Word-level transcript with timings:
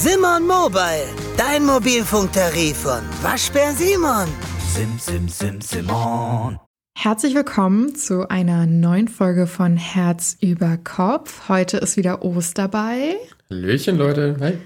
Simon 0.00 0.46
Mobile, 0.46 1.08
dein 1.36 1.66
Mobilfunktarif 1.66 2.76
von 2.76 3.00
Waschbär 3.20 3.72
Simon. 3.72 4.28
Sim, 4.72 4.96
sim, 4.96 5.28
sim, 5.28 5.60
Simon. 5.60 6.60
Herzlich 6.96 7.34
willkommen 7.34 7.96
zu 7.96 8.28
einer 8.28 8.66
neuen 8.66 9.08
Folge 9.08 9.48
von 9.48 9.76
Herz 9.76 10.36
über 10.40 10.76
Kopf. 10.76 11.48
Heute 11.48 11.78
ist 11.78 11.96
wieder 11.96 12.24
Ost 12.24 12.58
dabei. 12.58 13.16
Hallöchen, 13.50 13.98
Leute. 13.98 14.36
Hi. 14.38 14.58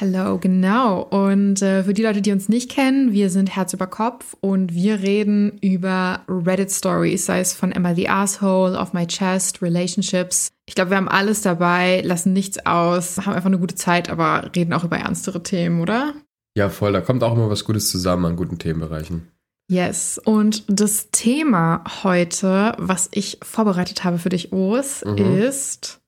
Hello, 0.00 0.38
genau. 0.38 1.02
Und 1.02 1.62
äh, 1.62 1.84
für 1.84 1.94
die 1.94 2.02
Leute, 2.02 2.20
die 2.20 2.32
uns 2.32 2.48
nicht 2.48 2.68
kennen, 2.68 3.12
wir 3.12 3.30
sind 3.30 3.54
Herz 3.54 3.72
über 3.72 3.86
Kopf 3.86 4.34
und 4.40 4.74
wir 4.74 5.02
reden 5.02 5.58
über 5.60 6.22
Reddit 6.26 6.72
Stories, 6.72 7.26
sei 7.26 7.38
es 7.38 7.52
von 7.52 7.70
Emma 7.70 7.94
the 7.94 8.08
Asshole, 8.08 8.76
Off 8.76 8.92
My 8.92 9.06
Chest, 9.06 9.62
Relationships. 9.62 10.48
Ich 10.70 10.76
glaube, 10.76 10.90
wir 10.90 10.98
haben 10.98 11.08
alles 11.08 11.42
dabei, 11.42 12.00
lassen 12.02 12.32
nichts 12.32 12.64
aus, 12.64 13.18
haben 13.18 13.32
einfach 13.32 13.46
eine 13.48 13.58
gute 13.58 13.74
Zeit, 13.74 14.08
aber 14.08 14.52
reden 14.54 14.72
auch 14.72 14.84
über 14.84 14.98
ernstere 14.98 15.42
Themen, 15.42 15.80
oder? 15.80 16.14
Ja, 16.56 16.68
voll. 16.68 16.92
Da 16.92 17.00
kommt 17.00 17.24
auch 17.24 17.32
immer 17.34 17.50
was 17.50 17.64
Gutes 17.64 17.90
zusammen 17.90 18.24
an 18.24 18.36
guten 18.36 18.56
Themenbereichen. 18.56 19.26
Yes. 19.68 20.20
Und 20.24 20.62
das 20.68 21.10
Thema 21.10 21.82
heute, 22.04 22.76
was 22.78 23.08
ich 23.10 23.38
vorbereitet 23.42 24.04
habe 24.04 24.18
für 24.18 24.28
dich, 24.28 24.52
Os, 24.52 25.04
Mhm. 25.04 25.16
ist 25.40 26.00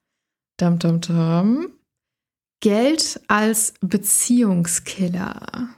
dum, 0.61 0.79
dum, 0.79 1.01
dum, 1.01 1.67
Geld 2.61 3.20
als 3.27 3.75
Beziehungskiller. 3.81 5.70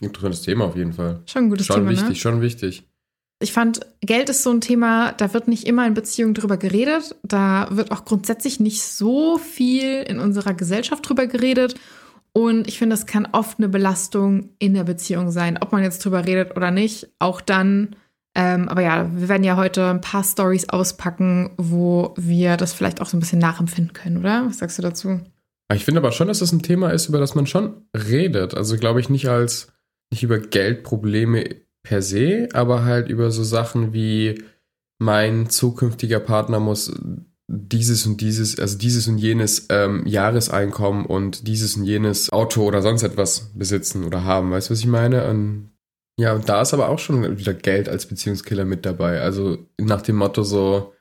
Interessantes 0.00 0.42
Thema 0.42 0.64
auf 0.64 0.74
jeden 0.74 0.92
Fall. 0.92 1.22
Schon 1.26 1.44
ein 1.44 1.50
gutes 1.50 1.66
schon 1.66 1.76
Thema, 1.76 1.90
wichtig, 1.90 2.08
ne? 2.08 2.16
schon 2.16 2.40
wichtig. 2.40 2.89
Ich 3.42 3.52
fand, 3.54 3.80
Geld 4.02 4.28
ist 4.28 4.42
so 4.42 4.50
ein 4.50 4.60
Thema, 4.60 5.12
da 5.12 5.32
wird 5.32 5.48
nicht 5.48 5.66
immer 5.66 5.86
in 5.86 5.94
Beziehungen 5.94 6.34
drüber 6.34 6.58
geredet. 6.58 7.16
Da 7.22 7.68
wird 7.70 7.90
auch 7.90 8.04
grundsätzlich 8.04 8.60
nicht 8.60 8.82
so 8.82 9.38
viel 9.38 10.02
in 10.02 10.18
unserer 10.18 10.52
Gesellschaft 10.52 11.08
drüber 11.08 11.26
geredet. 11.26 11.74
Und 12.32 12.68
ich 12.68 12.78
finde, 12.78 12.94
das 12.94 13.06
kann 13.06 13.26
oft 13.32 13.58
eine 13.58 13.70
Belastung 13.70 14.50
in 14.58 14.74
der 14.74 14.84
Beziehung 14.84 15.30
sein, 15.30 15.58
ob 15.58 15.72
man 15.72 15.82
jetzt 15.82 16.04
drüber 16.04 16.26
redet 16.26 16.54
oder 16.54 16.70
nicht. 16.70 17.08
Auch 17.18 17.40
dann. 17.40 17.96
Ähm, 18.34 18.68
aber 18.68 18.82
ja, 18.82 19.10
wir 19.12 19.28
werden 19.30 19.42
ja 19.42 19.56
heute 19.56 19.86
ein 19.86 20.02
paar 20.02 20.22
Stories 20.22 20.68
auspacken, 20.68 21.50
wo 21.56 22.14
wir 22.18 22.58
das 22.58 22.74
vielleicht 22.74 23.00
auch 23.00 23.06
so 23.06 23.16
ein 23.16 23.20
bisschen 23.20 23.40
nachempfinden 23.40 23.94
können, 23.94 24.18
oder? 24.18 24.46
Was 24.46 24.58
sagst 24.58 24.78
du 24.78 24.82
dazu? 24.82 25.20
Ich 25.74 25.84
finde 25.84 26.00
aber 26.00 26.12
schon, 26.12 26.28
dass 26.28 26.40
das 26.40 26.52
ein 26.52 26.62
Thema 26.62 26.90
ist, 26.90 27.08
über 27.08 27.18
das 27.18 27.34
man 27.34 27.46
schon 27.46 27.86
redet. 27.96 28.54
Also 28.54 28.76
glaube 28.76 29.00
ich 29.00 29.08
nicht 29.08 29.28
als, 29.28 29.72
nicht 30.12 30.22
über 30.22 30.38
Geldprobleme 30.38 31.56
per 31.82 32.02
se, 32.02 32.48
aber 32.52 32.84
halt 32.84 33.08
über 33.08 33.30
so 33.30 33.42
Sachen 33.42 33.92
wie 33.92 34.42
mein 34.98 35.48
zukünftiger 35.48 36.20
Partner 36.20 36.60
muss 36.60 36.92
dieses 37.48 38.06
und 38.06 38.20
dieses, 38.20 38.60
also 38.60 38.78
dieses 38.78 39.08
und 39.08 39.18
jenes 39.18 39.66
ähm, 39.70 40.06
Jahreseinkommen 40.06 41.04
und 41.04 41.48
dieses 41.48 41.76
und 41.76 41.84
jenes 41.84 42.30
Auto 42.30 42.62
oder 42.62 42.80
sonst 42.80 43.02
etwas 43.02 43.50
besitzen 43.54 44.04
oder 44.04 44.24
haben. 44.24 44.50
Weißt 44.50 44.68
du, 44.68 44.72
was 44.72 44.80
ich 44.80 44.86
meine? 44.86 45.26
Und 45.28 45.70
ja, 46.16 46.34
und 46.34 46.48
da 46.48 46.62
ist 46.62 46.74
aber 46.74 46.88
auch 46.90 46.98
schon 46.98 47.38
wieder 47.38 47.54
Geld 47.54 47.88
als 47.88 48.06
Beziehungskiller 48.06 48.64
mit 48.64 48.86
dabei. 48.86 49.20
Also 49.20 49.58
nach 49.78 50.02
dem 50.02 50.16
Motto 50.16 50.42
so, 50.42 50.92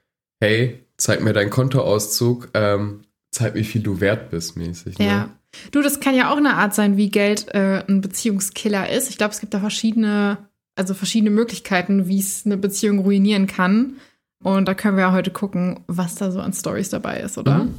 hey, 0.42 0.86
zeig 0.98 1.22
mir 1.22 1.34
deinen 1.34 1.50
Kontoauszug, 1.50 2.50
ähm, 2.54 3.02
zeig, 3.32 3.54
wie 3.54 3.64
viel 3.64 3.84
du 3.84 4.00
wert 4.00 4.32
bist, 4.32 4.58
mäßig. 4.58 4.98
Ne? 4.98 5.06
Ja. 5.06 5.30
Du, 5.72 5.82
das 5.82 6.00
kann 6.00 6.16
ja 6.16 6.32
auch 6.32 6.38
eine 6.38 6.56
Art 6.56 6.74
sein, 6.74 6.96
wie 6.98 7.10
Geld 7.10 7.48
äh, 7.54 7.84
ein 7.88 8.02
Beziehungskiller 8.02 8.90
ist. 8.90 9.10
Ich 9.10 9.18
glaube, 9.18 9.34
es 9.34 9.40
gibt 9.40 9.54
da 9.54 9.60
verschiedene, 9.60 10.49
also 10.80 10.94
verschiedene 10.94 11.30
Möglichkeiten, 11.30 12.08
wie 12.08 12.20
es 12.20 12.46
eine 12.46 12.56
Beziehung 12.56 13.00
ruinieren 13.00 13.48
kann. 13.48 13.98
Und 14.42 14.66
da 14.70 14.74
können 14.74 14.96
wir 14.96 15.04
ja 15.04 15.12
heute 15.12 15.30
gucken, 15.30 15.82
was 15.88 16.16
da 16.16 16.32
so 16.32 16.40
an 16.40 16.54
Stories 16.54 16.90
dabei 16.90 17.20
ist, 17.20 17.38
oder? 17.38 17.66
Mhm. 17.66 17.76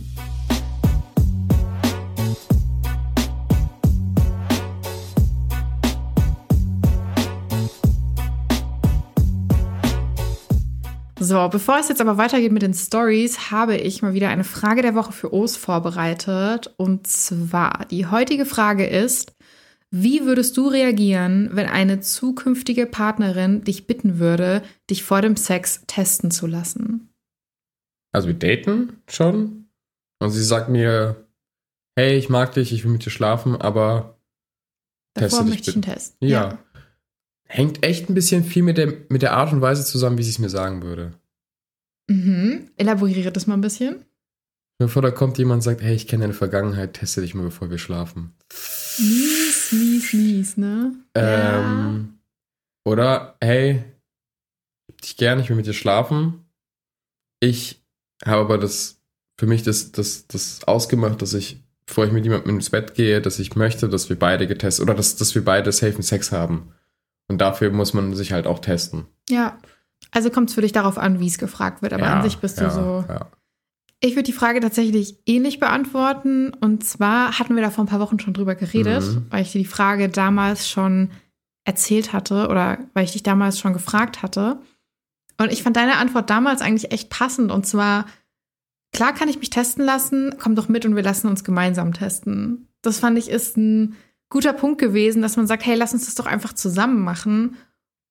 So, 11.19 11.48
bevor 11.48 11.78
es 11.78 11.88
jetzt 11.88 12.00
aber 12.02 12.19
weitergeht 12.19 12.52
mit 12.52 12.62
den 12.62 12.75
Stories, 12.75 13.50
habe 13.50 13.76
ich 13.76 14.02
mal 14.02 14.12
wieder 14.12 14.28
eine 14.28 14.44
Frage 14.44 14.82
der 14.82 14.94
Woche 14.94 15.12
für 15.12 15.32
Os 15.32 15.56
vorbereitet. 15.56 16.75
Und 16.76 17.06
zwar, 17.06 17.86
die 17.91 18.06
heutige 18.06 18.44
Frage 18.44 18.84
ist, 18.84 19.32
wie 19.90 20.24
würdest 20.24 20.56
du 20.56 20.68
reagieren, 20.68 21.50
wenn 21.52 21.66
eine 21.66 22.00
zukünftige 22.00 22.86
Partnerin 22.86 23.64
dich 23.64 23.86
bitten 23.86 24.18
würde, 24.18 24.62
dich 24.88 25.02
vor 25.02 25.20
dem 25.22 25.36
Sex 25.36 25.82
testen 25.86 26.30
zu 26.30 26.46
lassen? 26.46 27.08
Also 28.12 28.28
wir 28.28 28.34
daten 28.34 29.02
schon 29.08 29.68
und 30.20 30.30
sie 30.30 30.44
sagt 30.44 30.68
mir, 30.68 31.26
hey, 31.96 32.16
ich 32.16 32.28
mag 32.28 32.52
dich, 32.54 32.72
ich 32.72 32.84
will 32.84 32.92
mit 32.92 33.04
dir 33.04 33.10
schlafen, 33.10 33.56
aber 33.56 34.16
Davor 35.14 35.28
Teste 35.28 35.44
dich 35.44 35.50
möchte 35.50 35.70
ich 35.70 35.76
einen 35.76 35.82
bitte. 35.82 35.94
Test. 35.94 36.16
ja. 36.20 36.58
Hängt 37.52 37.84
echt 37.84 38.08
ein 38.08 38.14
bisschen 38.14 38.44
viel 38.44 38.62
mit 38.62 38.78
der, 38.78 38.94
mit 39.08 39.22
der 39.22 39.32
Art 39.32 39.52
und 39.52 39.60
Weise 39.60 39.84
zusammen, 39.84 40.18
wie 40.18 40.22
sie 40.22 40.30
es 40.30 40.38
mir 40.38 40.48
sagen 40.48 40.82
würde. 40.84 41.14
Mhm. 42.08 42.70
Elaboriere 42.76 43.32
das 43.32 43.48
mal 43.48 43.54
ein 43.54 43.60
bisschen. 43.60 44.04
Bevor 44.78 45.02
da 45.02 45.10
kommt 45.10 45.36
jemand 45.36 45.58
und 45.58 45.62
sagt, 45.62 45.82
hey, 45.82 45.94
ich 45.96 46.06
kenne 46.06 46.22
deine 46.22 46.32
Vergangenheit, 46.32 46.94
teste 46.94 47.20
dich 47.22 47.34
mal, 47.34 47.42
bevor 47.42 47.68
wir 47.68 47.78
schlafen. 47.78 48.34
Mies, 48.98 49.39
mies, 49.72 50.12
mies, 50.12 50.56
ne? 50.56 50.92
Ähm, 51.14 52.19
Oder, 52.84 53.36
hey, 53.41 53.84
dich 55.03 55.16
gern, 55.16 55.41
ich 55.41 55.48
will 55.48 55.56
mit 55.56 55.66
dir 55.66 55.72
schlafen. 55.72 56.47
Ich 57.41 57.82
habe 58.25 58.42
aber 58.42 58.58
das, 58.58 59.00
für 59.38 59.47
mich 59.47 59.62
das, 59.62 59.92
das, 59.92 60.26
das 60.26 60.64
ausgemacht, 60.64 61.22
dass 61.22 61.34
ich, 61.34 61.62
bevor 61.86 62.06
ich 62.06 62.12
mit 62.12 62.25
jemandem 62.25 62.56
ins 62.56 62.70
Bett 62.70 62.94
gehe, 62.94 63.20
dass 63.20 63.38
ich 63.38 63.56
möchte, 63.56 63.88
dass 63.88 64.08
wir 64.08 64.19
beide 64.19 64.47
getestet, 64.47 64.82
oder 64.82 64.94
dass, 64.94 65.16
dass 65.16 65.34
wir 65.34 65.44
beide 65.44 65.72
safen 65.72 66.02
Sex 66.02 66.32
haben. 66.32 66.72
Und 67.28 67.38
dafür 67.38 67.70
muss 67.70 67.94
man 67.94 68.14
sich 68.14 68.32
halt 68.32 68.47
auch 68.47 68.58
testen. 68.58 69.06
Ja. 69.28 69.58
Also 70.10 70.31
kommt 70.31 70.48
es 70.48 70.54
für 70.54 70.62
dich 70.62 70.72
darauf 70.72 70.98
an, 70.98 71.20
wie 71.20 71.28
es 71.28 71.38
gefragt 71.38 71.82
wird. 71.82 71.92
Aber 71.92 72.02
ja, 72.02 72.16
an 72.16 72.22
sich 72.22 72.38
bist 72.38 72.58
du 72.58 72.64
ja, 72.64 72.70
so. 72.70 73.04
Ja. 73.08 73.31
Ich 74.03 74.12
würde 74.12 74.22
die 74.25 74.33
Frage 74.33 74.61
tatsächlich 74.61 75.19
ähnlich 75.27 75.61
beantworten. 75.61 76.53
Und 76.55 76.84
zwar 76.84 77.38
hatten 77.38 77.55
wir 77.55 77.62
da 77.62 77.71
vor 77.71 77.84
ein 77.84 77.88
paar 77.88 78.00
Wochen 78.00 78.19
schon 78.19 78.33
drüber 78.34 78.55
geredet, 78.55 79.03
Mhm. 79.05 79.27
weil 79.31 79.43
ich 79.43 79.53
dir 79.53 79.59
die 79.59 79.65
Frage 79.66 80.09
damals 80.09 80.69
schon 80.69 81.11
erzählt 81.65 82.12
hatte 82.15 82.49
oder 82.49 82.78
weil 82.94 83.05
ich 83.05 83.12
dich 83.12 83.22
damals 83.22 83.59
schon 83.59 83.75
gefragt 83.75 84.22
hatte. 84.22 84.59
Und 85.38 85.53
ich 85.53 85.62
fand 85.62 85.77
deine 85.77 85.97
Antwort 85.97 86.31
damals 86.31 86.62
eigentlich 86.62 86.93
echt 86.93 87.11
passend. 87.11 87.53
Und 87.53 87.66
zwar, 87.66 88.06
klar 88.94 89.12
kann 89.15 89.28
ich 89.28 89.38
mich 89.38 89.50
testen 89.50 89.84
lassen, 89.84 90.34
komm 90.38 90.55
doch 90.55 90.69
mit 90.69 90.87
und 90.87 90.97
wir 90.97 91.03
lassen 91.03 91.28
uns 91.28 91.44
gemeinsam 91.44 91.93
testen. 91.93 92.69
Das 92.82 92.99
fand 92.99 93.19
ich 93.19 93.28
ist 93.28 93.59
ein 93.59 93.94
guter 94.31 94.55
Punkt 94.55 94.78
gewesen, 94.81 95.21
dass 95.21 95.37
man 95.37 95.47
sagt, 95.47 95.67
hey, 95.67 95.77
lass 95.77 95.93
uns 95.93 96.06
das 96.06 96.15
doch 96.15 96.27
einfach 96.27 96.55
zusammen 96.55 97.03
machen 97.03 97.56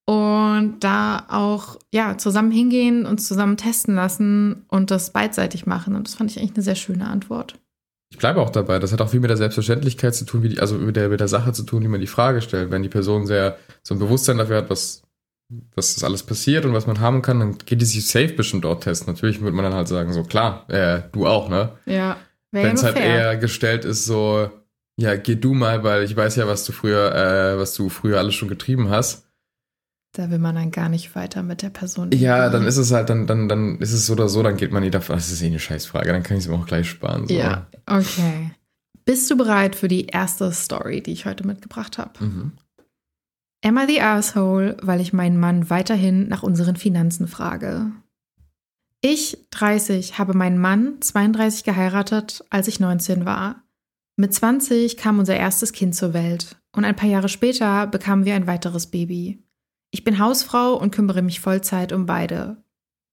und 0.10 0.80
da 0.80 1.24
auch 1.30 1.78
ja 1.94 2.18
zusammen 2.18 2.50
hingehen 2.50 3.06
und 3.06 3.20
zusammen 3.20 3.58
testen 3.58 3.94
lassen 3.94 4.66
und 4.68 4.90
das 4.90 5.12
beidseitig 5.12 5.68
machen. 5.68 5.96
Und 5.96 6.08
das 6.08 6.16
fand 6.16 6.32
ich 6.32 6.40
eigentlich 6.40 6.56
eine 6.56 6.64
sehr 6.64 6.74
schöne 6.74 7.06
Antwort. 7.06 7.60
Ich 8.12 8.18
bleibe 8.18 8.42
auch 8.42 8.50
dabei. 8.50 8.80
Das 8.80 8.92
hat 8.92 9.02
auch 9.02 9.10
viel 9.10 9.20
mit 9.20 9.30
der 9.30 9.38
Selbstverständlichkeit 9.38 10.16
zu 10.16 10.26
tun, 10.26 10.42
wie 10.42 10.50
die, 10.50 10.60
also 10.60 10.80
mit 10.80 10.96
der, 10.96 11.10
mit 11.10 11.20
der 11.20 11.28
Sache 11.28 11.54
zu 11.54 11.62
tun, 11.62 11.84
wie 11.84 11.88
man 11.88 12.02
die 12.02 12.08
Frage 12.08 12.42
stellt. 12.42 12.72
Wenn 12.72 12.82
die 12.82 12.90
Person 12.90 13.28
sehr 13.28 13.58
so 13.84 13.94
ein 13.94 14.00
Bewusstsein 14.00 14.40
dafür 14.40 14.58
hat, 14.58 14.72
was, 14.72 15.04
was 15.76 15.94
das 15.94 16.04
alles 16.04 16.24
passiert 16.24 16.66
und 16.66 16.74
was 16.74 16.88
man 16.88 17.00
haben 17.00 17.22
kann, 17.22 17.40
dann 17.40 17.58
geht 17.60 17.80
die 17.80 17.86
sich 17.86 18.08
safe 18.08 18.34
bestimmt 18.34 18.64
dort 18.64 18.86
testen. 18.86 19.14
Natürlich 19.14 19.42
würde 19.42 19.56
man 19.56 19.66
dann 19.66 19.76
halt 19.76 19.90
sagen, 19.90 20.12
so 20.12 20.24
klar, 20.24 20.68
äh, 20.72 21.04
du 21.12 21.28
auch, 21.28 21.50
ne? 21.50 21.74
Ja, 21.86 22.18
Wenn 22.50 22.74
es 22.74 22.82
halt 22.82 22.98
eher 22.98 23.38
gestellt 23.38 23.86
ist, 23.86 24.06
so, 24.06 24.50
ja, 24.98 25.16
geh 25.18 25.36
du 25.36 25.54
mal, 25.54 25.84
weil 25.84 26.02
ich 26.02 26.16
weiß 26.16 26.36
ja, 26.38 26.48
was 26.48 26.66
du 26.66 26.72
früher, 26.72 27.14
äh, 27.14 27.60
was 27.60 27.76
du 27.76 27.90
früher 27.90 28.18
alles 28.18 28.34
schon 28.34 28.50
getrieben 28.50 28.90
hast. 28.90 29.29
Da 30.14 30.32
will 30.32 30.40
man 30.40 30.56
dann 30.56 30.72
gar 30.72 30.90
nicht 30.90 31.16
weiter 31.16 31.44
mit 31.44 31.62
der 31.62 31.70
Person. 31.70 32.12
Ja, 32.14 32.46
reden. 32.46 32.54
dann 32.54 32.66
ist 32.66 32.78
es 32.78 32.92
halt, 32.92 33.10
dann, 33.10 33.28
dann, 33.28 33.48
dann 33.48 33.78
ist 33.80 33.94
es 33.94 34.08
so 34.08 34.14
oder 34.14 34.28
so, 34.28 34.42
dann 34.42 34.58
geht 34.58 34.72
man 34.72 34.82
nie 34.82 34.90
davon. 34.90 35.16
Das 35.16 35.32
ist 35.32 35.42
eh 35.42 35.48
eine 35.48 35.60
Scheißfrage, 35.60 36.12
dann 36.12 36.24
kann 36.24 36.38
ich 36.38 36.46
es 36.46 36.50
mir 36.50 36.56
auch 36.56 36.66
gleich 36.66 36.90
sparen. 36.90 37.28
So. 37.28 37.34
Ja, 37.34 37.68
okay. 37.86 38.52
Bist 39.06 39.30
du 39.30 39.38
bereit 39.38 39.76
für 39.76 39.88
die 39.88 40.08
erste 40.08 40.52
Story, 40.52 41.02
die 41.02 41.12
ich 41.12 41.26
heute 41.26 41.46
mitgebracht 41.46 41.98
habe? 41.98 42.24
Mhm. 42.24 42.52
Emma 43.62 43.86
the 43.88 44.02
Asshole, 44.02 44.78
weil 44.82 45.02
ich 45.02 45.14
meinen 45.14 45.40
Mann 45.40 45.70
weiterhin 45.70 46.28
nach 46.28 46.44
unseren 46.44 46.76
Finanzen 46.76 47.28
frage. 47.28 47.92
Ich, 49.02 49.48
30, 49.52 50.18
habe 50.18 50.34
meinen 50.34 50.60
Mann, 50.60 51.02
32, 51.02 51.64
geheiratet, 51.64 52.44
als 52.50 52.68
ich 52.68 52.80
19 52.80 53.26
war. 53.26 53.64
Mit 54.18 54.34
20 54.34 54.98
kam 54.98 55.20
unser 55.20 55.38
erstes 55.38 55.72
Kind 55.72 55.96
zur 55.96 56.14
Welt 56.14 56.58
und 56.76 56.84
ein 56.84 56.96
paar 56.96 57.10
Jahre 57.10 57.30
später 57.30 57.88
bekamen 57.88 58.26
wir 58.26 58.36
ein 58.36 58.48
weiteres 58.48 58.88
Baby. 58.88 59.42
Ich 59.92 60.04
bin 60.04 60.20
Hausfrau 60.20 60.76
und 60.76 60.92
kümmere 60.92 61.22
mich 61.22 61.40
Vollzeit 61.40 61.92
um 61.94 62.06
beide. 62.06 62.64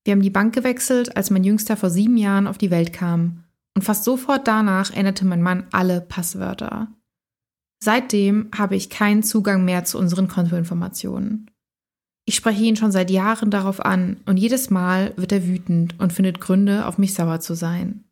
Wir 0.04 0.12
haben 0.12 0.22
die 0.22 0.30
Bank 0.30 0.54
gewechselt, 0.54 1.16
als 1.16 1.30
mein 1.30 1.44
Jüngster 1.44 1.76
vor 1.76 1.90
sieben 1.90 2.16
Jahren 2.16 2.46
auf 2.46 2.58
die 2.58 2.70
Welt 2.70 2.92
kam. 2.92 3.44
Und 3.74 3.82
fast 3.82 4.04
sofort 4.04 4.46
danach 4.46 4.90
änderte 4.92 5.26
mein 5.26 5.42
Mann 5.42 5.66
alle 5.72 6.00
Passwörter. 6.00 6.88
Seitdem 7.82 8.50
habe 8.56 8.76
ich 8.76 8.88
keinen 8.88 9.22
Zugang 9.22 9.64
mehr 9.64 9.84
zu 9.84 9.98
unseren 9.98 10.28
Kontoinformationen. 10.28 11.50
Ich 12.24 12.34
spreche 12.34 12.64
ihn 12.64 12.76
schon 12.76 12.90
seit 12.90 13.10
Jahren 13.10 13.50
darauf 13.50 13.84
an 13.84 14.16
und 14.26 14.36
jedes 14.38 14.70
Mal 14.70 15.12
wird 15.16 15.32
er 15.32 15.46
wütend 15.46 15.98
und 16.00 16.12
findet 16.12 16.40
Gründe, 16.40 16.86
auf 16.86 16.98
mich 16.98 17.14
sauer 17.14 17.40
zu 17.40 17.54
sein. 17.54 18.05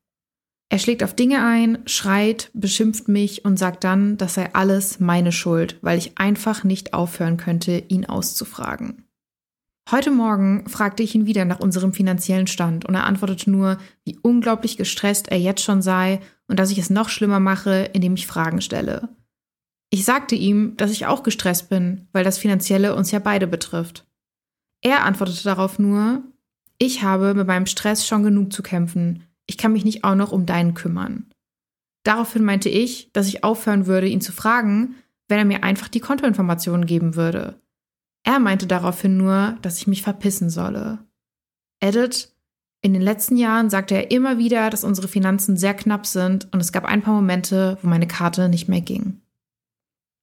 Er 0.70 0.78
schlägt 0.78 1.05
auf 1.05 1.14
Dinge 1.14 1.44
ein, 1.44 1.78
schreit, 1.87 2.50
beschimpft 2.52 3.08
mich 3.08 3.44
und 3.44 3.58
sagt 3.58 3.84
dann, 3.84 4.16
das 4.16 4.34
sei 4.34 4.52
alles 4.55 4.99
meine 4.99 5.31
Schuld, 5.31 5.78
weil 5.82 5.99
ich 5.99 6.19
einfach 6.19 6.64
nicht 6.64 6.94
aufhören 6.94 7.37
könnte, 7.37 7.84
ihn 7.88 8.06
auszufragen. 8.06 9.05
Heute 9.90 10.11
Morgen 10.11 10.66
fragte 10.66 11.02
ich 11.02 11.14
ihn 11.14 11.26
wieder 11.26 11.44
nach 11.44 11.61
unserem 11.61 11.93
finanziellen 11.93 12.46
Stand 12.46 12.87
und 12.87 12.94
er 12.94 13.05
antwortete 13.05 13.50
nur, 13.50 13.76
wie 14.05 14.19
unglaublich 14.22 14.78
gestresst 14.78 15.28
er 15.28 15.38
jetzt 15.38 15.62
schon 15.62 15.82
sei 15.82 16.20
und 16.49 16.58
dass 16.58 16.70
ich 16.70 16.78
es 16.78 16.88
noch 16.88 17.10
schlimmer 17.10 17.38
mache, 17.38 17.90
indem 17.93 18.14
ich 18.14 18.26
Fragen 18.26 18.62
stelle. 18.62 19.10
Ich 19.90 20.06
sagte 20.06 20.34
ihm, 20.34 20.76
dass 20.78 20.90
ich 20.90 21.06
auch 21.06 21.22
gestresst 21.22 21.69
bin, 21.69 22.08
weil 22.12 22.25
das 22.25 22.38
Finanzielle 22.38 22.96
uns 22.96 23.10
ja 23.10 23.19
beide 23.19 23.46
betrifft. 23.46 24.06
Er 24.81 25.05
antwortete 25.05 25.44
darauf 25.44 25.78
nur, 25.78 26.22
ich 26.78 27.02
habe 27.02 27.34
mit 27.34 27.46
meinem 27.46 27.67
Stress 27.67 28.06
schon 28.06 28.25
genug 28.25 28.52
zu 28.52 28.62
kämpfen, 28.62 29.22
ich 29.46 29.58
kann 29.58 29.73
mich 29.73 29.85
nicht 29.85 30.05
auch 30.05 30.14
noch 30.14 30.32
um 30.32 30.46
deinen 30.46 30.75
kümmern. 30.75 31.31
Daraufhin 32.05 32.44
meinte 32.44 32.69
ich, 32.69 33.11
dass 33.12 33.29
ich 33.29 33.44
aufhören 33.44 33.87
würde, 33.87 34.08
ihn 34.08 34.20
zu 34.20 34.32
fragen, 34.32 34.96
wenn 35.29 35.38
er 35.38 35.44
mir 35.44 35.64
einfach 35.64 35.88
die 35.88 36.00
Kontoinformationen 36.00 36.87
geben 36.87 37.17
würde. 37.17 37.61
Er 38.25 38.38
meinte 38.38 38.67
daraufhin 38.67 39.17
nur, 39.17 39.58
dass 39.62 39.79
ich 39.79 39.87
mich 39.87 40.02
verpissen 40.02 40.50
solle. 40.50 40.99
Edit, 41.81 42.31
in 42.82 42.93
den 42.93 43.02
letzten 43.02 43.37
Jahren 43.37 43.70
sagte 43.70 43.94
er 43.94 44.11
immer 44.11 44.38
wieder, 44.38 44.69
dass 44.69 44.85
unsere 44.85 45.08
Finanzen 45.08 45.56
sehr 45.56 45.75
knapp 45.75 46.06
sind 46.06 46.52
und 46.52 46.61
es 46.61 46.73
gab 46.73 46.85
ein 46.85 47.02
paar 47.02 47.14
Momente, 47.14 47.79
wo 47.81 47.88
meine 47.88 48.06
Karte 48.06 48.49
nicht 48.49 48.69
mehr 48.69 48.82
ging. 48.82 49.20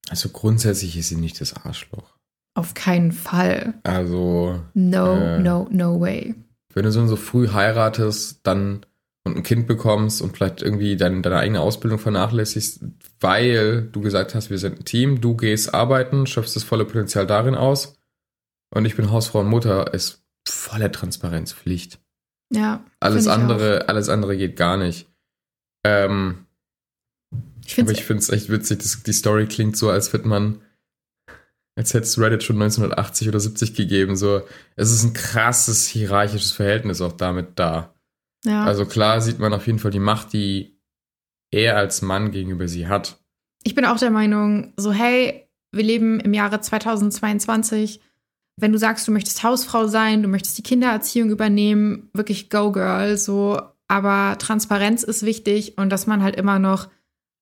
Also 0.10 0.30
grundsätzlich 0.30 0.98
ist 0.98 1.10
sie 1.10 1.16
nicht 1.16 1.42
das 1.42 1.56
Arschloch. 1.56 2.18
Auf 2.54 2.74
keinen 2.74 3.12
Fall. 3.12 3.76
Also. 3.84 4.60
No, 4.74 5.16
äh, 5.16 5.40
no, 5.40 5.68
no 5.72 6.00
way. 6.00 6.36
Wenn 6.74 6.84
du 6.84 6.92
so, 6.92 7.06
so 7.08 7.16
früh 7.16 7.50
heiratest, 7.50 8.42
dann 8.44 8.86
und 9.24 9.38
ein 9.38 9.44
Kind 9.44 9.68
bekommst 9.68 10.22
und 10.22 10.36
vielleicht 10.36 10.62
irgendwie 10.62 10.98
dein, 10.98 11.22
deine 11.22 11.38
eigene 11.38 11.62
Ausbildung 11.62 12.00
vernachlässigst, 12.00 12.84
weil 13.20 13.84
du 13.92 14.02
gesagt 14.02 14.34
hast, 14.34 14.50
wir 14.50 14.58
sind 14.58 14.80
ein 14.80 14.86
Team, 14.86 15.22
du 15.22 15.36
gehst 15.36 15.74
arbeiten, 15.74 16.26
schöpfst 16.26 16.56
das 16.56 16.64
volle 16.64 16.86
Potenzial 16.86 17.28
darin 17.28 17.56
aus 17.56 17.96
und 18.74 18.86
ich 18.86 18.96
bin 18.96 19.12
Hausfrau 19.12 19.42
und 19.42 19.48
Mutter, 19.48 19.94
ist 19.94 20.24
volle 20.48 20.92
Transparenzpflicht. 20.92 22.00
Ja. 22.52 22.84
Alles 23.00 23.28
andere, 23.28 23.84
auch. 23.84 23.90
alles 23.90 24.10
andere 24.10 24.36
geht 24.38 24.56
gar 24.56 24.78
nicht. 24.78 25.08
Ähm, 25.86 26.46
ich 27.66 27.80
aber 27.80 27.92
ich 27.92 28.04
finde 28.04 28.22
es 28.22 28.30
echt 28.30 28.50
witzig, 28.50 28.80
das, 28.80 29.04
die 29.04 29.14
Story 29.14 29.48
klingt 29.48 29.78
so, 29.78 29.90
als 29.90 30.12
wird 30.14 30.26
man, 30.26 30.62
als 31.76 31.94
hätte 31.94 32.04
es 32.06 32.20
Reddit 32.20 32.44
schon 32.44 32.62
1980 32.62 33.30
oder 33.30 33.40
70 33.40 33.76
gegeben. 33.76 34.16
So, 34.16 34.42
es 34.76 34.92
ist 34.92 35.04
ein 35.04 35.14
krasses 35.14 35.88
hierarchisches 35.88 36.52
Verhältnis 36.52 37.02
auch 37.02 37.14
damit 37.14 37.60
da. 37.60 37.94
Ja. 38.44 38.64
Also 38.64 38.86
klar 38.86 39.22
sieht 39.22 39.40
man 39.40 39.54
auf 39.54 39.68
jeden 39.68 39.80
Fall 39.80 39.92
die 39.92 40.00
Macht, 40.00 40.34
die 40.34 40.80
er 41.52 41.78
als 41.78 42.02
Mann 42.02 42.32
gegenüber 42.32 42.68
sie 42.68 42.88
hat. 42.88 43.20
Ich 43.64 43.76
bin 43.76 43.86
auch 43.86 43.98
der 43.98 44.12
Meinung, 44.12 44.74
so 44.78 44.92
hey, 44.92 45.48
wir 45.72 45.84
leben 45.84 46.20
im 46.20 46.34
Jahre 46.34 46.60
2022. 46.60 48.02
Wenn 48.58 48.72
du 48.72 48.78
sagst, 48.78 49.08
du 49.08 49.12
möchtest 49.12 49.44
Hausfrau 49.44 49.88
sein, 49.88 50.24
du 50.24 50.28
möchtest 50.28 50.58
die 50.58 50.64
Kindererziehung 50.64 51.30
übernehmen, 51.30 52.10
wirklich 52.14 52.50
go 52.50 52.72
girl, 52.72 53.18
so. 53.18 53.62
Aber 53.88 54.38
Transparenz 54.38 55.04
ist 55.04 55.26
wichtig 55.26 55.78
und 55.78 55.90
dass 55.90 56.08
man 56.08 56.24
halt 56.24 56.36
immer 56.36 56.60
noch 56.60 56.90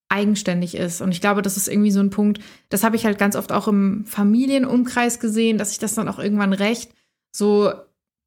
eigenständig 0.10 0.76
ist. 0.76 1.02
Und 1.02 1.12
ich 1.12 1.22
glaube, 1.22 1.42
das 1.42 1.56
ist 1.56 1.68
irgendwie 1.68 1.92
so 1.92 2.00
ein 2.00 2.10
Punkt, 2.10 2.40
das 2.70 2.84
habe 2.84 2.96
ich 2.96 3.06
halt 3.06 3.20
ganz 3.20 3.36
oft 3.36 3.52
auch 3.52 3.68
im 3.68 4.06
Familienumkreis 4.06 5.20
gesehen, 5.20 5.58
dass 5.58 5.70
sich 5.70 5.80
das 5.80 5.94
dann 5.94 6.10
auch 6.10 6.18
irgendwann 6.18 6.54
recht 6.54 6.92
so 7.32 7.72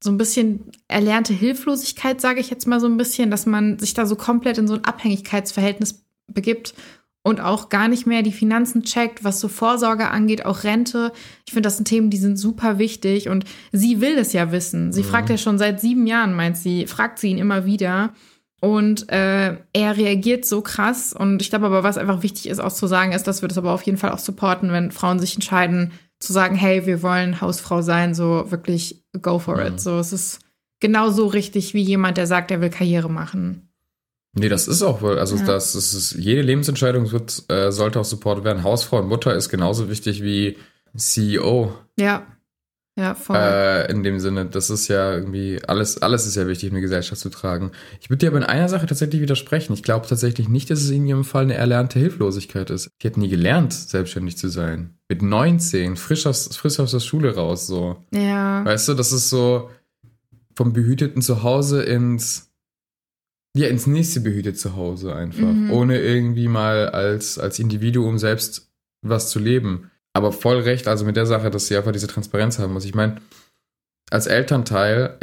so 0.03 0.11
ein 0.11 0.17
bisschen 0.17 0.65
erlernte 0.89 1.31
Hilflosigkeit, 1.31 2.19
sage 2.19 2.41
ich 2.41 2.49
jetzt 2.49 2.67
mal 2.67 2.81
so 2.81 2.87
ein 2.87 2.97
bisschen, 2.97 3.31
dass 3.31 3.45
man 3.45 3.79
sich 3.79 3.93
da 3.93 4.05
so 4.05 4.17
komplett 4.17 4.57
in 4.57 4.67
so 4.67 4.73
ein 4.73 4.83
Abhängigkeitsverhältnis 4.83 6.03
begibt 6.27 6.73
und 7.23 7.39
auch 7.39 7.69
gar 7.69 7.87
nicht 7.87 8.05
mehr 8.05 8.21
die 8.21 8.33
Finanzen 8.33 8.83
checkt, 8.83 9.23
was 9.23 9.39
so 9.39 9.47
Vorsorge 9.47 10.09
angeht, 10.09 10.45
auch 10.45 10.65
Rente. 10.65 11.13
Ich 11.47 11.53
finde, 11.53 11.67
das 11.67 11.77
sind 11.77 11.87
Themen, 11.87 12.09
die 12.09 12.17
sind 12.17 12.35
super 12.35 12.79
wichtig 12.79 13.29
und 13.29 13.45
sie 13.71 14.01
will 14.01 14.17
es 14.17 14.33
ja 14.33 14.51
wissen. 14.51 14.91
Sie 14.91 15.03
mhm. 15.03 15.07
fragt 15.07 15.29
ja 15.29 15.37
schon 15.37 15.57
seit 15.57 15.79
sieben 15.79 16.05
Jahren, 16.05 16.33
meint 16.33 16.57
sie, 16.57 16.85
fragt 16.85 17.17
sie 17.17 17.29
ihn 17.29 17.37
immer 17.37 17.65
wieder. 17.65 18.13
Und 18.59 19.09
äh, 19.09 19.57
er 19.71 19.97
reagiert 19.97 20.43
so 20.43 20.61
krass. 20.61 21.13
Und 21.13 21.41
ich 21.41 21.49
glaube 21.49 21.65
aber, 21.65 21.83
was 21.83 21.97
einfach 21.97 22.23
wichtig 22.23 22.49
ist, 22.49 22.59
auch 22.59 22.73
zu 22.73 22.87
sagen, 22.87 23.13
ist, 23.13 23.25
dass 23.25 23.41
wir 23.41 23.47
das 23.47 23.57
aber 23.57 23.71
auf 23.71 23.83
jeden 23.83 23.97
Fall 23.97 24.11
auch 24.11 24.19
supporten, 24.19 24.73
wenn 24.73 24.91
Frauen 24.91 25.19
sich 25.19 25.35
entscheiden, 25.35 25.93
zu 26.23 26.33
sagen, 26.33 26.55
hey, 26.55 26.85
wir 26.85 27.03
wollen 27.03 27.41
Hausfrau 27.41 27.81
sein, 27.81 28.15
so 28.15 28.49
wirklich 28.49 29.03
go 29.21 29.39
for 29.39 29.57
mhm. 29.57 29.73
it. 29.73 29.81
So, 29.81 29.99
es 29.99 30.13
ist 30.13 30.39
genauso 30.79 31.27
richtig 31.27 31.73
wie 31.73 31.81
jemand, 31.81 32.17
der 32.17 32.27
sagt, 32.27 32.49
er 32.49 32.61
will 32.61 32.69
Karriere 32.69 33.09
machen. 33.09 33.69
Nee, 34.35 34.49
das 34.49 34.67
ist 34.67 34.81
auch 34.81 35.01
wohl, 35.01 35.19
also 35.19 35.35
ja. 35.35 35.43
das, 35.43 35.73
das 35.73 35.93
ist, 35.93 36.13
jede 36.13 36.41
Lebensentscheidung 36.41 37.11
wird, 37.11 37.43
äh, 37.49 37.71
sollte 37.71 37.99
auch 37.99 38.05
supportet 38.05 38.45
werden. 38.45 38.63
Hausfrau 38.63 38.99
und 38.99 39.07
Mutter 39.07 39.35
ist 39.35 39.49
genauso 39.49 39.89
wichtig 39.89 40.23
wie 40.23 40.57
CEO. 40.95 41.73
Ja. 41.99 42.25
Ja, 42.95 43.15
voll. 43.15 43.37
Äh, 43.37 43.91
in 43.91 44.03
dem 44.03 44.19
Sinne, 44.19 44.45
das 44.45 44.69
ist 44.69 44.87
ja 44.87 45.13
irgendwie, 45.13 45.59
alles, 45.67 46.01
alles 46.03 46.27
ist 46.27 46.35
ja 46.35 46.47
wichtig, 46.47 46.67
in 46.67 46.75
der 46.75 46.81
Gesellschaft 46.81 47.19
zu 47.19 47.29
tragen. 47.29 47.71
Ich 47.99 48.09
würde 48.09 48.19
dir 48.19 48.27
aber 48.27 48.37
in 48.37 48.43
einer 48.43 48.69
Sache 48.69 48.85
tatsächlich 48.85 49.19
widersprechen. 49.19 49.73
Ich 49.73 49.81
glaube 49.81 50.05
tatsächlich 50.07 50.47
nicht, 50.47 50.69
dass 50.69 50.81
es 50.81 50.91
in 50.91 51.07
ihrem 51.07 51.23
Fall 51.23 51.43
eine 51.43 51.55
erlernte 51.55 51.97
Hilflosigkeit 51.97 52.69
ist. 52.69 52.89
Die 53.01 53.07
hat 53.07 53.17
nie 53.17 53.29
gelernt, 53.29 53.73
selbstständig 53.73 54.37
zu 54.37 54.47
sein. 54.47 54.95
Mit 55.09 55.23
19, 55.23 55.95
frisch 55.95 56.27
aus, 56.27 56.55
frisch 56.55 56.79
aus 56.79 56.91
der 56.91 56.99
Schule 56.99 57.33
raus, 57.33 57.65
so. 57.65 57.97
Ja. 58.11 58.63
Weißt 58.63 58.87
du, 58.87 58.93
das 58.93 59.11
ist 59.11 59.29
so 59.29 59.71
vom 60.55 60.71
behüteten 60.73 61.23
Zuhause 61.23 61.81
ins, 61.81 62.51
ja, 63.55 63.67
ins 63.69 63.87
nächste 63.87 64.19
behütete 64.19 64.55
Zuhause 64.55 65.15
einfach. 65.15 65.51
Mhm. 65.51 65.71
Ohne 65.71 65.99
irgendwie 65.99 66.47
mal 66.47 66.89
als, 66.89 67.39
als 67.39 67.57
Individuum 67.57 68.19
selbst 68.19 68.69
was 69.01 69.31
zu 69.31 69.39
leben 69.39 69.89
aber 70.13 70.31
voll 70.31 70.59
recht, 70.59 70.87
also 70.87 71.05
mit 71.05 71.15
der 71.17 71.25
Sache, 71.25 71.49
dass 71.49 71.67
sie 71.67 71.75
einfach 71.75 71.91
diese 71.91 72.07
Transparenz 72.07 72.59
haben 72.59 72.73
muss. 72.73 72.85
Ich 72.85 72.95
meine, 72.95 73.17
als 74.11 74.27
Elternteil, 74.27 75.17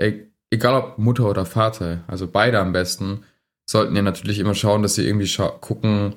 egal 0.51 0.75
ob 0.75 0.99
Mutter 0.99 1.29
oder 1.29 1.47
Vater, 1.47 2.03
also 2.09 2.27
beide 2.27 2.59
am 2.59 2.73
besten, 2.73 3.25
sollten 3.69 3.95
ja 3.95 4.03
natürlich 4.03 4.41
immer 4.41 4.55
schauen, 4.55 4.83
dass 4.83 4.97
sie 4.97 5.07
irgendwie 5.07 5.33
gucken, 5.61 6.17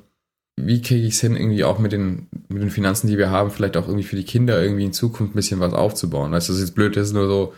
wie 0.56 0.82
kriege 0.82 1.06
ich 1.06 1.14
es 1.14 1.22
hin, 1.22 1.36
irgendwie 1.36 1.64
auch 1.64 1.80
mit 1.80 1.92
den, 1.92 2.28
mit 2.48 2.62
den 2.62 2.70
Finanzen, 2.70 3.08
die 3.08 3.18
wir 3.18 3.30
haben, 3.30 3.52
vielleicht 3.52 3.78
auch 3.78 3.88
irgendwie 3.88 4.06
für 4.06 4.16
die 4.16 4.26
Kinder 4.26 4.62
irgendwie 4.62 4.86
in 4.86 4.94
Zukunft 4.94 5.34
ein 5.34 5.36
bisschen 5.36 5.60
was 5.60 5.74
aufzubauen. 5.74 6.32
Weißt 6.32 6.50
du, 6.50 6.54
das 6.54 6.62
ist 6.62 6.70
jetzt 6.70 6.76
blöd, 6.76 6.96
das 6.96 7.08
ist 7.08 7.14
nur 7.14 7.28
so, 7.28 7.54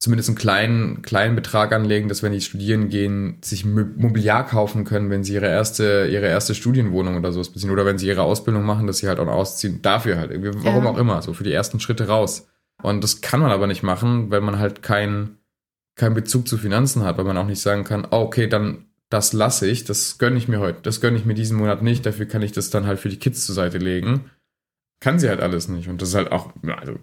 zumindest 0.00 0.30
einen 0.30 0.38
kleinen, 0.38 1.02
kleinen 1.02 1.36
Betrag 1.36 1.72
anlegen, 1.72 2.08
dass 2.08 2.22
wenn 2.22 2.32
die 2.32 2.40
studieren 2.40 2.88
gehen, 2.88 3.36
sich 3.42 3.64
Mobiliar 3.64 4.46
kaufen 4.46 4.84
können, 4.84 5.10
wenn 5.10 5.22
sie 5.22 5.34
ihre 5.34 5.46
erste, 5.46 6.08
ihre 6.10 6.26
erste 6.26 6.54
Studienwohnung 6.54 7.16
oder 7.16 7.32
sowas 7.32 7.50
beziehen. 7.50 7.70
Oder 7.70 7.84
wenn 7.84 7.98
sie 7.98 8.08
ihre 8.08 8.22
Ausbildung 8.22 8.64
machen, 8.64 8.86
dass 8.86 8.98
sie 8.98 9.08
halt 9.08 9.20
auch 9.20 9.28
ausziehen. 9.28 9.82
Dafür 9.82 10.16
halt. 10.16 10.30
Irgendwie, 10.30 10.64
warum 10.64 10.84
ja. 10.84 10.90
auch 10.90 10.96
immer. 10.96 11.20
So 11.20 11.34
für 11.34 11.44
die 11.44 11.52
ersten 11.52 11.80
Schritte 11.80 12.08
raus. 12.08 12.48
Und 12.82 13.04
das 13.04 13.20
kann 13.20 13.40
man 13.40 13.52
aber 13.52 13.66
nicht 13.66 13.82
machen, 13.82 14.30
weil 14.30 14.40
man 14.40 14.58
halt 14.58 14.82
keinen 14.82 15.36
keinen 15.96 16.14
Bezug 16.14 16.48
zu 16.48 16.56
Finanzen 16.56 17.04
hat, 17.04 17.18
weil 17.18 17.26
man 17.26 17.36
auch 17.36 17.46
nicht 17.46 17.60
sagen 17.60 17.84
kann, 17.84 18.06
oh, 18.10 18.20
okay, 18.20 18.46
dann 18.46 18.86
das 19.10 19.32
lasse 19.34 19.66
ich, 19.68 19.84
das 19.84 20.18
gönne 20.18 20.38
ich 20.38 20.48
mir 20.48 20.60
heute, 20.60 20.80
das 20.82 21.00
gönne 21.00 21.18
ich 21.18 21.26
mir 21.26 21.34
diesen 21.34 21.58
Monat 21.58 21.82
nicht, 21.82 22.06
dafür 22.06 22.26
kann 22.26 22.42
ich 22.42 22.52
das 22.52 22.70
dann 22.70 22.86
halt 22.86 23.00
für 23.00 23.08
die 23.08 23.18
Kids 23.18 23.44
zur 23.44 23.54
Seite 23.54 23.76
legen. 23.76 24.30
Kann 25.00 25.18
sie 25.18 25.28
halt 25.28 25.40
alles 25.40 25.68
nicht. 25.68 25.88
Und 25.88 26.00
das 26.00 26.10
ist 26.10 26.14
halt 26.14 26.30
auch, 26.32 26.52
also 26.78 26.98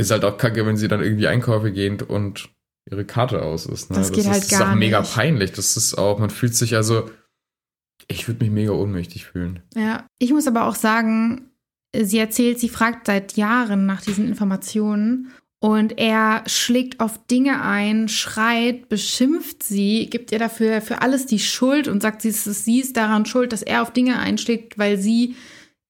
ist 0.00 0.10
halt 0.10 0.24
auch 0.24 0.38
kacke, 0.38 0.66
wenn 0.66 0.76
sie 0.76 0.88
dann 0.88 1.02
irgendwie 1.02 1.26
Einkäufe 1.26 1.72
gehen 1.72 2.00
und 2.02 2.48
ihre 2.90 3.04
Karte 3.04 3.42
aus 3.42 3.66
ist. 3.66 3.90
Ne? 3.90 3.96
Das, 3.96 4.12
geht 4.12 4.24
das 4.24 4.32
halt 4.32 4.42
ist, 4.44 4.50
gar 4.50 4.72
auch 4.72 4.74
mega 4.76 5.00
nicht. 5.00 5.14
peinlich. 5.14 5.52
Das 5.52 5.76
ist 5.76 5.94
auch, 5.94 6.18
man 6.18 6.30
fühlt 6.30 6.54
sich 6.54 6.76
also, 6.76 7.10
ich 8.08 8.26
würde 8.28 8.44
mich 8.44 8.52
mega 8.52 8.72
ohnmächtig 8.72 9.26
fühlen. 9.26 9.60
Ja, 9.74 10.06
ich 10.18 10.32
muss 10.32 10.46
aber 10.46 10.66
auch 10.66 10.74
sagen, 10.74 11.50
sie 11.96 12.18
erzählt, 12.18 12.58
sie 12.58 12.68
fragt 12.68 13.06
seit 13.06 13.36
Jahren 13.36 13.86
nach 13.86 14.00
diesen 14.00 14.26
Informationen 14.26 15.32
und 15.62 15.98
er 15.98 16.42
schlägt 16.46 17.00
auf 17.00 17.26
Dinge 17.26 17.62
ein, 17.62 18.08
schreit, 18.08 18.88
beschimpft 18.88 19.62
sie, 19.62 20.08
gibt 20.08 20.32
ihr 20.32 20.38
dafür 20.38 20.80
für 20.80 21.02
alles 21.02 21.26
die 21.26 21.38
Schuld 21.38 21.86
und 21.86 22.00
sagt, 22.00 22.22
sie 22.22 22.30
ist, 22.30 22.44
sie 22.44 22.80
ist 22.80 22.96
daran 22.96 23.26
schuld, 23.26 23.52
dass 23.52 23.62
er 23.62 23.82
auf 23.82 23.92
Dinge 23.92 24.18
einschlägt, 24.18 24.78
weil 24.78 24.98
sie 24.98 25.36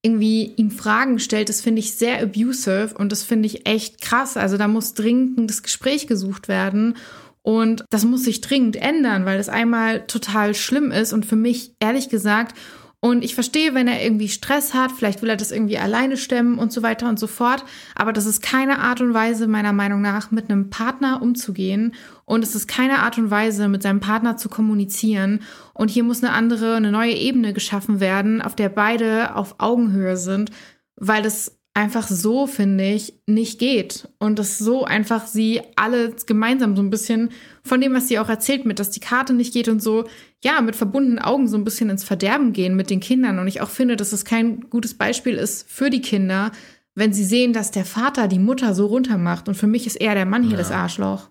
irgendwie 0.03 0.53
ihm 0.57 0.71
Fragen 0.71 1.19
stellt, 1.19 1.49
das 1.49 1.61
finde 1.61 1.81
ich 1.81 1.95
sehr 1.95 2.23
abusive 2.23 2.95
und 2.97 3.13
das 3.13 3.23
finde 3.23 3.47
ich 3.47 3.67
echt 3.67 4.01
krass. 4.01 4.37
Also 4.37 4.57
da 4.57 4.67
muss 4.67 4.95
dringend 4.95 5.51
das 5.51 5.63
Gespräch 5.63 6.07
gesucht 6.07 6.49
werden 6.49 6.97
und 7.43 7.85
das 7.91 8.05
muss 8.05 8.25
sich 8.25 8.41
dringend 8.41 8.77
ändern, 8.77 9.25
weil 9.25 9.39
das 9.39 9.49
einmal 9.49 10.07
total 10.07 10.55
schlimm 10.55 10.91
ist 10.91 11.13
und 11.13 11.27
für 11.27 11.37
mich 11.37 11.75
ehrlich 11.81 12.09
gesagt 12.09 12.57
und 13.03 13.25
ich 13.25 13.35
verstehe, 13.35 13.73
wenn 13.73 13.89
er 13.89 14.03
irgendwie 14.05 14.29
Stress 14.29 14.75
hat, 14.75 14.93
vielleicht 14.93 15.23
will 15.23 15.31
er 15.31 15.39
das 15.39 15.53
irgendwie 15.53 15.79
alleine 15.79 16.19
stemmen 16.19 16.59
und 16.59 16.71
so 16.71 16.83
weiter 16.83 17.09
und 17.09 17.19
so 17.19 17.27
fort. 17.27 17.65
Aber 17.95 18.13
das 18.13 18.27
ist 18.27 18.43
keine 18.43 18.79
Art 18.79 19.01
und 19.01 19.15
Weise, 19.15 19.47
meiner 19.47 19.73
Meinung 19.73 20.03
nach, 20.03 20.31
mit 20.31 20.51
einem 20.51 20.69
Partner 20.69 21.23
umzugehen. 21.23 21.95
Und 22.27 22.45
es 22.45 22.55
ist 22.55 22.69
keine 22.69 22.99
Art 22.99 23.17
und 23.17 23.31
Weise, 23.31 23.69
mit 23.69 23.83
seinem 23.83 24.01
Partner 24.01 24.37
zu 24.37 24.51
kommunizieren. 24.51 25.41
Und 25.73 25.89
hier 25.89 26.05
muss 26.05 26.23
eine 26.23 26.35
andere, 26.35 26.77
eine 26.77 26.93
neue 26.93 27.15
Ebene 27.15 27.55
geschaffen 27.55 28.01
werden, 28.01 28.43
auf 28.43 28.55
der 28.55 28.69
beide 28.69 29.35
auf 29.35 29.55
Augenhöhe 29.57 30.19
sind. 30.19 30.51
Weil 30.97 31.23
das 31.23 31.59
einfach 31.75 32.09
so, 32.09 32.47
finde 32.47 32.85
ich, 32.93 33.15
nicht 33.27 33.59
geht. 33.59 34.09
Und 34.19 34.39
dass 34.39 34.59
so 34.59 34.85
einfach 34.85 35.27
sie 35.27 35.61
alle 35.77 36.15
gemeinsam 36.27 36.77
so 36.77 36.83
ein 36.83 36.91
bisschen 36.91 37.31
von 37.65 37.81
dem, 37.81 37.95
was 37.95 38.09
sie 38.09 38.19
auch 38.19 38.29
erzählt, 38.29 38.65
mit, 38.67 38.79
dass 38.79 38.91
die 38.91 39.01
Karte 39.01 39.33
nicht 39.33 39.53
geht 39.53 39.69
und 39.69 39.81
so, 39.83 40.05
ja, 40.43 40.61
mit 40.61 40.75
verbundenen 40.77 41.19
Augen 41.21 41.47
so 41.49 41.57
ein 41.57 41.65
bisschen 41.65 41.91
ins 41.91 42.05
Verderben 42.05 42.53
gehen 42.53 42.75
mit 42.77 42.91
den 42.91 43.01
Kindern. 43.01 43.39
Und 43.39 43.47
ich 43.47 43.61
auch 43.61 43.71
finde, 43.71 43.97
dass 43.97 44.13
es 44.13 44.25
kein 44.25 44.69
gutes 44.69 44.95
Beispiel 44.95 45.35
ist 45.37 45.69
für 45.71 45.91
die 45.91 46.01
Kinder, 46.03 46.51
wenn 46.95 47.13
sie 47.13 47.25
sehen, 47.25 47.53
dass 47.53 47.71
der 47.71 47.85
Vater 47.85 48.27
die 48.27 48.39
Mutter 48.41 48.75
so 48.75 48.87
runtermacht. 48.87 49.49
Und 49.49 49.55
für 49.55 49.69
mich 49.69 49.87
ist 49.87 49.97
eher 49.97 50.15
der 50.15 50.27
Mann 50.27 50.43
hier 50.43 50.53
Ja. 50.53 50.59
das 50.59 50.73
Arschloch. 50.73 51.31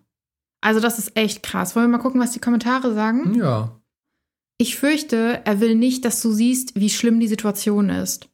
Also 0.61 0.79
das 0.79 0.99
ist 0.99 1.15
echt 1.17 1.43
krass. 1.43 1.75
Wollen 1.75 1.87
wir 1.89 1.97
mal 1.97 2.03
gucken, 2.03 2.21
was 2.21 2.31
die 2.31 2.39
Kommentare 2.39 2.93
sagen? 2.93 3.35
Ja. 3.35 3.75
Ich 4.57 4.77
fürchte, 4.77 5.41
er 5.45 5.59
will 5.61 5.75
nicht, 5.75 6.05
dass 6.05 6.21
du 6.21 6.31
siehst, 6.31 6.79
wie 6.79 6.89
schlimm 6.89 7.19
die 7.19 7.27
Situation 7.29 7.89
ist. 7.89 8.29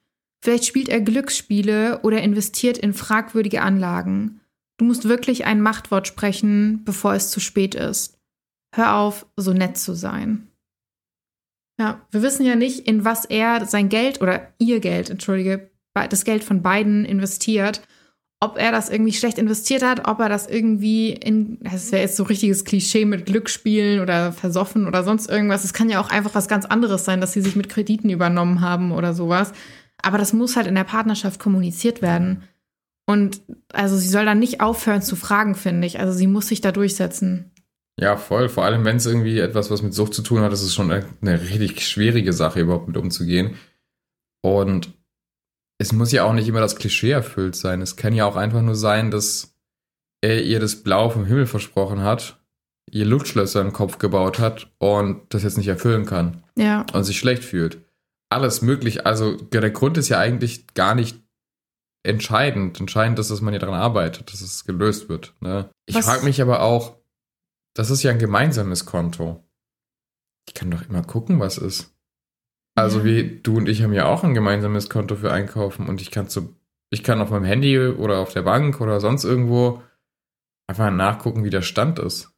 Vielleicht 0.46 0.68
spielt 0.68 0.90
er 0.90 1.02
Glücksspiele 1.02 2.02
oder 2.04 2.22
investiert 2.22 2.78
in 2.78 2.94
fragwürdige 2.94 3.64
Anlagen. 3.64 4.42
Du 4.78 4.86
musst 4.86 5.10
wirklich 5.10 5.46
ein 5.46 5.60
Machtwort 5.60 6.06
sprechen, 6.06 6.84
bevor 6.86 7.16
es 7.16 7.32
zu 7.32 7.40
spät 7.40 7.74
ist. 7.74 8.20
Hör 8.76 8.94
auf, 8.94 9.26
so 9.36 9.54
nett 9.54 9.76
zu 9.76 9.96
sein. 9.96 10.48
Ja, 11.80 12.06
wir 12.12 12.22
wissen 12.22 12.46
ja 12.46 12.56
nicht, 12.56 12.82
in 12.88 13.04
was 13.04 13.26
er 13.26 13.66
sein 13.66 13.90
Geld 13.90 14.22
oder 14.22 14.54
ihr 14.60 14.82
Geld, 14.82 15.10
entschuldige, 15.10 15.72
das 15.96 16.26
Geld 16.26 16.44
von 16.44 16.62
beiden 16.62 17.06
investiert. 17.06 17.82
Ob 18.40 18.60
er 18.60 18.72
das 18.72 18.92
irgendwie 18.92 19.14
schlecht 19.14 19.40
investiert 19.40 19.82
hat, 19.82 20.08
ob 20.08 20.20
er 20.20 20.30
das 20.30 20.46
irgendwie 20.46 21.10
in, 21.10 21.58
das 21.62 21.92
wäre 21.92 22.04
jetzt 22.04 22.18
so 22.18 22.24
richtiges 22.24 22.66
Klischee 22.66 23.06
mit 23.06 23.26
Glücksspielen 23.26 24.00
oder 24.00 24.32
versoffen 24.32 24.86
oder 24.86 25.04
sonst 25.04 25.28
irgendwas. 25.28 25.64
Es 25.64 25.74
kann 25.74 25.90
ja 25.90 26.00
auch 26.00 26.12
einfach 26.12 26.36
was 26.36 26.48
ganz 26.48 26.66
anderes 26.66 27.04
sein, 27.04 27.20
dass 27.20 27.34
sie 27.34 27.42
sich 27.42 27.56
mit 27.56 27.68
Krediten 27.68 28.12
übernommen 28.12 28.62
haben 28.62 28.92
oder 28.92 29.16
sowas. 29.16 29.52
Aber 30.06 30.18
das 30.18 30.34
muss 30.34 30.56
halt 30.56 30.68
in 30.68 30.76
der 30.76 30.84
Partnerschaft 30.84 31.40
kommuniziert 31.40 32.02
werden. 32.02 32.44
Und 33.08 33.42
also 33.74 33.98
sie 33.98 34.08
soll 34.08 34.26
dann 34.26 34.40
nicht 34.40 34.62
aufhören 34.62 35.02
zu 35.02 35.16
fragen, 35.16 35.56
finde 35.56 35.88
ich. 35.88 36.00
Also 36.00 36.14
sie 36.14 36.28
muss 36.28 36.48
sich 36.48 36.62
da 36.62 36.72
durchsetzen. 36.72 37.52
Ja, 38.00 38.18
voll. 38.18 38.50
Vor 38.50 38.66
allem, 38.66 38.84
wenn 38.86 38.98
es 38.98 39.06
irgendwie 39.06 39.40
etwas, 39.40 39.72
was 39.72 39.82
mit 39.82 39.94
Sucht 39.94 40.14
zu 40.14 40.22
tun 40.22 40.42
hat, 40.42 40.52
ist 40.54 40.62
es 40.62 40.74
schon 40.74 40.92
eine 40.92 41.42
richtig 41.42 41.88
schwierige 41.88 42.34
Sache, 42.34 42.60
überhaupt 42.60 42.88
mit 42.88 42.98
umzugehen. 42.98 43.56
Und 44.44 44.94
es 45.78 45.92
muss 45.92 46.12
ja 46.12 46.24
auch 46.24 46.34
nicht 46.34 46.48
immer 46.48 46.60
das 46.60 46.76
Klischee 46.76 47.12
erfüllt 47.12 47.56
sein. 47.56 47.82
Es 47.82 47.96
kann 47.96 48.14
ja 48.14 48.26
auch 48.26 48.36
einfach 48.36 48.62
nur 48.62 48.76
sein, 48.76 49.12
dass 49.12 49.56
er 50.22 50.44
ihr 50.44 50.60
das 50.60 50.84
Blau 50.84 51.10
vom 51.10 51.26
Himmel 51.26 51.48
versprochen 51.48 52.02
hat, 52.04 52.40
ihr 52.92 53.06
Luftschlösser 53.06 53.62
im 53.62 53.74
Kopf 53.74 53.98
gebaut 53.98 54.40
hat 54.40 54.72
und 54.78 55.22
das 55.34 55.44
jetzt 55.44 55.58
nicht 55.58 55.68
erfüllen 55.68 56.06
kann 56.06 56.44
Ja. 56.58 56.86
und 56.94 57.04
sich 57.04 57.18
schlecht 57.18 57.44
fühlt. 57.44 57.85
Alles 58.30 58.62
möglich. 58.62 59.06
Also 59.06 59.36
der 59.36 59.70
Grund 59.72 59.98
ist 59.98 60.10
ja 60.10 60.20
eigentlich 60.20 60.74
gar 60.74 60.96
nicht 60.96 61.22
entscheidend. 62.04 62.80
Entscheidend 62.80 63.20
ist, 63.20 63.32
dass 63.32 63.42
man 63.42 63.54
ja 63.54 63.60
daran 63.60 63.80
arbeitet, 63.80 64.32
dass 64.32 64.42
es 64.42 64.66
gelöst 64.66 65.10
wird. 65.10 65.34
Ne? 65.40 65.70
Ich 65.86 65.98
frage 65.98 66.24
mich 66.24 66.42
aber 66.42 66.62
auch, 66.62 66.98
das 67.76 67.90
ist 67.90 68.04
ja 68.04 68.12
ein 68.12 68.20
gemeinsames 68.20 68.86
Konto. 68.86 69.44
Ich 70.48 70.54
kann 70.54 70.72
doch 70.72 70.88
immer 70.88 71.04
gucken, 71.04 71.40
was 71.40 71.58
ist. 71.58 71.92
Also 72.76 73.00
Ja. 73.00 73.06
wie 73.06 73.40
du 73.42 73.58
und 73.58 73.70
ich 73.70 73.84
haben 73.84 73.94
ja 73.94 74.06
auch 74.06 74.24
ein 74.24 74.34
gemeinsames 74.34 74.90
Konto 74.90 75.16
für 75.16 75.32
Einkaufen 75.32 75.88
und 75.88 76.02
ich 76.02 76.12
kann 76.12 76.28
so, 76.30 76.54
ich 76.92 77.04
kann 77.04 77.22
auf 77.22 77.30
meinem 77.32 77.46
Handy 77.46 77.80
oder 77.80 78.20
auf 78.20 78.34
der 78.34 78.44
Bank 78.44 78.82
oder 78.82 79.00
sonst 79.00 79.24
irgendwo 79.24 79.82
einfach 80.68 80.92
nachgucken, 80.92 81.44
wie 81.44 81.50
der 81.50 81.62
Stand 81.62 82.00
ist. 82.00 82.35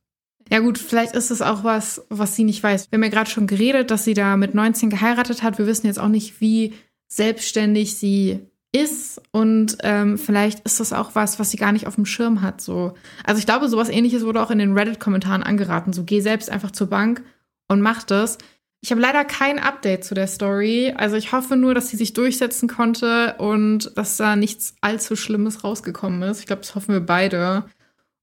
Ja 0.50 0.60
gut, 0.60 0.77
vielleicht 0.77 1.16
ist 1.16 1.32
es 1.32 1.42
auch 1.42 1.63
was, 1.63 2.06
was 2.10 2.36
sie 2.36 2.44
nicht 2.44 2.63
weiß. 2.63 2.92
Wir 2.92 2.98
haben 2.98 3.04
ja 3.04 3.10
gerade 3.10 3.30
schon 3.30 3.48
geredet, 3.48 3.92
dass 3.92 4.04
sie 4.04 4.13
da 4.13 4.38
mit 4.38 4.54
19 4.54 4.89
geheiratet 4.89 5.44
hat. 5.44 5.58
Wir 5.58 5.68
wissen 5.68 5.88
jetzt 5.88 6.00
auch 6.00 6.08
nicht, 6.08 6.39
wie 6.42 6.74
selbstständig 7.08 7.96
sie 7.98 8.39
ist 8.72 9.22
und 9.32 9.77
ähm, 9.84 10.18
vielleicht 10.18 10.60
ist 10.62 10.80
das 10.80 10.94
auch 10.94 11.16
was, 11.16 11.39
was 11.39 11.51
sie 11.51 11.58
gar 11.58 11.72
nicht 11.72 11.88
auf 11.88 11.96
dem 11.96 12.06
Schirm 12.06 12.42
hat. 12.42 12.62
So, 12.62 12.94
also 13.24 13.39
ich 13.39 13.46
glaube, 13.46 13.70
sowas 13.70 13.89
Ähnliches 13.89 14.25
wurde 14.25 14.42
auch 14.42 14.51
in 14.51 14.60
den 14.60 14.77
Reddit-Kommentaren 14.77 15.44
angeraten. 15.44 15.94
So, 15.94 16.04
geh 16.04 16.20
selbst 16.20 16.50
einfach 16.50 16.72
zur 16.72 16.88
Bank 16.88 17.24
und 17.68 17.82
mach 17.82 18.04
das. 18.04 18.38
Ich 18.82 18.92
habe 18.92 19.01
leider 19.01 19.25
kein 19.25 19.58
Update 19.58 20.04
zu 20.04 20.13
der 20.13 20.27
Story. 20.27 20.94
Also 20.96 21.16
ich 21.16 21.32
hoffe 21.32 21.56
nur, 21.56 21.74
dass 21.74 21.89
sie 21.89 21.98
sich 21.98 22.13
durchsetzen 22.13 22.68
konnte 22.68 23.36
und 23.39 23.92
dass 23.98 24.18
da 24.18 24.36
nichts 24.36 24.75
allzu 24.82 25.16
Schlimmes 25.16 25.63
rausgekommen 25.63 26.22
ist. 26.24 26.42
Ich 26.42 26.46
glaube, 26.46 26.62
das 26.62 26.75
hoffen 26.75 26.94
wir 26.94 27.01
beide. 27.01 27.66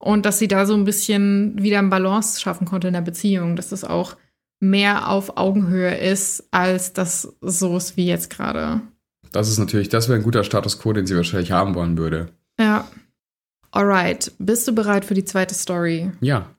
Und 0.04 0.26
dass 0.26 0.38
sie 0.38 0.49
da 0.49 0.66
so 0.66 0.75
ein 0.75 0.84
bisschen 0.84 1.62
wieder 1.62 1.78
ein 1.78 1.88
Balance 1.88 2.38
schaffen 2.38 2.66
konnte 2.66 2.88
in 2.88 2.92
der 2.92 3.00
Beziehung, 3.00 3.56
dass 3.56 3.70
das 3.70 3.84
auch 3.84 4.18
mehr 4.61 5.08
auf 5.08 5.38
Augenhöhe 5.38 5.96
ist, 5.96 6.44
als 6.50 6.92
das 6.92 7.34
so 7.40 7.78
ist 7.78 7.96
wie 7.96 8.06
jetzt 8.06 8.28
gerade. 8.28 8.82
Das 9.32 9.49
ist 9.49 9.56
natürlich, 9.56 9.88
das 9.88 10.11
wäre 10.11 10.18
ein 10.18 10.23
guter 10.23 10.44
Status 10.44 10.78
quo, 10.78 10.92
den 10.92 11.06
sie 11.06 11.16
wahrscheinlich 11.16 11.52
haben 11.52 11.75
wollen 11.75 11.96
würde. 11.96 12.26
Ja. 12.61 12.87
Alright, 13.70 14.30
bist 14.38 14.68
du 14.68 14.75
bereit 14.75 15.06
für 15.06 15.14
die 15.14 15.25
zweite 15.25 15.54
Story? 15.54 16.12
Ja. 16.20 16.50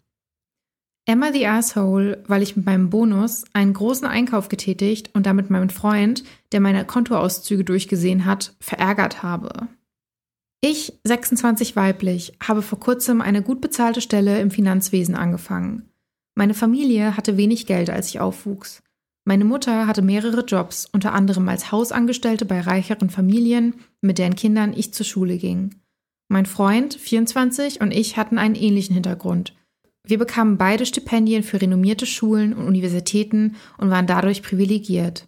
Emma 1.05 1.31
the 1.31 1.45
Asshole, 1.45 2.23
weil 2.25 2.41
ich 2.41 2.57
mit 2.57 2.65
meinem 2.65 2.89
Bonus 2.89 3.43
einen 3.53 3.73
großen 3.73 4.07
Einkauf 4.07 4.49
getätigt 4.49 5.11
und 5.13 5.27
damit 5.27 5.51
meinen 5.51 5.69
Freund, 5.69 6.23
der 6.51 6.61
meine 6.61 6.83
Kontoauszüge 6.83 7.63
durchgesehen 7.63 8.25
hat, 8.25 8.55
verärgert 8.59 9.21
habe. 9.21 9.67
Ich, 10.67 10.93
26 11.03 11.75
weiblich, 11.75 12.34
habe 12.41 12.63
vor 12.63 12.79
kurzem 12.79 13.22
eine 13.22 13.43
gut 13.43 13.62
bezahlte 13.62 14.01
Stelle 14.01 14.41
im 14.41 14.50
Finanzwesen 14.50 15.13
angefangen. 15.13 15.91
Meine 16.34 16.55
Familie 16.55 17.15
hatte 17.15 17.38
wenig 17.38 17.67
Geld, 17.67 17.91
als 17.91 18.10
ich 18.10 18.19
aufwuchs. 18.19 18.81
Meine 19.25 19.45
Mutter 19.45 19.86
hatte 19.86 20.01
mehrere 20.01 20.43
Jobs, 20.43 20.88
unter 20.91 21.13
anderem 21.13 21.48
als 21.50 21.72
Hausangestellte 21.72 22.45
bei 22.45 22.62
reicheren 22.62 23.12
Familien, 23.12 23.75
mit 24.01 24.17
deren 24.17 24.36
Kindern 24.36 24.74
ich 24.75 24.91
zur 24.91 25.05
Schule 25.05 25.38
ging. 25.38 25.75
Mein 26.29 26.48
Freund, 26.48 26.95
24, 26.95 27.79
und 27.81 27.91
ich 27.91 28.17
hatten 28.17 28.39
einen 28.39 28.55
ähnlichen 28.55 28.95
Hintergrund. 28.95 29.53
Wir 30.03 30.17
bekamen 30.17 30.57
beide 30.57 30.88
Stipendien 30.88 31.43
für 31.43 31.62
renommierte 31.62 32.07
Schulen 32.07 32.53
und 32.53 32.65
Universitäten 32.65 33.55
und 33.77 33.91
waren 33.91 34.07
dadurch 34.07 34.41
privilegiert. 34.41 35.27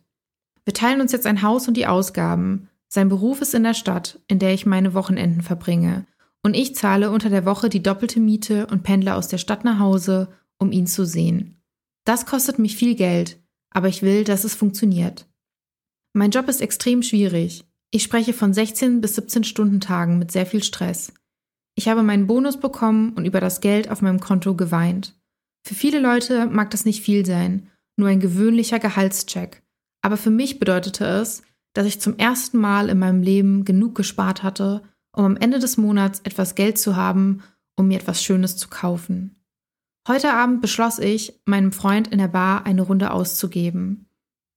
Wir 0.66 0.74
teilen 0.74 1.00
uns 1.00 1.12
jetzt 1.12 1.28
ein 1.28 1.44
Haus 1.44 1.68
und 1.68 1.78
die 1.78 1.86
Ausgaben. 1.86 2.70
Sein 2.90 3.10
Beruf 3.10 3.42
ist 3.42 3.54
in 3.54 3.64
der 3.64 3.74
Stadt, 3.74 4.20
in 4.28 4.40
der 4.40 4.54
ich 4.54 4.66
meine 4.66 4.94
Wochenenden 4.94 5.42
verbringe. 5.42 6.06
Und 6.44 6.56
ich 6.56 6.76
zahle 6.76 7.12
unter 7.12 7.30
der 7.30 7.46
Woche 7.46 7.70
die 7.70 7.84
doppelte 7.84 8.20
Miete 8.20 8.68
und 8.68 8.84
pendle 8.84 9.16
aus 9.16 9.28
der 9.28 9.38
Stadt 9.38 9.64
nach 9.64 9.80
Hause, 9.80 10.30
um 10.58 10.72
ihn 10.72 10.88
zu 10.88 11.06
sehen. 11.06 11.62
Das 12.06 12.26
kostet 12.26 12.58
mich 12.58 12.78
viel 12.78 12.96
Geld, 12.96 13.38
aber 13.72 13.90
ich 13.90 14.02
will, 14.02 14.24
dass 14.24 14.46
es 14.46 14.56
funktioniert. 14.56 15.28
Mein 16.14 16.32
Job 16.32 16.48
ist 16.48 16.62
extrem 16.62 17.04
schwierig. 17.04 17.66
Ich 17.92 18.04
spreche 18.04 18.34
von 18.34 18.54
16 18.54 19.02
bis 19.02 19.16
17 19.16 19.44
Stunden 19.44 19.82
Tagen 19.82 20.18
mit 20.18 20.32
sehr 20.32 20.46
viel 20.46 20.64
Stress. 20.64 21.14
Ich 21.76 21.88
habe 21.88 22.04
meinen 22.04 22.28
Bonus 22.28 22.58
bekommen 22.58 23.14
und 23.14 23.26
über 23.26 23.40
das 23.40 23.62
Geld 23.62 23.92
auf 23.92 24.02
meinem 24.02 24.20
Konto 24.20 24.56
geweint. 24.56 25.16
Für 25.64 25.76
viele 25.76 26.00
Leute 26.00 26.48
mag 26.48 26.72
das 26.72 26.86
nicht 26.86 27.04
viel 27.04 27.26
sein, 27.26 27.70
nur 27.98 28.08
ein 28.08 28.20
gewöhnlicher 28.20 28.80
Gehaltscheck. 28.80 29.64
Aber 30.02 30.18
für 30.18 30.32
mich 30.32 30.60
bedeutete 30.60 31.06
es, 31.06 31.44
dass 31.78 31.86
ich 31.86 32.02
zum 32.02 32.18
ersten 32.18 32.58
Mal 32.58 32.90
in 32.90 32.98
meinem 32.98 33.22
Leben 33.22 33.64
genug 33.64 33.94
gespart 33.94 34.42
hatte, 34.42 34.82
um 35.12 35.26
am 35.26 35.38
Ende 35.38 35.60
des 35.60 35.78
Monats 35.78 36.22
etwas 36.24 36.56
Geld 36.56 36.80
zu 36.80 36.96
haben, 36.96 37.44
um 37.76 37.88
mir 37.88 38.00
etwas 38.00 38.24
Schönes 38.24 38.58
zu 38.58 38.68
kaufen. 38.68 39.36
Heute 40.08 40.34
Abend 40.34 40.60
beschloss 40.60 40.98
ich, 40.98 41.40
meinem 41.46 41.72
Freund 41.72 42.08
in 42.08 42.18
der 42.18 42.30
Bar 42.30 42.66
eine 42.66 42.82
Runde 42.82 43.12
auszugeben. 43.12 44.08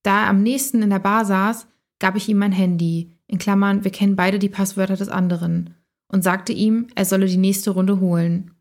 Da 0.01 0.23
er 0.23 0.29
am 0.29 0.41
nächsten 0.41 0.81
in 0.81 0.89
der 0.89 0.97
Bar 0.97 1.25
saß, 1.25 1.67
gab 1.99 2.15
ich 2.15 2.27
ihm 2.27 2.39
mein 2.39 2.53
Handy, 2.53 3.15
in 3.27 3.37
Klammern, 3.37 3.83
wir 3.83 3.91
kennen 3.91 4.15
beide 4.15 4.39
die 4.39 4.49
Passwörter 4.49 4.95
des 4.95 5.09
anderen, 5.09 5.75
und 6.07 6.23
sagte 6.23 6.53
ihm, 6.53 6.87
er 6.95 7.05
solle 7.05 7.27
die 7.27 7.37
nächste 7.37 7.69
Runde 7.69 7.99
holen. 7.99 8.55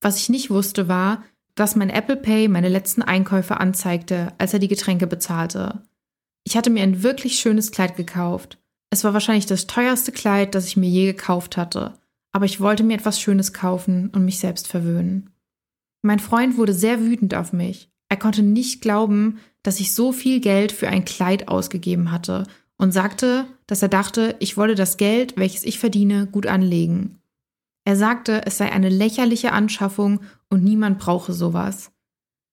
Was 0.00 0.18
ich 0.18 0.28
nicht 0.28 0.48
wusste 0.48 0.86
war, 0.86 1.24
dass 1.56 1.74
mein 1.74 1.90
Apple 1.90 2.18
Pay 2.18 2.46
meine 2.46 2.68
letzten 2.68 3.02
Einkäufe 3.02 3.58
anzeigte, 3.58 4.32
als 4.38 4.52
er 4.52 4.60
die 4.60 4.68
Getränke 4.68 5.08
bezahlte. 5.08 5.82
Ich 6.46 6.56
hatte 6.56 6.70
mir 6.70 6.84
ein 6.84 7.02
wirklich 7.02 7.40
schönes 7.40 7.72
Kleid 7.72 7.96
gekauft. 7.96 8.58
Es 8.90 9.02
war 9.02 9.12
wahrscheinlich 9.12 9.46
das 9.46 9.66
teuerste 9.66 10.12
Kleid, 10.12 10.54
das 10.54 10.68
ich 10.68 10.76
mir 10.76 10.88
je 10.88 11.06
gekauft 11.06 11.56
hatte, 11.56 11.94
aber 12.30 12.44
ich 12.44 12.60
wollte 12.60 12.84
mir 12.84 12.94
etwas 12.94 13.20
Schönes 13.20 13.52
kaufen 13.52 14.10
und 14.14 14.24
mich 14.24 14.38
selbst 14.38 14.68
verwöhnen. 14.68 15.30
Mein 16.02 16.20
Freund 16.20 16.56
wurde 16.56 16.72
sehr 16.72 17.00
wütend 17.00 17.34
auf 17.34 17.52
mich. 17.52 17.90
Er 18.08 18.16
konnte 18.16 18.44
nicht 18.44 18.80
glauben, 18.80 19.40
dass 19.64 19.80
ich 19.80 19.92
so 19.92 20.12
viel 20.12 20.38
Geld 20.38 20.70
für 20.70 20.88
ein 20.88 21.04
Kleid 21.04 21.48
ausgegeben 21.48 22.12
hatte 22.12 22.44
und 22.78 22.92
sagte, 22.92 23.46
dass 23.66 23.82
er 23.82 23.88
dachte, 23.88 24.36
ich 24.38 24.56
wolle 24.56 24.76
das 24.76 24.98
Geld, 24.98 25.36
welches 25.36 25.64
ich 25.64 25.80
verdiene, 25.80 26.28
gut 26.28 26.46
anlegen. 26.46 27.18
Er 27.84 27.96
sagte, 27.96 28.46
es 28.46 28.56
sei 28.56 28.70
eine 28.70 28.88
lächerliche 28.88 29.50
Anschaffung 29.50 30.20
und 30.48 30.62
niemand 30.62 31.00
brauche 31.00 31.32
sowas. 31.32 31.90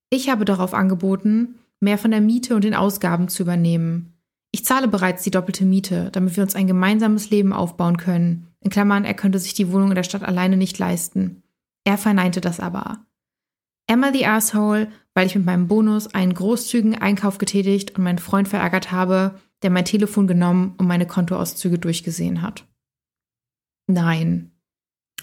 Ich 0.09 0.29
habe 0.29 0.45
darauf 0.45 0.73
angeboten, 0.73 1.59
mehr 1.83 1.97
von 1.97 2.11
der 2.11 2.21
Miete 2.21 2.55
und 2.55 2.63
den 2.63 2.73
Ausgaben 2.73 3.27
zu 3.27 3.43
übernehmen. 3.43 4.13
Ich 4.51 4.65
zahle 4.65 4.87
bereits 4.87 5.23
die 5.23 5.31
doppelte 5.31 5.65
Miete, 5.65 6.09
damit 6.11 6.35
wir 6.35 6.43
uns 6.43 6.55
ein 6.55 6.67
gemeinsames 6.67 7.29
Leben 7.29 7.53
aufbauen 7.53 7.97
können. 7.97 8.47
In 8.61 8.69
Klammern, 8.69 9.05
er 9.05 9.13
könnte 9.13 9.39
sich 9.39 9.53
die 9.53 9.71
Wohnung 9.71 9.89
in 9.89 9.95
der 9.95 10.03
Stadt 10.03 10.23
alleine 10.23 10.57
nicht 10.57 10.79
leisten. 10.79 11.43
Er 11.83 11.97
verneinte 11.97 12.39
das 12.39 12.59
aber. 12.59 13.05
Emma 13.87 14.13
the 14.13 14.25
Asshole, 14.25 14.89
weil 15.13 15.27
ich 15.27 15.35
mit 15.35 15.45
meinem 15.45 15.67
Bonus 15.67 16.13
einen 16.13 16.33
großzügigen 16.33 16.95
Einkauf 16.95 17.37
getätigt 17.37 17.97
und 17.97 18.03
meinen 18.03 18.19
Freund 18.19 18.47
verärgert 18.47 18.91
habe, 18.91 19.39
der 19.61 19.69
mein 19.69 19.85
Telefon 19.85 20.27
genommen 20.27 20.75
und 20.77 20.87
meine 20.87 21.07
Kontoauszüge 21.07 21.79
durchgesehen 21.79 22.41
hat. 22.41 22.65
Nein. 23.87 24.52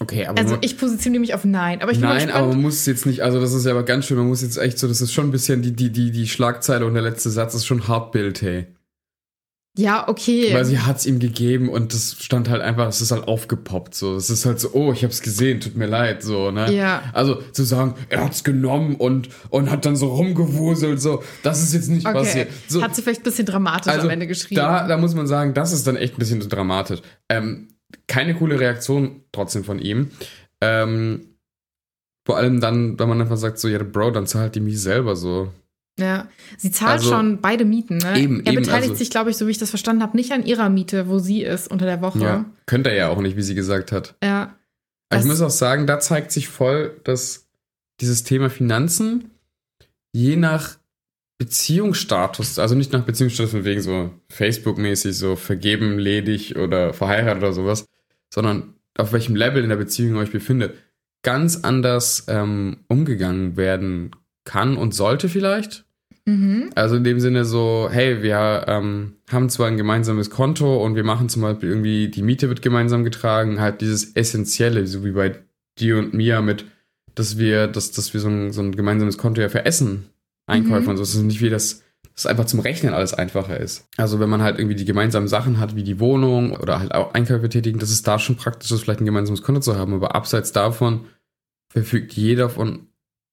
Okay, 0.01 0.25
aber 0.25 0.39
Also 0.39 0.57
ich 0.61 0.79
positioniere 0.79 1.21
mich 1.21 1.35
auf 1.35 1.45
Nein. 1.45 1.81
Aber 1.83 1.91
ich 1.91 1.99
bin 1.99 2.09
nein, 2.09 2.31
aber 2.31 2.47
man 2.47 2.61
muss 2.61 2.87
jetzt 2.87 3.05
nicht, 3.05 3.21
also 3.21 3.39
das 3.39 3.53
ist 3.53 3.65
ja 3.65 3.71
aber 3.71 3.83
ganz 3.83 4.07
schön, 4.07 4.17
man 4.17 4.27
muss 4.27 4.41
jetzt 4.41 4.57
echt 4.57 4.79
so, 4.79 4.87
das 4.87 4.99
ist 4.99 5.13
schon 5.13 5.27
ein 5.27 5.31
bisschen 5.31 5.61
die, 5.61 5.73
die, 5.73 5.91
die, 5.91 6.09
die 6.09 6.27
Schlagzeile 6.27 6.87
und 6.87 6.95
der 6.95 7.03
letzte 7.03 7.29
Satz 7.29 7.53
ist 7.53 7.67
schon 7.67 7.87
Hartbild, 7.87 8.41
hey. 8.41 8.65
ja, 9.77 10.07
okay. 10.07 10.55
Weil 10.55 10.65
sie 10.65 10.79
hat's 10.79 11.05
ihm 11.05 11.19
gegeben 11.19 11.69
und 11.69 11.93
das 11.93 12.15
stand 12.19 12.49
halt 12.49 12.63
einfach, 12.63 12.87
es 12.87 12.99
ist 13.01 13.11
halt 13.11 13.27
aufgepoppt, 13.27 13.93
so. 13.93 14.15
Es 14.15 14.31
ist 14.31 14.43
halt 14.47 14.59
so, 14.59 14.71
oh, 14.73 14.91
ich 14.91 15.03
hab's 15.03 15.21
gesehen, 15.21 15.59
tut 15.59 15.75
mir 15.75 15.85
leid, 15.85 16.23
so, 16.23 16.49
ne? 16.49 16.73
Ja. 16.73 17.03
Also 17.13 17.35
zu 17.51 17.63
sagen, 17.63 17.93
er 18.09 18.25
hat's 18.25 18.43
genommen 18.43 18.95
und, 18.95 19.29
und 19.51 19.69
hat 19.69 19.85
dann 19.85 19.95
so 19.95 20.07
rumgewuselt, 20.07 20.99
so, 20.99 21.21
das 21.43 21.61
ist 21.61 21.75
jetzt 21.75 21.89
nicht 21.89 22.07
okay. 22.07 22.17
passiert. 22.17 22.49
So, 22.67 22.81
Hat 22.81 22.95
sie 22.95 23.03
vielleicht 23.03 23.21
ein 23.21 23.25
bisschen 23.25 23.45
dramatisch 23.45 23.93
also 23.93 24.07
am 24.07 24.09
Ende 24.09 24.25
geschrieben. 24.25 24.59
Da, 24.59 24.87
da 24.87 24.97
muss 24.97 25.13
man 25.13 25.27
sagen, 25.27 25.53
das 25.53 25.73
ist 25.73 25.85
dann 25.85 25.95
echt 25.95 26.15
ein 26.15 26.17
bisschen 26.17 26.39
dramatisch. 26.39 27.01
Ähm, 27.29 27.67
keine 28.07 28.35
coole 28.35 28.59
Reaktion 28.59 29.21
trotzdem 29.31 29.63
von 29.63 29.79
ihm. 29.79 30.11
Ähm, 30.61 31.27
vor 32.25 32.37
allem 32.37 32.61
dann, 32.61 32.99
wenn 32.99 33.09
man 33.09 33.21
einfach 33.21 33.37
sagt, 33.37 33.57
so, 33.59 33.67
ja, 33.67 33.81
Bro, 33.81 34.11
dann 34.11 34.27
zahlt 34.27 34.55
die 34.55 34.59
Miete 34.59 34.77
selber 34.77 35.15
so. 35.15 35.51
Ja, 35.99 36.27
sie 36.57 36.71
zahlt 36.71 36.99
Also- 36.99 37.09
schon 37.09 37.41
beide 37.41 37.65
Mieten, 37.65 37.97
ne? 37.97 38.17
Eben, 38.19 38.45
er 38.45 38.53
eben, 38.53 38.61
beteiligt 38.63 38.91
also- 38.91 38.95
sich, 38.95 39.09
glaube 39.09 39.29
ich, 39.31 39.37
so 39.37 39.47
wie 39.47 39.51
ich 39.51 39.57
das 39.57 39.69
verstanden 39.69 40.01
habe, 40.03 40.15
nicht 40.15 40.31
an 40.31 40.45
ihrer 40.45 40.69
Miete, 40.69 41.09
wo 41.09 41.19
sie 41.19 41.43
ist 41.43 41.67
unter 41.69 41.85
der 41.85 42.01
Woche. 42.01 42.19
Ja. 42.19 42.45
Könnte 42.65 42.89
er 42.91 42.95
ja 42.95 43.07
auch 43.09 43.19
nicht, 43.21 43.35
wie 43.37 43.41
sie 43.41 43.55
gesagt 43.55 43.91
hat. 43.91 44.15
Ja. 44.23 44.55
Aber 45.09 45.19
ich 45.21 45.27
muss 45.27 45.41
auch 45.41 45.49
sagen, 45.49 45.87
da 45.87 45.99
zeigt 45.99 46.31
sich 46.31 46.47
voll, 46.47 46.99
dass 47.03 47.47
dieses 47.99 48.23
Thema 48.23 48.49
Finanzen 48.49 49.31
je 50.13 50.37
nach 50.37 50.77
Beziehungsstatus, 51.41 52.59
also 52.59 52.75
nicht 52.75 52.93
nach 52.93 53.03
Beziehungsstatus 53.03 53.49
von 53.49 53.65
wegen 53.65 53.81
so 53.81 54.11
Facebook-mäßig, 54.29 55.17
so 55.17 55.35
vergeben, 55.35 55.97
ledig 55.97 56.55
oder 56.55 56.93
verheiratet 56.93 57.41
oder 57.41 57.51
sowas, 57.51 57.87
sondern 58.31 58.75
auf 58.95 59.11
welchem 59.11 59.35
Level 59.35 59.63
in 59.63 59.69
der 59.69 59.77
Beziehung 59.77 60.13
ihr 60.13 60.21
euch 60.21 60.31
befindet, 60.31 60.75
ganz 61.23 61.63
anders 61.63 62.25
ähm, 62.27 62.81
umgegangen 62.89 63.57
werden 63.57 64.11
kann 64.43 64.77
und 64.77 64.93
sollte 64.93 65.29
vielleicht. 65.29 65.83
Mhm. 66.25 66.69
Also 66.75 66.95
in 66.95 67.03
dem 67.03 67.19
Sinne 67.19 67.43
so, 67.43 67.89
hey, 67.91 68.21
wir 68.21 68.65
ähm, 68.67 69.15
haben 69.31 69.49
zwar 69.49 69.65
ein 69.65 69.77
gemeinsames 69.77 70.29
Konto 70.29 70.85
und 70.85 70.93
wir 70.95 71.03
machen 71.03 71.27
zum 71.27 71.41
Beispiel 71.41 71.69
irgendwie, 71.69 72.09
die 72.09 72.21
Miete 72.21 72.49
wird 72.49 72.61
gemeinsam 72.61 73.03
getragen, 73.03 73.59
halt 73.59 73.81
dieses 73.81 74.15
Essentielle, 74.15 74.85
so 74.85 75.03
wie 75.03 75.13
bei 75.13 75.39
dir 75.79 75.97
und 75.97 76.13
mir 76.13 76.43
mit, 76.43 76.65
dass 77.15 77.39
wir, 77.39 77.65
dass, 77.65 77.93
dass 77.93 78.13
wir 78.13 78.21
so 78.21 78.29
ein, 78.29 78.51
so 78.51 78.61
ein 78.61 78.75
gemeinsames 78.75 79.17
Konto 79.17 79.41
ja 79.41 79.49
für 79.49 79.65
Essen 79.65 80.10
Einkäufe 80.51 80.83
Mhm. 80.83 80.89
und 80.89 80.97
so. 80.97 81.03
Es 81.03 81.15
ist 81.15 81.21
nicht 81.23 81.41
wie 81.41 81.49
das, 81.49 81.83
dass 82.15 82.25
einfach 82.25 82.45
zum 82.45 82.59
Rechnen 82.59 82.93
alles 82.93 83.13
einfacher 83.13 83.59
ist. 83.59 83.87
Also 83.97 84.19
wenn 84.19 84.29
man 84.29 84.41
halt 84.41 84.59
irgendwie 84.59 84.75
die 84.75 84.85
gemeinsamen 84.85 85.27
Sachen 85.27 85.59
hat, 85.59 85.75
wie 85.75 85.83
die 85.83 85.99
Wohnung 85.99 86.53
oder 86.55 86.79
halt 86.79 86.93
auch 86.93 87.13
Einkäufe 87.13 87.49
tätigen, 87.49 87.79
dass 87.79 87.89
es 87.89 88.03
da 88.03 88.19
schon 88.19 88.35
praktisch 88.35 88.71
ist, 88.71 88.81
vielleicht 88.81 88.99
ein 89.01 89.05
gemeinsames 89.05 89.41
Konto 89.41 89.61
zu 89.61 89.75
haben. 89.77 89.93
Aber 89.93 90.13
abseits 90.15 90.51
davon 90.51 91.05
verfügt 91.71 92.13
jeder 92.13 92.49
von 92.49 92.87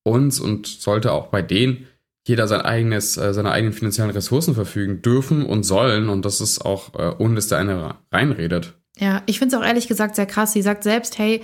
uns 0.05 0.41
und 0.41 0.67
sollte 0.67 1.13
auch 1.13 1.27
bei 1.27 1.43
denen 1.43 1.87
jeder 2.27 2.47
sein 2.47 2.61
eigenes, 2.61 3.17
äh, 3.17 3.33
seine 3.33 3.51
eigenen 3.53 3.73
finanziellen 3.73 4.11
Ressourcen 4.11 4.55
verfügen 4.55 5.01
dürfen 5.03 5.45
und 5.47 5.65
sollen. 5.65 6.09
Und 6.11 6.25
das 6.25 6.41
ist 6.41 6.65
auch, 6.65 6.95
äh, 6.95 7.15
ohne 7.19 7.35
dass 7.37 7.49
der 7.49 7.59
eine 7.59 7.95
reinredet. 8.13 8.75
Ja, 8.99 9.23
ich 9.27 9.39
finde 9.39 9.55
es 9.57 9.61
auch 9.63 9.67
ehrlich 9.67 9.89
gesagt 9.89 10.15
sehr 10.17 10.27
krass. 10.27 10.53
Sie 10.53 10.63
sagt 10.63 10.83
selbst, 10.83 11.19
hey, 11.19 11.43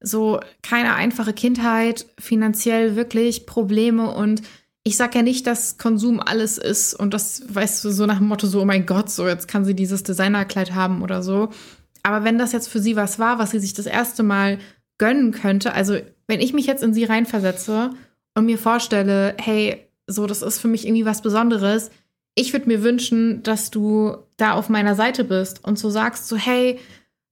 so 0.00 0.38
keine 0.62 0.94
einfache 0.94 1.32
Kindheit, 1.32 2.06
finanziell 2.18 2.94
wirklich 2.94 3.46
Probleme 3.46 4.10
und 4.14 4.42
ich 4.88 4.96
sag 4.96 5.14
ja 5.14 5.20
nicht, 5.20 5.46
dass 5.46 5.76
Konsum 5.76 6.18
alles 6.18 6.56
ist 6.56 6.94
und 6.94 7.12
das, 7.12 7.42
weißt 7.46 7.84
du, 7.84 7.90
so 7.90 8.06
nach 8.06 8.18
dem 8.18 8.28
Motto, 8.28 8.46
so, 8.46 8.62
oh 8.62 8.64
mein 8.64 8.86
Gott, 8.86 9.10
so 9.10 9.28
jetzt 9.28 9.46
kann 9.46 9.66
sie 9.66 9.74
dieses 9.74 10.02
Designerkleid 10.02 10.74
haben 10.74 11.02
oder 11.02 11.22
so. 11.22 11.50
Aber 12.02 12.24
wenn 12.24 12.38
das 12.38 12.52
jetzt 12.52 12.68
für 12.68 12.80
sie 12.80 12.96
was 12.96 13.18
war, 13.18 13.38
was 13.38 13.50
sie 13.50 13.58
sich 13.58 13.74
das 13.74 13.84
erste 13.84 14.22
Mal 14.22 14.58
gönnen 14.96 15.32
könnte, 15.32 15.74
also 15.74 15.98
wenn 16.26 16.40
ich 16.40 16.54
mich 16.54 16.64
jetzt 16.64 16.82
in 16.82 16.94
sie 16.94 17.04
reinversetze 17.04 17.90
und 18.34 18.46
mir 18.46 18.56
vorstelle, 18.56 19.34
hey, 19.38 19.86
so, 20.06 20.26
das 20.26 20.40
ist 20.40 20.58
für 20.58 20.68
mich 20.68 20.86
irgendwie 20.86 21.04
was 21.04 21.20
Besonderes, 21.20 21.90
ich 22.34 22.54
würde 22.54 22.68
mir 22.68 22.82
wünschen, 22.82 23.42
dass 23.42 23.70
du 23.70 24.16
da 24.38 24.52
auf 24.52 24.70
meiner 24.70 24.94
Seite 24.94 25.22
bist 25.22 25.62
und 25.64 25.78
so 25.78 25.90
sagst, 25.90 26.28
so, 26.28 26.36
hey, 26.36 26.78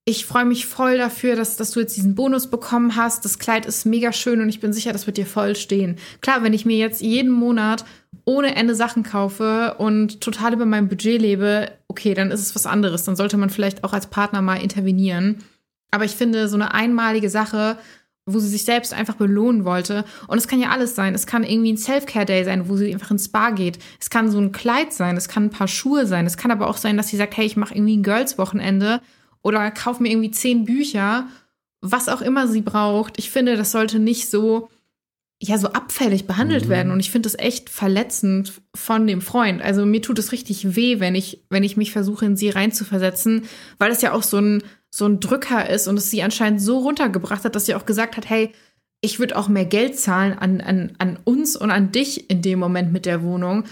ich 0.09 0.25
freue 0.25 0.45
mich 0.45 0.67
voll 0.67 0.99
dafür, 0.99 1.35
dass, 1.35 1.57
dass 1.57 1.73
du 1.73 1.81
jetzt 1.81 1.97
diesen 1.97 2.15
Bonus 2.15 2.49
bekommen 2.49 2.95
hast. 2.95 3.25
Das 3.25 3.41
Kleid 3.41 3.67
ist 3.67 3.85
mega 3.85 4.13
schön 4.13 4.41
und 4.41 4.49
ich 4.49 4.61
bin 4.61 4.73
sicher, 4.73 4.93
das 4.93 5.09
wird 5.09 5.17
dir 5.17 5.27
voll 5.27 5.57
stehen. 5.57 5.97
Klar, 6.21 6.45
wenn 6.45 6.55
ich 6.55 6.65
mir 6.65 6.77
jetzt 6.77 7.03
jeden 7.03 7.33
Monat 7.33 7.85
ohne 8.25 8.55
Ende 8.55 8.77
Sachen 8.77 9.03
kaufe 9.03 9.75
und 9.79 10.21
total 10.21 10.53
über 10.53 10.65
mein 10.65 10.89
Budget 10.89 11.21
lebe, 11.21 11.73
okay, 11.89 12.15
dann 12.15 12.31
ist 12.31 12.41
es 12.41 12.55
was 12.55 12.67
anderes. 12.67 13.03
Dann 13.03 13.17
sollte 13.17 13.37
man 13.37 13.51
vielleicht 13.51 13.83
auch 13.83 13.93
als 13.93 14.07
Partner 14.07 14.43
mal 14.43 14.63
intervenieren. 14.63 15.43
Aber 15.91 16.05
ich 16.05 16.13
finde, 16.13 16.49
so 16.49 16.55
eine 16.55 16.73
einmalige 16.73 17.29
Sache, 17.29 17.77
wo 18.27 18.39
sie 18.39 18.49
sich 18.49 18.65
selbst 18.65 18.95
einfach 18.95 19.17
belohnen 19.17 19.65
wollte. 19.65 20.05
Und 20.29 20.39
es 20.39 20.47
kann 20.47 20.61
ja 20.61 20.71
alles 20.71 20.95
sein. 20.95 21.17
Es 21.17 21.27
kann 21.27 21.43
irgendwie 21.43 21.73
ein 21.73 21.79
Self-Care-Day 21.79 22.45
sein, 22.45 22.69
wo 22.69 22.77
sie 22.77 22.93
einfach 22.93 23.11
ins 23.11 23.25
Spa 23.25 23.51
geht. 23.51 23.81
Es 24.01 24.09
kann 24.09 24.31
so 24.31 24.39
ein 24.39 24.53
Kleid 24.53 24.93
sein, 24.93 25.17
es 25.17 25.27
kann 25.27 25.47
ein 25.47 25.51
paar 25.51 25.69
Schuhe 25.69 26.07
sein. 26.07 26.27
Es 26.27 26.37
kann 26.37 26.53
aber 26.53 26.69
auch 26.69 26.77
sein, 26.77 26.97
dass 26.97 27.09
sie 27.09 27.17
sagt, 27.17 27.37
hey, 27.37 27.47
ich 27.47 27.57
mache 27.57 27.75
irgendwie 27.75 27.97
ein 27.97 28.05
Girls-Wochenende 28.05 29.01
oder 29.47 29.71
kauf 29.71 30.01
mir 30.01 30.11
irgendwie 30.11 30.33
zehn 30.33 30.65
Bücher, 30.65 31.29
was 31.81 32.09
auch 32.09 32.21
immer 32.21 32.49
sie 32.49 32.63
braucht. 32.63 33.15
Ich 33.17 33.31
finde, 33.31 33.57
das 33.57 33.71
sollte 33.71 34.01
nicht 34.01 34.29
so, 34.29 34.69
ja, 35.41 35.57
so 35.57 35.69
abfällig 35.69 36.27
behandelt 36.27 36.65
Mhm. 36.65 36.69
werden. 36.71 36.91
Und 36.93 36.99
ich 36.99 37.13
finde 37.13 37.29
das 37.29 37.39
echt 37.39 37.71
verletzend 37.71 38.61
von 38.75 39.07
dem 39.07 39.21
Freund. 39.21 39.63
Also 39.63 39.87
mir 39.87 40.03
tut 40.03 40.19
es 40.19 40.33
richtig 40.33 40.75
weh, 40.75 40.99
wenn 40.99 41.15
ich, 41.15 41.45
wenn 41.49 41.63
ich 41.63 41.77
mich 41.77 41.93
versuche, 41.93 42.27
in 42.27 42.37
sie 42.37 42.51
reinzuversetzen, 42.51 43.43
weil 43.79 43.93
es 43.93 44.03
ja 44.03 44.13
auch 44.13 44.25
so 44.25 44.39
ein, 44.39 44.65
so 44.91 45.07
ein 45.07 45.21
Drücker 45.21 45.71
ist 45.71 45.87
und 45.87 45.97
es 45.97 46.11
sie 46.11 46.23
anscheinend 46.23 46.61
so 46.61 46.79
runtergebracht 46.79 47.45
hat, 47.45 47.55
dass 47.55 47.67
sie 47.67 47.77
auch 47.77 47.87
gesagt 47.87 48.17
hat, 48.17 48.29
hey, 48.29 48.51
ich 49.01 49.21
würde 49.21 49.37
auch 49.37 49.47
mehr 49.49 49.67
Geld 49.67 49.97
zahlen 49.97 50.33
an, 50.37 50.61
an, 50.61 50.93
an 50.99 51.19
uns 51.23 51.55
und 51.55 51.71
an 51.71 51.93
dich 51.93 52.29
in 52.31 52.43
dem 52.43 52.59
Moment 52.59 52.93
mit 52.93 53.07
der 53.07 53.23
Wohnung. 53.23 53.63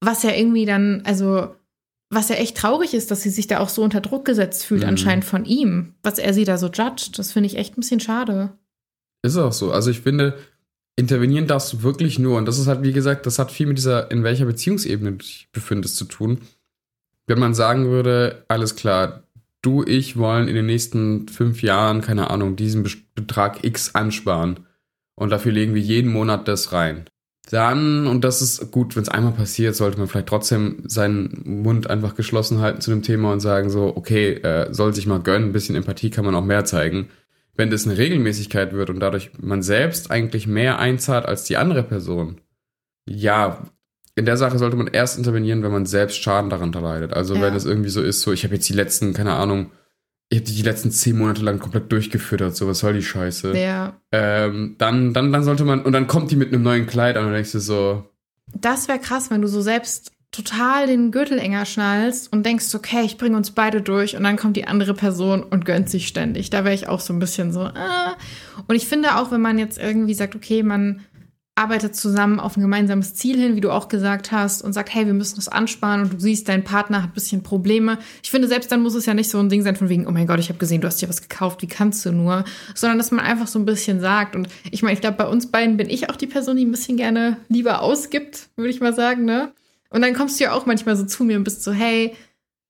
Was 0.00 0.24
ja 0.24 0.30
irgendwie 0.32 0.64
dann, 0.64 1.02
also, 1.04 1.54
was 2.10 2.28
ja 2.28 2.36
echt 2.36 2.56
traurig 2.56 2.94
ist, 2.94 3.10
dass 3.10 3.22
sie 3.22 3.30
sich 3.30 3.46
da 3.46 3.58
auch 3.60 3.68
so 3.68 3.82
unter 3.82 4.00
Druck 4.00 4.24
gesetzt 4.24 4.64
fühlt, 4.64 4.82
Mhm. 4.82 4.88
anscheinend 4.88 5.24
von 5.24 5.44
ihm, 5.44 5.94
was 6.02 6.18
er 6.18 6.32
sie 6.34 6.44
da 6.44 6.58
so 6.58 6.66
judgt. 6.68 7.18
Das 7.18 7.32
finde 7.32 7.46
ich 7.48 7.56
echt 7.56 7.76
ein 7.76 7.80
bisschen 7.80 8.00
schade. 8.00 8.52
Ist 9.22 9.36
auch 9.36 9.52
so. 9.52 9.72
Also 9.72 9.90
ich 9.90 10.00
finde, 10.00 10.38
intervenieren 10.96 11.46
darfst 11.46 11.72
du 11.72 11.82
wirklich 11.82 12.18
nur. 12.18 12.36
Und 12.38 12.46
das 12.46 12.58
ist 12.58 12.66
halt, 12.66 12.82
wie 12.82 12.92
gesagt, 12.92 13.26
das 13.26 13.38
hat 13.38 13.50
viel 13.50 13.66
mit 13.66 13.78
dieser, 13.78 14.10
in 14.10 14.22
welcher 14.22 14.44
Beziehungsebene 14.44 15.12
du 15.12 15.16
dich 15.18 15.48
befindest, 15.52 15.96
zu 15.96 16.04
tun. 16.04 16.38
Wenn 17.26 17.38
man 17.38 17.54
sagen 17.54 17.86
würde, 17.86 18.44
alles 18.48 18.76
klar, 18.76 19.22
du, 19.62 19.82
ich 19.82 20.16
wollen 20.18 20.46
in 20.46 20.54
den 20.54 20.66
nächsten 20.66 21.26
fünf 21.28 21.62
Jahren, 21.62 22.02
keine 22.02 22.30
Ahnung, 22.30 22.54
diesen 22.56 22.82
Be 22.82 22.90
Betrag 23.14 23.64
X 23.64 23.94
ansparen. 23.94 24.66
Und 25.16 25.30
dafür 25.30 25.52
legen 25.52 25.74
wir 25.74 25.80
jeden 25.80 26.12
Monat 26.12 26.48
das 26.48 26.72
rein. 26.72 27.04
Dann, 27.50 28.06
und 28.06 28.24
das 28.24 28.40
ist 28.40 28.70
gut, 28.70 28.96
wenn 28.96 29.02
es 29.02 29.08
einmal 29.10 29.32
passiert, 29.32 29.76
sollte 29.76 29.98
man 29.98 30.08
vielleicht 30.08 30.28
trotzdem 30.28 30.82
seinen 30.86 31.42
Mund 31.44 31.90
einfach 31.90 32.14
geschlossen 32.14 32.60
halten 32.60 32.80
zu 32.80 32.90
dem 32.90 33.02
Thema 33.02 33.32
und 33.32 33.40
sagen 33.40 33.68
so, 33.68 33.94
okay, 33.96 34.32
äh, 34.34 34.72
soll 34.72 34.94
sich 34.94 35.06
mal 35.06 35.20
gönnen, 35.20 35.50
ein 35.50 35.52
bisschen 35.52 35.76
Empathie 35.76 36.10
kann 36.10 36.24
man 36.24 36.34
auch 36.34 36.44
mehr 36.44 36.64
zeigen. 36.64 37.10
Wenn 37.54 37.70
das 37.70 37.86
eine 37.86 37.98
Regelmäßigkeit 37.98 38.72
wird 38.72 38.88
und 38.90 38.98
dadurch 38.98 39.30
man 39.40 39.62
selbst 39.62 40.10
eigentlich 40.10 40.46
mehr 40.46 40.78
einzahlt 40.78 41.26
als 41.26 41.44
die 41.44 41.56
andere 41.58 41.82
Person, 41.82 42.40
ja, 43.06 43.62
in 44.16 44.24
der 44.24 44.36
Sache 44.36 44.58
sollte 44.58 44.76
man 44.76 44.86
erst 44.86 45.18
intervenieren, 45.18 45.62
wenn 45.62 45.72
man 45.72 45.86
selbst 45.86 46.22
Schaden 46.22 46.48
daran 46.48 46.72
leidet. 46.72 47.12
Also 47.12 47.34
Ja. 47.34 47.42
wenn 47.42 47.54
es 47.54 47.66
irgendwie 47.66 47.90
so 47.90 48.00
ist, 48.00 48.22
so 48.22 48.32
ich 48.32 48.44
habe 48.44 48.54
jetzt 48.54 48.68
die 48.68 48.74
letzten, 48.74 49.12
keine 49.12 49.34
Ahnung, 49.34 49.70
ich 50.30 50.38
habe 50.38 50.50
die 50.50 50.62
letzten 50.62 50.90
zehn 50.90 51.18
Monate 51.18 51.42
lang 51.42 51.58
komplett 51.58 51.92
durchgefüttert, 51.92 52.56
so 52.56 52.66
was 52.66 52.80
soll 52.80 52.94
die 52.94 53.02
Scheiße. 53.02 53.56
Ja. 53.56 54.00
Ähm, 54.10 54.76
dann, 54.78 55.12
dann, 55.12 55.32
dann 55.32 55.44
sollte 55.44 55.64
man, 55.64 55.82
und 55.82 55.92
dann 55.92 56.06
kommt 56.06 56.30
die 56.30 56.36
mit 56.36 56.52
einem 56.52 56.62
neuen 56.62 56.86
Kleid 56.86 57.16
an 57.16 57.26
und 57.26 57.32
denkst 57.32 57.52
du 57.52 57.60
so, 57.60 58.08
Das 58.52 58.88
wäre 58.88 58.98
krass, 58.98 59.30
wenn 59.30 59.42
du 59.42 59.48
so 59.48 59.60
selbst 59.60 60.12
total 60.34 60.88
den 60.88 61.12
Gürtel 61.12 61.38
enger 61.38 61.64
schnallst 61.64 62.32
und 62.32 62.44
denkst, 62.44 62.74
okay, 62.74 63.02
ich 63.04 63.18
bringe 63.18 63.36
uns 63.36 63.52
beide 63.52 63.80
durch 63.80 64.16
und 64.16 64.24
dann 64.24 64.36
kommt 64.36 64.56
die 64.56 64.66
andere 64.66 64.94
Person 64.94 65.44
und 65.44 65.64
gönnt 65.64 65.88
sich 65.88 66.08
ständig. 66.08 66.50
Da 66.50 66.64
wäre 66.64 66.74
ich 66.74 66.88
auch 66.88 67.00
so 67.00 67.12
ein 67.12 67.20
bisschen 67.20 67.52
so. 67.52 67.60
Ah. 67.60 68.16
Und 68.66 68.74
ich 68.74 68.88
finde 68.88 69.16
auch, 69.16 69.30
wenn 69.30 69.40
man 69.40 69.58
jetzt 69.58 69.78
irgendwie 69.78 70.14
sagt, 70.14 70.34
okay, 70.34 70.64
man 70.64 71.02
arbeitet 71.56 71.94
zusammen 71.94 72.40
auf 72.40 72.56
ein 72.56 72.62
gemeinsames 72.62 73.14
Ziel 73.14 73.38
hin, 73.38 73.54
wie 73.54 73.60
du 73.60 73.70
auch 73.70 73.88
gesagt 73.88 74.32
hast, 74.32 74.62
und 74.62 74.72
sagt, 74.72 74.92
hey, 74.92 75.06
wir 75.06 75.14
müssen 75.14 75.36
das 75.36 75.48
ansparen 75.48 76.02
und 76.02 76.12
du 76.14 76.18
siehst, 76.18 76.48
dein 76.48 76.64
Partner 76.64 77.02
hat 77.02 77.10
ein 77.10 77.14
bisschen 77.14 77.44
Probleme. 77.44 77.98
Ich 78.24 78.30
finde, 78.30 78.48
selbst 78.48 78.72
dann 78.72 78.82
muss 78.82 78.94
es 78.94 79.06
ja 79.06 79.14
nicht 79.14 79.30
so 79.30 79.38
ein 79.38 79.48
Ding 79.48 79.62
sein 79.62 79.76
von 79.76 79.88
wegen, 79.88 80.06
oh 80.08 80.10
mein 80.10 80.26
Gott, 80.26 80.40
ich 80.40 80.48
habe 80.48 80.58
gesehen, 80.58 80.80
du 80.80 80.88
hast 80.88 81.00
dir 81.00 81.08
was 81.08 81.22
gekauft, 81.22 81.62
wie 81.62 81.68
kannst 81.68 82.04
du 82.04 82.12
nur? 82.12 82.44
Sondern 82.74 82.98
dass 82.98 83.12
man 83.12 83.24
einfach 83.24 83.46
so 83.46 83.60
ein 83.60 83.66
bisschen 83.66 84.00
sagt. 84.00 84.34
Und 84.34 84.48
ich 84.70 84.82
meine, 84.82 84.94
ich 84.94 85.00
glaube, 85.00 85.16
bei 85.16 85.28
uns 85.28 85.50
beiden 85.50 85.76
bin 85.76 85.88
ich 85.88 86.10
auch 86.10 86.16
die 86.16 86.26
Person, 86.26 86.56
die 86.56 86.64
ein 86.64 86.72
bisschen 86.72 86.96
gerne 86.96 87.36
lieber 87.48 87.82
ausgibt, 87.82 88.48
würde 88.56 88.70
ich 88.70 88.80
mal 88.80 88.94
sagen, 88.94 89.24
ne? 89.24 89.52
Und 89.90 90.02
dann 90.02 90.14
kommst 90.14 90.40
du 90.40 90.44
ja 90.44 90.52
auch 90.52 90.66
manchmal 90.66 90.96
so 90.96 91.04
zu 91.04 91.22
mir 91.22 91.36
und 91.36 91.44
bist 91.44 91.62
so, 91.62 91.72
hey, 91.72 92.16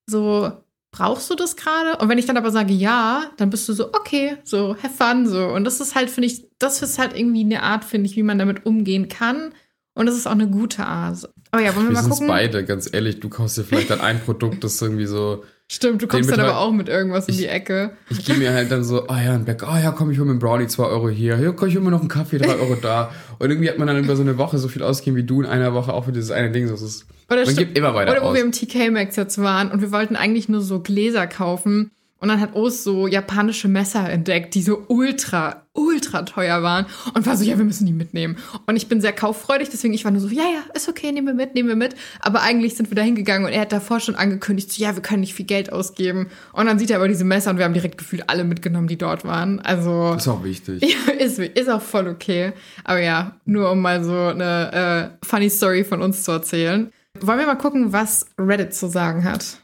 so, 0.06 0.52
brauchst 0.96 1.28
du 1.30 1.34
das 1.34 1.56
gerade? 1.56 1.96
Und 2.00 2.08
wenn 2.08 2.18
ich 2.18 2.26
dann 2.26 2.36
aber 2.36 2.50
sage 2.50 2.72
ja, 2.72 3.24
dann 3.36 3.50
bist 3.50 3.68
du 3.68 3.72
so, 3.72 3.88
okay, 3.92 4.36
so, 4.44 4.76
have 4.82 4.94
fun, 4.96 5.26
so. 5.26 5.46
Und 5.48 5.64
das 5.64 5.80
ist 5.80 5.94
halt, 5.94 6.10
finde 6.10 6.28
ich, 6.28 6.46
das 6.58 6.82
ist 6.82 6.98
halt 6.98 7.16
irgendwie 7.18 7.44
eine 7.44 7.62
Art, 7.62 7.84
finde 7.84 8.08
ich, 8.08 8.16
wie 8.16 8.22
man 8.22 8.38
damit 8.38 8.64
umgehen 8.66 9.08
kann. 9.08 9.52
Und 9.94 10.06
das 10.06 10.16
ist 10.16 10.26
auch 10.26 10.32
eine 10.32 10.48
gute 10.48 10.84
Art. 10.86 11.28
Aber 11.50 11.62
ja, 11.62 11.74
wollen 11.76 11.86
wir, 11.86 11.90
wir 11.90 11.94
mal 11.94 12.02
sind 12.02 12.10
gucken? 12.12 12.26
beide, 12.28 12.64
ganz 12.64 12.88
ehrlich, 12.92 13.20
du 13.20 13.28
kaufst 13.28 13.58
dir 13.58 13.64
vielleicht 13.64 13.90
dann 13.90 14.00
ein 14.00 14.20
Produkt, 14.20 14.64
das 14.64 14.80
irgendwie 14.82 15.06
so 15.06 15.44
Stimmt, 15.70 16.02
du 16.02 16.06
kommst 16.08 16.30
dann 16.30 16.40
aber 16.40 16.50
Betrag- 16.50 16.58
auch 16.58 16.72
mit 16.72 16.88
irgendwas 16.88 17.26
in 17.26 17.34
Ich- 17.34 17.40
die 17.40 17.46
Ecke. 17.46 17.96
Ich 18.10 18.24
gehe 18.24 18.36
mir 18.36 18.52
halt 18.52 18.70
dann 18.70 18.84
so, 18.84 19.06
ah 19.08 19.22
ja, 19.22 19.32
ein 19.34 19.44
Bäcker, 19.44 19.68
ah 19.68 19.80
ja, 19.80 19.92
komm, 19.92 20.10
ich 20.10 20.18
hol 20.18 20.26
mir 20.26 20.32
einen 20.32 20.40
Brownie, 20.40 20.66
2 20.66 20.84
Euro 20.84 21.08
hier, 21.08 21.36
hier, 21.38 21.52
komm, 21.54 21.68
ich 21.68 21.76
hol 21.76 21.82
mir 21.82 21.90
noch 21.90 22.00
einen 22.00 22.08
Kaffee, 22.08 22.38
3 22.38 22.56
Euro 22.56 22.74
da. 22.80 23.10
Und 23.38 23.50
irgendwie 23.50 23.68
hat 23.70 23.78
man 23.78 23.86
dann 23.86 23.98
über 24.02 24.14
so 24.16 24.22
eine 24.22 24.36
Woche 24.36 24.58
so 24.58 24.68
viel 24.68 24.82
ausgegeben 24.82 25.16
wie 25.16 25.22
du 25.24 25.40
in 25.40 25.46
einer 25.46 25.72
Woche 25.72 25.92
auch 25.92 26.04
für 26.04 26.12
dieses 26.12 26.30
eine 26.32 26.50
Ding. 26.50 26.66
So, 26.68 26.74
es 26.74 26.82
ist, 26.82 27.06
Oder 27.30 27.44
man 27.44 27.56
gibt 27.56 27.76
immer 27.76 27.94
weiter 27.94 28.12
Oder 28.12 28.22
wo 28.22 28.26
aus. 28.26 28.34
wir 28.34 28.42
im 28.42 28.52
TK 28.52 28.90
Maxx 28.90 29.16
jetzt 29.16 29.38
waren 29.38 29.70
und 29.70 29.80
wir 29.80 29.92
wollten 29.92 30.16
eigentlich 30.16 30.48
nur 30.48 30.60
so 30.60 30.80
Gläser 30.80 31.26
kaufen. 31.26 31.90
Und 32.24 32.28
dann 32.28 32.40
hat 32.40 32.54
Ost 32.54 32.84
so 32.84 33.06
japanische 33.06 33.68
Messer 33.68 34.08
entdeckt, 34.08 34.54
die 34.54 34.62
so 34.62 34.86
ultra, 34.88 35.66
ultra 35.74 36.22
teuer 36.22 36.62
waren. 36.62 36.86
Und 37.12 37.26
war 37.26 37.36
so, 37.36 37.44
ja, 37.44 37.58
wir 37.58 37.66
müssen 37.66 37.84
die 37.84 37.92
mitnehmen. 37.92 38.38
Und 38.66 38.76
ich 38.76 38.88
bin 38.88 39.02
sehr 39.02 39.12
kauffreudig, 39.12 39.68
deswegen 39.68 39.92
ich 39.92 40.06
war 40.06 40.10
nur 40.10 40.22
so, 40.22 40.28
ja, 40.28 40.44
ja, 40.44 40.62
ist 40.72 40.88
okay, 40.88 41.12
nehmen 41.12 41.26
wir 41.26 41.34
mit, 41.34 41.54
nehmen 41.54 41.68
wir 41.68 41.76
mit. 41.76 41.94
Aber 42.20 42.40
eigentlich 42.40 42.76
sind 42.76 42.90
wir 42.90 42.94
da 42.94 43.02
hingegangen 43.02 43.46
und 43.46 43.52
er 43.52 43.60
hat 43.60 43.72
davor 43.72 44.00
schon 44.00 44.14
angekündigt, 44.14 44.72
so, 44.72 44.82
ja, 44.82 44.94
wir 44.94 45.02
können 45.02 45.20
nicht 45.20 45.34
viel 45.34 45.44
Geld 45.44 45.70
ausgeben. 45.70 46.28
Und 46.54 46.64
dann 46.64 46.78
sieht 46.78 46.88
er 46.90 46.96
aber 46.96 47.08
diese 47.08 47.24
Messer 47.24 47.50
und 47.50 47.58
wir 47.58 47.66
haben 47.66 47.74
direkt 47.74 47.98
gefühlt 47.98 48.30
alle 48.30 48.44
mitgenommen, 48.44 48.88
die 48.88 48.96
dort 48.96 49.26
waren. 49.26 49.60
Also. 49.60 50.14
ist 50.14 50.26
auch 50.26 50.42
wichtig. 50.42 50.82
Ja, 50.94 51.12
ist, 51.12 51.38
ist 51.38 51.68
auch 51.68 51.82
voll 51.82 52.08
okay. 52.08 52.54
Aber 52.84 53.00
ja, 53.00 53.36
nur 53.44 53.70
um 53.70 53.82
mal 53.82 54.02
so 54.02 54.16
eine 54.16 55.12
äh, 55.20 55.26
funny 55.26 55.50
Story 55.50 55.84
von 55.84 56.00
uns 56.00 56.22
zu 56.22 56.32
erzählen. 56.32 56.90
Wollen 57.20 57.38
wir 57.38 57.46
mal 57.46 57.54
gucken, 57.56 57.92
was 57.92 58.26
Reddit 58.38 58.74
zu 58.74 58.88
sagen 58.88 59.24
hat? 59.24 59.58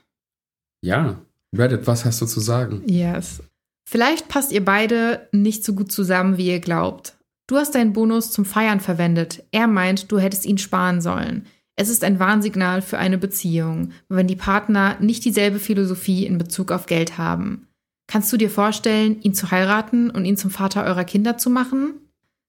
Ja. 0.83 1.21
Reddit, 1.57 1.87
was 1.87 2.05
hast 2.05 2.21
du 2.21 2.27
zu 2.27 2.41
sagen? 2.41 2.83
Yes. 2.87 3.43
Vielleicht 3.89 4.29
passt 4.29 4.53
ihr 4.53 4.65
beide 4.65 5.29
nicht 5.33 5.65
so 5.65 5.75
gut 5.75 5.91
zusammen, 5.91 6.37
wie 6.37 6.49
ihr 6.49 6.61
glaubt. 6.61 7.17
Du 7.49 7.57
hast 7.57 7.75
deinen 7.75 7.93
Bonus 7.93 8.31
zum 8.31 8.45
Feiern 8.45 8.79
verwendet. 8.79 9.43
Er 9.51 9.67
meint, 9.67 10.13
du 10.13 10.21
hättest 10.21 10.47
ihn 10.47 10.59
sparen 10.59 11.01
sollen. 11.01 11.47
Es 11.75 11.89
ist 11.89 12.05
ein 12.05 12.21
Warnsignal 12.21 12.83
für 12.83 12.99
eine 12.99 13.19
Beziehung, 13.19 13.91
wenn 14.09 14.29
die 14.29 14.37
Partner 14.37 14.97
nicht 15.01 15.25
dieselbe 15.25 15.59
Philosophie 15.59 16.27
in 16.27 16.39
Bezug 16.39 16.71
auf 16.71 16.87
Geld 16.87 17.19
haben. 17.19 17.67
Kannst 18.07 18.33
du 18.33 18.37
dir 18.37 18.51
vorstellen, 18.51 19.21
ihn 19.23 19.35
zu 19.35 19.51
heiraten 19.51 20.11
und 20.11 20.25
ihn 20.25 20.37
zum 20.37 20.51
Vater 20.51 20.85
eurer 20.85 21.05
Kinder 21.05 21.39
zu 21.39 21.51
machen? 21.51 21.95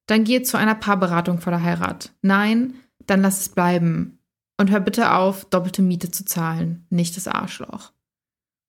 Dann 0.05 0.23
gehe 0.23 0.43
zu 0.43 0.57
einer 0.57 0.75
Paarberatung 0.75 1.39
vor 1.39 1.51
der 1.51 1.63
Heirat. 1.63 2.11
Nein, 2.21 2.75
dann 3.07 3.21
lass 3.21 3.41
es 3.41 3.49
bleiben. 3.49 4.19
Und 4.61 4.69
hör 4.69 4.79
bitte 4.79 5.13
auf, 5.13 5.45
doppelte 5.45 5.81
Miete 5.81 6.11
zu 6.11 6.23
zahlen, 6.23 6.85
nicht 6.91 7.17
das 7.17 7.27
Arschloch. 7.27 7.93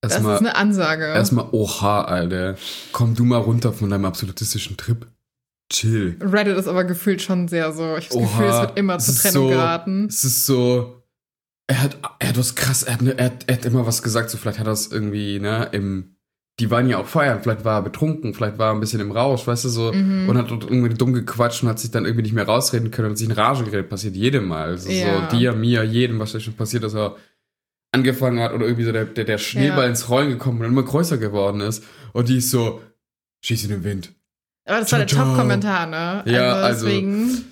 Das 0.00 0.12
Erstmal, 0.12 0.36
ist 0.36 0.40
eine 0.40 0.56
Ansage. 0.56 1.04
erstmal, 1.04 1.48
oha, 1.52 2.04
Alter. 2.04 2.56
Komm 2.92 3.14
du 3.14 3.26
mal 3.26 3.36
runter 3.36 3.74
von 3.74 3.90
deinem 3.90 4.06
absolutistischen 4.06 4.78
Trip. 4.78 5.06
Chill. 5.70 6.16
Reddit 6.22 6.56
ist 6.56 6.66
aber 6.66 6.84
gefühlt 6.84 7.20
schon 7.20 7.46
sehr 7.46 7.74
so. 7.74 7.98
Ich 7.98 8.08
habe 8.08 8.20
das 8.20 8.30
Gefühl, 8.30 8.46
es 8.46 8.60
wird 8.62 8.78
immer 8.78 8.98
zur 9.00 9.14
Trennung 9.16 9.48
so, 9.48 9.48
geraten. 9.50 10.06
Es 10.06 10.24
ist 10.24 10.46
so. 10.46 11.02
Er 11.66 11.82
hat, 11.82 11.98
er 12.20 12.28
hat 12.30 12.38
was 12.38 12.54
krass, 12.54 12.84
er 12.84 12.94
hat, 12.94 13.02
ne, 13.02 13.18
er, 13.18 13.26
hat, 13.26 13.44
er 13.46 13.56
hat 13.56 13.64
immer 13.66 13.84
was 13.84 14.02
gesagt, 14.02 14.30
so 14.30 14.38
vielleicht 14.38 14.60
hat 14.60 14.66
er 14.66 14.72
es 14.72 14.90
irgendwie, 14.90 15.40
ne, 15.40 15.68
im. 15.72 16.11
Die 16.62 16.70
waren 16.70 16.88
ja 16.88 16.98
auch 16.98 17.06
feiern, 17.06 17.40
vielleicht 17.42 17.64
war 17.64 17.80
er 17.80 17.82
betrunken, 17.82 18.34
vielleicht 18.34 18.56
war 18.56 18.68
er 18.70 18.74
ein 18.74 18.78
bisschen 18.80 19.00
im 19.00 19.10
Rausch, 19.10 19.44
weißt 19.48 19.64
du, 19.64 19.68
so, 19.68 19.92
Mhm. 19.92 20.28
und 20.28 20.38
hat 20.38 20.48
dort 20.50 20.62
irgendwie 20.62 20.94
dumm 20.94 21.12
gequatscht 21.12 21.64
und 21.64 21.68
hat 21.68 21.80
sich 21.80 21.90
dann 21.90 22.04
irgendwie 22.04 22.22
nicht 22.22 22.34
mehr 22.34 22.46
rausreden 22.46 22.92
können 22.92 23.10
und 23.10 23.16
sich 23.16 23.26
in 23.28 23.32
Rage 23.34 23.64
geredet. 23.64 23.88
Passiert 23.90 24.14
jedem 24.14 24.46
mal. 24.46 24.68
Also 24.68 24.88
Ja. 24.90 25.28
so, 25.28 25.36
dir, 25.36 25.52
mir, 25.54 25.82
jedem, 25.84 26.20
was 26.20 26.40
schon 26.40 26.54
passiert, 26.54 26.84
dass 26.84 26.94
er 26.94 27.16
angefangen 27.92 28.38
hat 28.40 28.52
oder 28.52 28.64
irgendwie 28.66 28.84
so 28.84 28.92
der, 28.92 29.04
der, 29.06 29.24
der 29.24 29.38
Schneeball 29.38 29.82
Ja. 29.84 29.88
ins 29.90 30.08
Rollen 30.08 30.30
gekommen 30.30 30.60
und 30.60 30.66
immer 30.66 30.84
größer 30.84 31.18
geworden 31.18 31.60
ist. 31.60 31.82
Und 32.12 32.28
die 32.28 32.36
ist 32.38 32.50
so, 32.50 32.80
schieß 33.44 33.64
in 33.64 33.70
den 33.70 33.84
Wind. 33.84 34.12
Aber 34.64 34.78
das 34.78 34.92
war 34.92 35.00
der 35.00 35.08
Ciao, 35.08 35.24
ciao. 35.24 35.28
Top-Kommentar, 35.34 35.86
ne? 35.86 36.22
Ja, 36.32 36.52
also- 36.54 36.86
deswegen. 36.86 37.44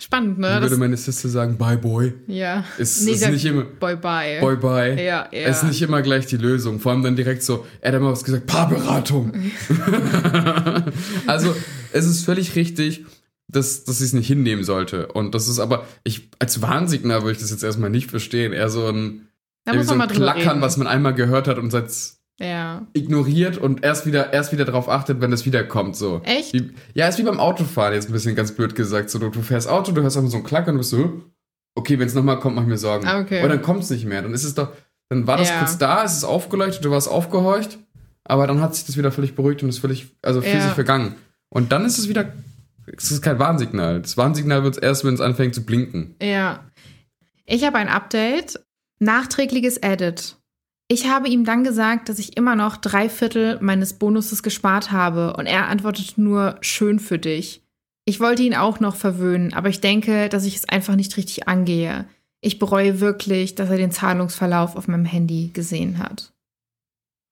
Spannend, 0.00 0.38
ne? 0.38 0.48
würde 0.48 0.68
Das, 0.70 0.78
meine 0.78 0.96
Sister 0.96 1.28
sagen, 1.28 1.58
bye 1.58 1.76
boy. 1.76 2.14
ja. 2.28 2.64
Ist, 2.78 3.04
Nee, 3.04 3.12
ist 3.12 3.28
nicht 3.30 3.44
immer, 3.44 3.64
Bye 3.64 3.96
bye. 3.96 4.38
boy 4.40 4.56
bye. 4.56 4.94
Ja, 5.04 5.28
ja. 5.32 5.48
Ist 5.48 5.64
nicht 5.64 5.82
immer 5.82 6.02
gleich 6.02 6.26
die 6.26 6.36
Lösung. 6.36 6.78
Vor 6.78 6.92
allem 6.92 7.02
dann 7.02 7.16
direkt 7.16 7.42
so, 7.42 7.66
er 7.80 7.90
hat 7.92 8.00
immer 8.00 8.12
was 8.12 8.22
gesagt, 8.22 8.46
Paarberatung. 8.46 9.32
also, 11.26 11.54
es 11.92 12.06
ist 12.06 12.24
völlig 12.24 12.54
richtig, 12.54 13.04
dass, 13.48 13.84
dass 13.84 13.98
sie 13.98 14.04
es 14.04 14.12
nicht 14.12 14.28
hinnehmen 14.28 14.62
sollte. 14.62 15.08
Und 15.08 15.34
das 15.34 15.48
ist 15.48 15.58
aber, 15.58 15.86
ich, 16.04 16.30
als 16.38 16.62
Warnsignal 16.62 17.22
würde 17.22 17.32
ich 17.32 17.38
das 17.38 17.50
jetzt 17.50 17.64
erstmal 17.64 17.90
nicht 17.90 18.08
verstehen. 18.10 18.52
Eher 18.52 18.68
so 18.68 18.86
ein, 18.88 19.28
da 19.64 19.74
muss 19.74 19.86
so 19.86 19.92
ein 19.92 19.98
mal 19.98 20.06
Klackern, 20.06 20.48
reden. 20.48 20.60
was 20.60 20.76
man 20.76 20.86
einmal 20.86 21.14
gehört 21.14 21.48
hat 21.48 21.58
und 21.58 21.70
seit 21.70 21.90
Ja. 22.40 22.86
ignoriert 22.92 23.58
und 23.58 23.82
erst 23.84 24.06
wieder, 24.06 24.32
erst 24.32 24.52
wieder 24.52 24.64
darauf 24.64 24.88
achtet, 24.88 25.20
wenn 25.20 25.32
es 25.32 25.44
wiederkommt, 25.44 25.96
so. 25.96 26.20
Echt? 26.24 26.52
Wie, 26.52 26.70
ja, 26.94 27.08
ist 27.08 27.18
wie 27.18 27.24
beim 27.24 27.40
Autofahren, 27.40 27.94
jetzt 27.94 28.08
ein 28.08 28.12
bisschen 28.12 28.36
ganz 28.36 28.52
blöd 28.52 28.76
gesagt. 28.76 29.10
So, 29.10 29.18
du, 29.18 29.28
du 29.30 29.42
fährst 29.42 29.68
Auto, 29.68 29.90
du 29.90 30.02
hörst 30.02 30.16
einfach 30.16 30.30
so 30.30 30.36
ein 30.36 30.44
Klackern 30.44 30.74
und 30.74 30.78
bist 30.78 30.90
so, 30.90 31.22
okay, 31.74 31.98
wenn 31.98 32.06
es 32.06 32.14
nochmal 32.14 32.38
kommt, 32.38 32.54
mach 32.54 32.62
ich 32.62 32.68
mir 32.68 32.78
Sorgen. 32.78 33.06
Ah, 33.08 33.20
okay. 33.20 33.40
Aber 33.40 33.48
dann 33.48 33.60
kommt 33.62 33.82
es 33.82 33.90
nicht 33.90 34.04
mehr. 34.04 34.22
Dann 34.22 34.34
ist 34.34 34.44
es 34.44 34.54
doch, 34.54 34.68
dann 35.08 35.26
war 35.26 35.36
das 35.36 35.48
Ja. 35.48 35.58
kurz 35.58 35.78
da, 35.78 36.04
es 36.04 36.14
ist 36.16 36.24
aufgeleuchtet, 36.24 36.84
du 36.84 36.90
warst 36.92 37.08
aufgehorcht, 37.10 37.78
aber 38.24 38.46
dann 38.46 38.60
hat 38.60 38.74
sich 38.76 38.84
das 38.86 38.96
wieder 38.96 39.10
völlig 39.10 39.34
beruhigt 39.34 39.62
und 39.64 39.68
ist 39.68 39.78
völlig, 39.78 40.06
also 40.22 40.40
für 40.40 40.48
Ja. 40.48 40.60
sich 40.62 40.72
vergangen. 40.72 41.16
Und 41.50 41.72
dann 41.72 41.84
ist 41.84 41.98
es 41.98 42.08
wieder, 42.08 42.32
es 42.96 43.10
ist 43.10 43.20
kein 43.22 43.38
Warnsignal. 43.40 44.00
Das 44.00 44.16
Warnsignal 44.16 44.62
wird 44.62 44.76
es 44.76 44.82
erst, 44.82 45.04
wenn 45.04 45.14
es 45.14 45.20
anfängt 45.20 45.54
zu 45.56 45.64
blinken. 45.64 46.14
Ja. 46.22 46.60
Ich 47.46 47.64
habe 47.64 47.78
ein 47.78 47.88
Update. 47.88 48.60
Nachträgliches 49.00 49.76
Edit. 49.78 50.36
Ich 50.90 51.06
habe 51.08 51.28
ihm 51.28 51.44
dann 51.44 51.64
gesagt, 51.64 52.08
dass 52.08 52.18
ich 52.18 52.36
immer 52.38 52.56
noch 52.56 52.78
drei 52.78 53.10
Viertel 53.10 53.58
meines 53.60 53.92
Bonuses 53.92 54.42
gespart 54.42 54.90
habe 54.90 55.34
und 55.36 55.44
er 55.46 55.66
antwortet 55.68 56.16
nur 56.16 56.56
schön 56.62 56.98
für 56.98 57.18
dich. 57.18 57.62
Ich 58.06 58.20
wollte 58.20 58.42
ihn 58.42 58.54
auch 58.54 58.80
noch 58.80 58.96
verwöhnen, 58.96 59.52
aber 59.52 59.68
ich 59.68 59.80
denke, 59.82 60.30
dass 60.30 60.46
ich 60.46 60.56
es 60.56 60.68
einfach 60.68 60.96
nicht 60.96 61.14
richtig 61.18 61.46
angehe. 61.46 62.06
Ich 62.40 62.58
bereue 62.58 63.00
wirklich, 63.00 63.54
dass 63.54 63.68
er 63.68 63.76
den 63.76 63.90
Zahlungsverlauf 63.90 64.76
auf 64.76 64.88
meinem 64.88 65.04
Handy 65.04 65.50
gesehen 65.52 65.98
hat. 65.98 66.32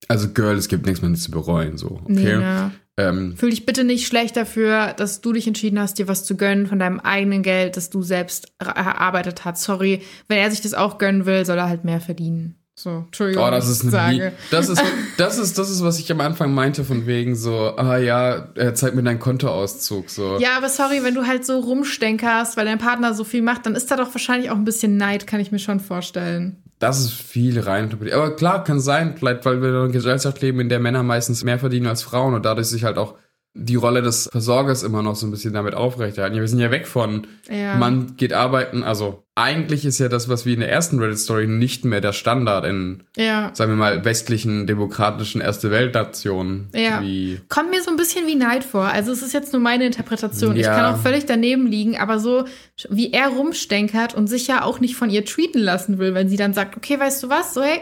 Also, 0.07 0.29
Girl, 0.29 0.55
es 0.55 0.67
gibt 0.67 0.85
nichts 0.85 1.01
mehr 1.01 1.11
zu 1.15 1.31
bereuen, 1.31 1.77
so. 1.77 1.99
Okay. 2.03 2.13
Nee, 2.13 2.23
ne? 2.35 2.71
ähm, 2.97 3.35
Fühl 3.37 3.49
dich 3.49 3.65
bitte 3.65 3.83
nicht 3.83 4.05
schlecht 4.05 4.37
dafür, 4.37 4.93
dass 4.93 5.21
du 5.21 5.33
dich 5.33 5.47
entschieden 5.47 5.79
hast, 5.79 5.97
dir 5.97 6.07
was 6.07 6.25
zu 6.25 6.37
gönnen 6.37 6.67
von 6.67 6.77
deinem 6.77 6.99
eigenen 6.99 7.41
Geld, 7.41 7.75
das 7.75 7.89
du 7.89 8.03
selbst 8.03 8.53
er- 8.59 8.67
erarbeitet 8.67 9.45
hast. 9.45 9.63
Sorry, 9.63 10.03
wenn 10.27 10.37
er 10.37 10.51
sich 10.51 10.61
das 10.61 10.75
auch 10.75 10.99
gönnen 10.99 11.25
will, 11.25 11.43
soll 11.45 11.57
er 11.57 11.69
halt 11.69 11.83
mehr 11.85 11.99
verdienen. 12.01 12.55
So, 12.79 13.05
Entschuldigung, 13.07 13.43
Oh, 13.43 13.49
das 13.49 13.67
ist 13.67 13.81
eine 13.81 13.89
sage. 13.91 14.33
das 14.51 14.69
ist 14.69 14.83
das 15.17 15.39
ist 15.39 15.57
das 15.57 15.71
ist 15.71 15.83
was 15.83 15.97
ich 15.97 16.11
am 16.11 16.21
Anfang 16.21 16.53
meinte 16.53 16.83
von 16.83 17.07
wegen 17.07 17.35
so 17.35 17.75
ah 17.75 17.97
ja 17.97 18.49
äh, 18.53 18.73
zeig 18.75 18.93
mir 18.93 19.01
deinen 19.01 19.17
Kontoauszug 19.19 20.11
so 20.11 20.37
Ja, 20.37 20.57
aber 20.57 20.69
sorry, 20.69 21.03
wenn 21.03 21.15
du 21.15 21.25
halt 21.25 21.43
so 21.43 21.57
rumstenkerst, 21.59 22.55
weil 22.55 22.65
dein 22.65 22.77
Partner 22.77 23.15
so 23.15 23.23
viel 23.23 23.41
macht, 23.41 23.65
dann 23.65 23.73
ist 23.73 23.89
da 23.89 23.95
doch 23.95 24.13
wahrscheinlich 24.13 24.51
auch 24.51 24.55
ein 24.55 24.63
bisschen 24.63 24.95
Neid, 24.95 25.25
kann 25.25 25.39
ich 25.39 25.51
mir 25.51 25.57
schon 25.57 25.79
vorstellen. 25.79 26.57
das 26.77 26.99
ist 26.99 27.13
viel 27.13 27.59
rein 27.59 27.91
aber 28.13 28.35
klar 28.35 28.63
kann 28.63 28.79
sein 28.79 29.15
vielleicht 29.17 29.43
weil 29.45 29.59
wir 29.59 29.69
in 29.69 29.75
einer 29.75 29.87
Gesellschaft 29.87 30.39
leben 30.43 30.59
in 30.59 30.69
der 30.69 30.79
Männer 30.79 31.01
meistens 31.01 31.43
mehr 31.43 31.57
verdienen 31.57 31.87
als 31.87 32.03
Frauen 32.03 32.35
und 32.35 32.45
dadurch 32.45 32.67
sich 32.67 32.83
halt 32.83 32.99
auch 32.99 33.15
die 33.59 33.75
Rolle 33.75 34.01
des 34.01 34.29
Versorgers 34.31 34.83
immer 34.83 35.01
noch 35.01 35.15
so 35.15 35.25
ein 35.27 35.31
bisschen 35.31 35.53
damit 35.53 35.73
aufrechterhalten. 35.73 36.35
Ja, 36.35 36.41
wir 36.41 36.47
sind 36.47 36.59
ja 36.59 36.71
weg 36.71 36.87
von 36.87 37.25
Ja. 37.49 37.75
man 37.75 38.15
geht 38.17 38.33
arbeiten, 38.33 38.83
also 38.83 39.23
eigentlich 39.35 39.85
ist 39.85 39.99
ja 39.99 40.09
das, 40.09 40.29
was 40.29 40.45
wie 40.45 40.53
in 40.53 40.59
der 40.61 40.71
ersten 40.71 40.99
Reddit-Story 40.99 41.45
nicht 41.47 41.85
mehr 41.85 42.01
der 42.01 42.11
Standard 42.13 42.65
in, 42.65 43.03
Ja. 43.15 43.51
sagen 43.53 43.71
wir 43.71 43.75
mal, 43.77 44.03
westlichen, 44.05 44.65
demokratischen 44.65 45.41
Erste 45.41 45.69
Welt-Nationen. 45.71 46.69
Ja. 46.73 47.01
Kommt 47.49 47.69
mir 47.69 47.81
so 47.83 47.91
ein 47.91 47.97
bisschen 47.97 48.25
wie 48.27 48.35
Neid 48.35 48.63
vor. 48.63 48.85
Also 48.85 49.11
es 49.11 49.21
ist 49.21 49.33
jetzt 49.33 49.53
nur 49.53 49.61
meine 49.61 49.85
Interpretation. 49.85 50.55
Ich 50.55 50.65
Ja. 50.65 50.75
kann 50.75 50.95
auch 50.95 50.99
völlig 51.01 51.25
daneben 51.25 51.67
liegen, 51.67 51.97
aber 51.97 52.19
so 52.19 52.45
wie 52.89 53.11
er 53.13 53.27
rumstenkert 53.29 54.15
und 54.15 54.27
sich 54.27 54.47
ja 54.47 54.63
auch 54.63 54.79
nicht 54.79 54.95
von 54.95 55.09
ihr 55.09 55.23
treaten 55.25 55.59
lassen 55.59 55.97
will, 55.99 56.13
wenn 56.15 56.29
sie 56.29 56.37
dann 56.37 56.53
sagt, 56.53 56.75
okay, 56.77 56.99
weißt 56.99 57.21
du 57.23 57.29
was, 57.29 57.53
so 57.53 57.61
hey, 57.61 57.79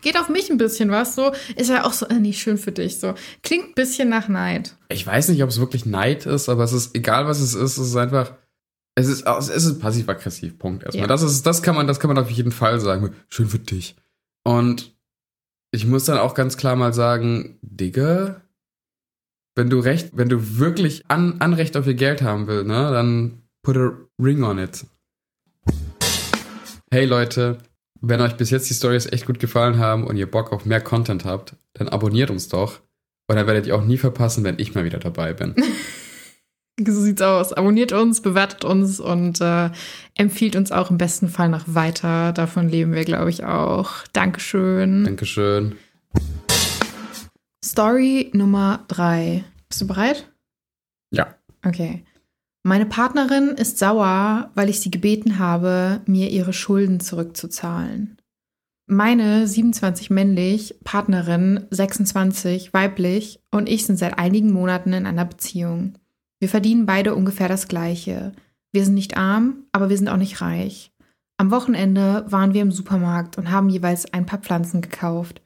geht 0.00 0.18
auf 0.18 0.28
mich 0.28 0.50
ein 0.50 0.58
bisschen 0.58 0.90
was, 0.90 1.14
so 1.14 1.32
ist 1.56 1.70
er 1.70 1.86
auch 1.86 1.92
so, 1.92 2.06
äh, 2.06 2.14
nicht 2.14 2.40
schön 2.40 2.58
für 2.58 2.72
dich, 2.72 3.00
so 3.00 3.14
klingt 3.42 3.70
ein 3.70 3.74
bisschen 3.74 4.08
nach 4.08 4.28
Neid. 4.28 4.76
ich 4.88 5.06
weiß 5.06 5.28
nicht, 5.28 5.42
ob 5.42 5.50
es 5.50 5.60
wirklich 5.60 5.86
Neid 5.86 6.26
ist, 6.26 6.48
aber 6.48 6.64
es 6.64 6.72
ist 6.72 6.94
egal, 6.94 7.26
was 7.26 7.40
es 7.40 7.54
ist, 7.54 7.78
es 7.78 7.88
ist 7.88 7.96
einfach, 7.96 8.32
es 8.94 9.06
ist, 9.06 9.26
es 9.26 9.48
ist 9.48 9.80
passiv-aggressiv, 9.80 10.58
Punkt 10.58 10.82
erstmal. 10.82 11.02
Ja. 11.02 11.06
Das 11.06 11.22
ist, 11.22 11.46
das 11.46 11.62
kann 11.62 11.76
man, 11.76 11.86
das 11.86 12.00
kann 12.00 12.08
man 12.08 12.18
auf 12.18 12.30
jeden 12.30 12.50
Fall 12.50 12.80
sagen. 12.80 13.14
Schön 13.28 13.46
für 13.48 13.60
dich. 13.60 13.94
Und 14.42 14.92
ich 15.70 15.86
muss 15.86 16.04
dann 16.04 16.18
auch 16.18 16.34
ganz 16.34 16.56
klar 16.56 16.74
mal 16.74 16.92
sagen, 16.92 17.58
Digga, 17.62 18.40
wenn 19.54 19.70
du 19.70 19.78
recht, 19.78 20.10
wenn 20.14 20.28
du 20.28 20.58
wirklich 20.58 21.04
an, 21.08 21.40
Anrecht 21.40 21.76
auf 21.76 21.86
ihr 21.86 21.94
Geld 21.94 22.22
haben 22.22 22.46
willst, 22.46 22.66
ne, 22.66 22.90
dann 22.90 23.42
put 23.62 23.76
a 23.76 23.92
ring 24.18 24.42
on 24.42 24.58
it. 24.58 24.86
Hey 26.90 27.04
Leute, 27.04 27.58
wenn 28.00 28.20
euch 28.20 28.36
bis 28.36 28.50
jetzt 28.50 28.70
die 28.70 28.74
Stories 28.74 29.06
echt 29.06 29.26
gut 29.26 29.40
gefallen 29.40 29.78
haben 29.78 30.04
und 30.04 30.16
ihr 30.16 30.30
Bock 30.30 30.52
auf 30.52 30.64
mehr 30.64 30.80
Content 30.80 31.24
habt, 31.24 31.56
dann 31.74 31.88
abonniert 31.88 32.30
uns 32.30 32.48
doch. 32.48 32.80
Und 33.28 33.36
dann 33.36 33.46
werdet 33.46 33.66
ihr 33.66 33.76
auch 33.76 33.84
nie 33.84 33.98
verpassen, 33.98 34.44
wenn 34.44 34.58
ich 34.58 34.74
mal 34.74 34.84
wieder 34.84 34.98
dabei 34.98 35.32
bin. 35.32 35.54
So 36.86 37.00
sieht's 37.00 37.22
aus. 37.22 37.52
Abonniert 37.52 37.90
uns, 37.90 38.22
bewertet 38.22 38.64
uns 38.64 39.00
und 39.00 39.40
äh, 39.40 39.70
empfiehlt 40.16 40.54
uns 40.54 40.70
auch 40.70 40.92
im 40.92 40.96
besten 40.98 41.28
Fall 41.28 41.48
noch 41.48 41.64
weiter. 41.66 42.32
Davon 42.32 42.68
leben 42.68 42.92
wir, 42.92 43.04
glaube 43.04 43.30
ich, 43.30 43.44
auch. 43.44 44.04
Dankeschön. 44.12 45.02
Dankeschön. 45.02 45.74
Story 47.64 48.30
Nummer 48.32 48.84
drei. 48.86 49.44
Bist 49.68 49.80
du 49.80 49.88
bereit? 49.88 50.30
Ja. 51.10 51.34
Okay. 51.66 52.04
Meine 52.68 52.84
Partnerin 52.84 53.52
ist 53.52 53.78
sauer, 53.78 54.50
weil 54.54 54.68
ich 54.68 54.80
sie 54.80 54.90
gebeten 54.90 55.38
habe, 55.38 56.02
mir 56.04 56.28
ihre 56.28 56.52
Schulden 56.52 57.00
zurückzuzahlen. 57.00 58.18
Meine 58.86 59.46
27 59.46 60.10
männlich, 60.10 60.74
Partnerin 60.84 61.64
26 61.70 62.74
weiblich 62.74 63.40
und 63.50 63.70
ich 63.70 63.86
sind 63.86 63.96
seit 63.96 64.18
einigen 64.18 64.52
Monaten 64.52 64.92
in 64.92 65.06
einer 65.06 65.24
Beziehung. 65.24 65.94
Wir 66.40 66.50
verdienen 66.50 66.84
beide 66.84 67.14
ungefähr 67.14 67.48
das 67.48 67.68
Gleiche. 67.68 68.32
Wir 68.70 68.84
sind 68.84 68.92
nicht 68.92 69.16
arm, 69.16 69.64
aber 69.72 69.88
wir 69.88 69.96
sind 69.96 70.10
auch 70.10 70.18
nicht 70.18 70.42
reich. 70.42 70.92
Am 71.38 71.50
Wochenende 71.50 72.26
waren 72.28 72.52
wir 72.52 72.60
im 72.60 72.70
Supermarkt 72.70 73.38
und 73.38 73.50
haben 73.50 73.70
jeweils 73.70 74.12
ein 74.12 74.26
paar 74.26 74.40
Pflanzen 74.40 74.82
gekauft. 74.82 75.40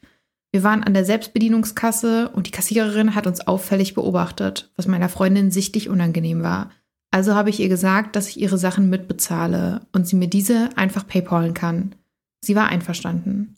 Wir 0.51 0.65
waren 0.65 0.83
an 0.83 0.93
der 0.93 1.05
Selbstbedienungskasse 1.05 2.31
und 2.31 2.49
die 2.49 2.51
Kassiererin 2.51 3.15
hat 3.15 3.29
uns 3.29 3.47
auffällig 3.47 3.95
beobachtet, 3.95 4.73
was 4.75 4.89
meiner 4.89 5.09
Freundin 5.09 5.53
sichtlich 5.53 5.89
unangenehm 5.89 6.43
war. 6.43 6.73
Also 7.13 7.35
habe 7.35 7.51
ich 7.51 7.61
ihr 7.61 7.69
gesagt, 7.69 8.17
dass 8.17 8.29
ich 8.29 8.41
ihre 8.41 8.59
Sachen 8.59 8.89
mitbezahle 8.89 9.83
und 9.93 10.09
sie 10.09 10.17
mir 10.17 10.29
diese 10.29 10.71
einfach 10.77 11.07
paypalen 11.07 11.53
kann. 11.53 11.95
Sie 12.41 12.57
war 12.57 12.69
einverstanden. 12.69 13.55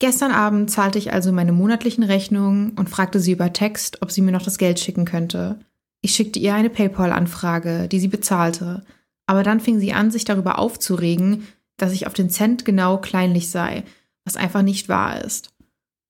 Gestern 0.00 0.32
Abend 0.32 0.70
zahlte 0.70 0.98
ich 0.98 1.12
also 1.12 1.32
meine 1.32 1.52
monatlichen 1.52 2.04
Rechnungen 2.04 2.70
und 2.70 2.90
fragte 2.90 3.18
sie 3.18 3.32
über 3.32 3.52
Text, 3.52 4.02
ob 4.02 4.10
sie 4.10 4.20
mir 4.20 4.32
noch 4.32 4.42
das 4.42 4.58
Geld 4.58 4.78
schicken 4.78 5.06
könnte. 5.06 5.58
Ich 6.02 6.14
schickte 6.14 6.38
ihr 6.38 6.54
eine 6.54 6.70
PayPal-Anfrage, 6.70 7.88
die 7.88 8.00
sie 8.00 8.08
bezahlte, 8.08 8.84
aber 9.26 9.42
dann 9.42 9.60
fing 9.60 9.80
sie 9.80 9.92
an, 9.92 10.10
sich 10.10 10.24
darüber 10.24 10.58
aufzuregen, 10.58 11.46
dass 11.78 11.92
ich 11.92 12.06
auf 12.06 12.14
den 12.14 12.30
Cent 12.30 12.64
genau 12.64 12.98
kleinlich 12.98 13.50
sei, 13.50 13.84
was 14.24 14.36
einfach 14.36 14.62
nicht 14.62 14.88
wahr 14.88 15.24
ist. 15.24 15.50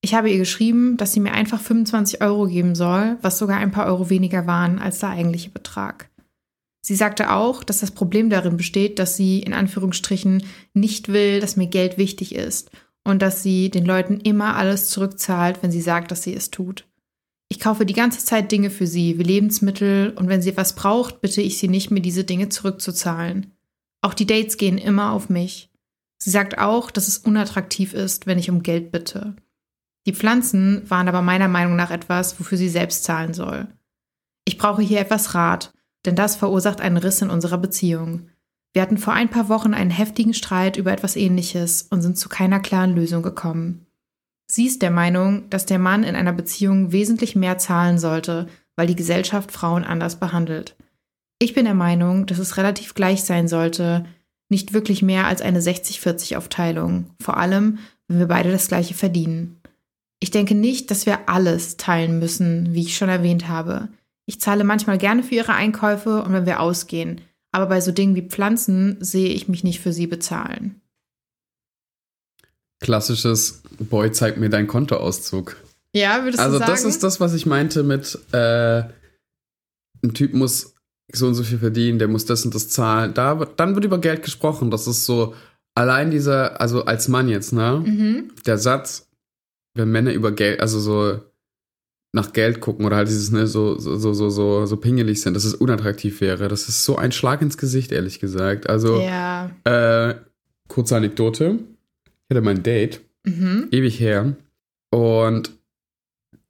Ich 0.03 0.15
habe 0.15 0.31
ihr 0.31 0.39
geschrieben, 0.39 0.97
dass 0.97 1.13
sie 1.13 1.21
mir 1.21 1.33
einfach 1.33 1.61
25 1.61 2.21
Euro 2.23 2.47
geben 2.47 2.75
soll, 2.75 3.19
was 3.23 3.39
sogar 3.39 3.59
ein 3.59 3.71
paar 3.71 3.87
Euro 3.87 4.11
weniger 4.11 4.47
waren 4.47 4.79
als 4.79 5.01
der 5.01 5.11
eigentliche 5.11 5.51
Betrag. 5.51 6.10
Sie 6.91 6.97
sagte 6.97 7.31
auch, 7.31 7.63
dass 7.63 7.79
das 7.79 7.93
Problem 7.93 8.31
darin 8.31 8.57
besteht, 8.57 8.99
dass 8.99 9.17
sie 9.17 9.39
in 9.39 9.53
Anführungsstrichen 9.53 10.43
nicht 10.75 11.07
will, 11.07 11.39
dass 11.39 11.55
mir 11.55 11.69
Geld 11.69 11.99
wichtig 11.99 12.35
ist 12.35 12.73
und 13.05 13.23
dass 13.23 13.45
sie 13.45 13.71
den 13.71 13.87
Leuten 13.87 14.19
immer 14.19 14.57
alles 14.57 14.89
zurückzahlt, 14.89 15.63
wenn 15.63 15.71
sie 15.71 15.83
sagt, 15.83 16.11
dass 16.11 16.25
sie 16.25 16.35
es 16.35 16.51
tut. 16.51 16.89
Ich 17.47 17.61
kaufe 17.61 17.87
die 17.87 17.95
ganze 17.95 18.25
Zeit 18.25 18.51
Dinge 18.51 18.71
für 18.71 18.89
sie, 18.89 19.21
wie 19.21 19.23
Lebensmittel, 19.23 20.15
und 20.17 20.29
wenn 20.29 20.43
sie 20.43 20.51
etwas 20.51 20.75
braucht, 20.75 21.21
bitte 21.21 21.41
ich 21.43 21.59
sie 21.59 21.69
nicht, 21.69 21.93
mir 21.93 22.01
diese 22.01 22.25
Dinge 22.25 22.49
zurückzuzahlen. 22.49 23.53
Auch 24.01 24.15
die 24.15 24.27
Dates 24.27 24.57
gehen 24.57 24.77
immer 24.77 25.13
auf 25.13 25.29
mich. 25.29 25.71
Sie 26.17 26.31
sagt 26.31 26.59
auch, 26.59 26.91
dass 26.91 27.07
es 27.07 27.19
unattraktiv 27.19 27.95
ist, 27.95 28.27
wenn 28.27 28.41
ich 28.41 28.51
um 28.51 28.65
Geld 28.65 28.91
bitte. 28.91 29.37
Die 30.09 30.13
Pflanzen 30.13 30.91
waren 30.91 31.07
aber 31.07 31.23
meiner 31.23 31.47
Meinung 31.47 31.77
nach 31.77 31.93
etwas, 31.93 32.41
wofür 32.41 32.59
sie 32.59 32.69
selbst 32.69 33.05
zahlen 33.05 33.33
soll. 33.33 33.69
Ich 34.45 34.59
brauche 34.59 34.83
hier 34.83 34.99
etwas 34.99 35.37
Rat, 35.37 35.73
denn 36.07 36.17
das 36.17 36.37
verursacht 36.37 36.81
einen 36.81 36.97
Riss 36.97 37.23
in 37.23 37.31
unserer 37.31 37.59
Beziehung. 37.59 38.29
Wir 38.73 38.83
hatten 38.83 38.99
vor 38.99 39.13
ein 39.13 39.29
paar 39.29 39.49
Wochen 39.49 39.75
einen 39.75 39.91
heftigen 39.91 40.35
Streit 40.35 40.77
über 40.77 40.93
etwas 40.93 41.17
Ähnliches 41.17 41.83
und 41.91 42.03
sind 42.03 42.17
zu 42.17 42.29
keiner 42.29 42.61
klaren 42.61 42.95
Lösung 42.95 43.23
gekommen. 43.23 43.87
Sie 44.51 44.67
ist 44.67 44.83
der 44.83 44.91
Meinung, 44.91 45.49
dass 45.51 45.67
der 45.67 45.79
Mann 45.79 46.03
in 46.03 46.17
einer 46.17 46.33
Beziehung 46.33 46.93
wesentlich 46.93 47.37
mehr 47.37 47.59
zahlen 47.59 47.99
sollte, 47.99 48.49
weil 48.77 48.87
die 48.87 48.97
Gesellschaft 48.97 49.53
Frauen 49.53 49.85
anders 49.85 50.17
behandelt. 50.17 50.77
Ich 51.39 51.55
bin 51.55 51.65
der 51.65 51.75
Meinung, 51.75 52.27
dass 52.27 52.39
es 52.39 52.57
relativ 52.57 52.95
gleich 52.95 53.23
sein 53.23 53.49
sollte, 53.49 54.05
nicht 54.49 54.73
wirklich 54.73 55.03
mehr 55.03 55.27
als 55.27 55.41
eine 55.41 55.61
60-40 55.61 56.37
Aufteilung, 56.37 57.11
vor 57.21 57.37
allem, 57.37 57.79
wenn 58.09 58.19
wir 58.19 58.27
beide 58.27 58.51
das 58.51 58.69
gleiche 58.69 58.95
verdienen. 58.95 59.61
Ich 60.19 60.31
denke 60.31 60.55
nicht, 60.55 60.91
dass 60.91 61.07
wir 61.07 61.29
alles 61.29 61.77
teilen 61.77 62.19
müssen, 62.19 62.75
wie 62.75 62.83
ich 62.83 62.97
schon 62.97 63.09
erwähnt 63.09 63.49
habe. 63.49 63.89
Ich 64.31 64.41
zahle 64.41 64.63
manchmal 64.63 64.97
gerne 64.97 65.25
für 65.25 65.35
ihre 65.35 65.55
Einkäufe 65.55 66.23
und 66.23 66.33
wenn 66.33 66.47
wir 66.47 66.61
ausgehen, 66.61 67.21
aber 67.51 67.67
bei 67.67 67.81
so 67.81 67.91
Dingen 67.91 68.15
wie 68.15 68.29
Pflanzen 68.29 68.97
sehe 69.01 69.31
ich 69.31 69.49
mich 69.49 69.65
nicht 69.65 69.81
für 69.81 69.93
sie 69.93 70.07
bezahlen. 70.07 70.81
Klassisches 72.79 73.61
Boy, 73.81 74.13
zeig 74.13 74.37
mir 74.37 74.49
deinen 74.49 74.69
Kontoauszug. 74.69 75.57
Ja, 75.93 76.23
würdest 76.23 76.39
also 76.39 76.59
du 76.59 76.59
sagen? 76.61 76.71
das 76.71 76.85
ist 76.85 77.03
das, 77.03 77.19
was 77.19 77.35
ich 77.35 77.45
meinte 77.45 77.83
mit 77.83 78.21
äh, 78.31 78.85
ein 80.05 80.15
Typ 80.15 80.33
muss 80.33 80.77
so 81.13 81.27
und 81.27 81.35
so 81.35 81.43
viel 81.43 81.59
verdienen, 81.59 81.99
der 81.99 82.07
muss 82.07 82.25
das 82.25 82.45
und 82.45 82.55
das 82.55 82.69
zahlen. 82.69 83.13
Da, 83.15 83.35
dann 83.35 83.75
wird 83.75 83.85
über 83.85 83.99
Geld 83.99 84.23
gesprochen. 84.23 84.71
Das 84.71 84.87
ist 84.87 85.07
so 85.07 85.35
allein 85.75 86.13
dieser, 86.13 86.61
also 86.61 86.85
als 86.85 87.09
Mann 87.09 87.29
jetzt, 87.29 87.53
ne? 87.53 87.83
Mhm. 87.85 88.31
Der 88.47 88.59
Satz, 88.59 89.09
wenn 89.75 89.91
Männer 89.91 90.13
über 90.13 90.31
Geld, 90.31 90.61
also 90.61 90.79
so 90.79 91.21
nach 92.13 92.33
Geld 92.33 92.61
gucken 92.61 92.85
oder 92.85 92.97
halt 92.97 93.09
dieses, 93.09 93.31
ne, 93.31 93.47
so, 93.47 93.79
so, 93.79 93.97
so, 93.97 94.13
so, 94.15 94.31
so, 94.31 94.67
so 94.67 94.77
pingelig 94.77 95.21
sind, 95.21 95.35
dass 95.35 95.45
es 95.45 95.55
unattraktiv 95.55 96.21
wäre. 96.21 96.49
Das 96.49 96.69
ist 96.69 96.85
so 96.85 96.97
ein 96.97 97.13
Schlag 97.13 97.41
ins 97.43 97.57
Gesicht, 97.57 97.93
ehrlich 97.93 98.19
gesagt. 98.21 98.69
Also, 98.69 99.01
Ja. 99.01 99.51
äh, 99.65 100.15
kurze 100.69 100.97
Anekdote. 100.97 101.59
Ich 102.05 102.31
hatte 102.37 102.43
mein 102.45 102.63
Date, 102.63 103.01
Mhm. 103.27 103.69
ewig 103.71 104.01
her, 104.01 104.35
und 104.91 105.53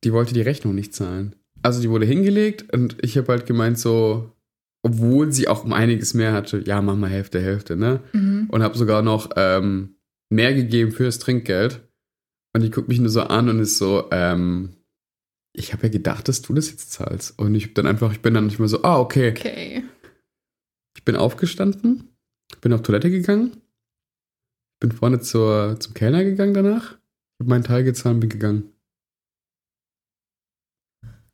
die 0.04 0.12
wollte 0.12 0.32
die 0.34 0.40
Rechnung 0.42 0.74
nicht 0.74 0.94
zahlen. 0.94 1.34
Also 1.62 1.82
die 1.82 1.90
wurde 1.90 2.06
hingelegt 2.06 2.72
und 2.72 2.96
ich 3.02 3.18
habe 3.18 3.28
halt 3.28 3.44
gemeint 3.44 3.78
so, 3.78 4.32
obwohl 4.82 5.30
sie 5.30 5.46
auch 5.46 5.64
um 5.64 5.74
einiges 5.74 6.14
mehr 6.14 6.32
hatte, 6.32 6.62
ja, 6.64 6.80
mach 6.80 6.96
mal 6.96 7.10
Hälfte, 7.10 7.38
Hälfte, 7.40 7.76
ne? 7.76 8.00
Mhm. 8.14 8.46
Und 8.48 8.62
habe 8.62 8.78
sogar 8.78 9.02
noch 9.02 9.30
ähm, 9.36 9.96
mehr 10.30 10.54
gegeben 10.54 10.92
fürs 10.92 11.18
Trinkgeld. 11.18 11.80
Und 12.54 12.62
die 12.62 12.70
guckt 12.70 12.88
mich 12.88 12.98
nur 12.98 13.10
so 13.10 13.20
an 13.22 13.50
und 13.50 13.60
ist 13.60 13.76
so, 13.76 14.06
ähm, 14.10 14.70
ich 15.52 15.72
habe 15.72 15.84
ja 15.84 15.88
gedacht, 15.88 16.28
dass 16.28 16.42
du 16.42 16.52
das 16.54 16.70
jetzt 16.70 16.92
zahlst. 16.92 17.38
Und 17.38 17.54
ich 17.54 17.66
hab 17.66 17.74
dann 17.74 17.86
einfach, 17.86 18.12
ich 18.12 18.20
bin 18.22 18.34
dann 18.34 18.46
nicht 18.46 18.58
mehr 18.58 18.68
so, 18.68 18.82
ah, 18.82 18.98
okay. 18.98 19.30
Okay. 19.30 19.84
Ich 20.96 21.04
bin 21.04 21.16
aufgestanden, 21.16 22.16
bin 22.60 22.72
auf 22.72 22.82
Toilette 22.82 23.10
gegangen, 23.10 23.56
bin 24.80 24.92
vorne 24.92 25.20
zur, 25.20 25.78
zum 25.80 25.94
Kellner 25.94 26.24
gegangen 26.24 26.54
danach, 26.54 26.98
hab 27.40 27.46
meinen 27.48 27.64
Teil 27.64 27.84
gezahlt 27.84 28.14
und 28.14 28.20
bin 28.20 28.30
gegangen. 28.30 28.72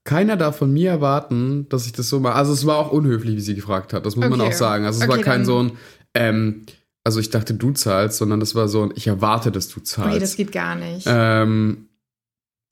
Keiner 0.04 0.36
darf 0.36 0.58
von 0.58 0.72
mir 0.72 0.90
erwarten, 0.90 1.68
dass 1.68 1.86
ich 1.86 1.92
das 1.92 2.08
so 2.08 2.20
mache. 2.20 2.34
Also 2.36 2.52
es 2.52 2.64
war 2.64 2.76
auch 2.78 2.92
unhöflich, 2.92 3.34
wie 3.36 3.40
sie 3.40 3.56
gefragt 3.56 3.92
hat. 3.92 4.06
Das 4.06 4.14
muss 4.14 4.28
man 4.28 4.40
Okay. 4.40 4.50
auch 4.50 4.56
sagen. 4.56 4.84
Also 4.84 5.00
es 5.02 5.08
Okay, 5.08 5.16
war 5.18 5.24
kein 5.24 5.44
so 5.44 5.64
ein, 5.64 5.72
ähm, 6.14 6.62
also 7.02 7.18
ich 7.18 7.30
dachte, 7.30 7.54
du 7.54 7.72
zahlst, 7.72 8.18
sondern 8.18 8.38
das 8.38 8.54
war 8.54 8.68
so 8.68 8.84
ein, 8.84 8.92
ich 8.94 9.08
erwarte, 9.08 9.50
dass 9.50 9.68
du 9.68 9.80
zahlst. 9.80 10.10
Okay, 10.10 10.20
das 10.20 10.36
geht 10.36 10.52
gar 10.52 10.76
nicht. 10.76 11.06
ähm, 11.10 11.85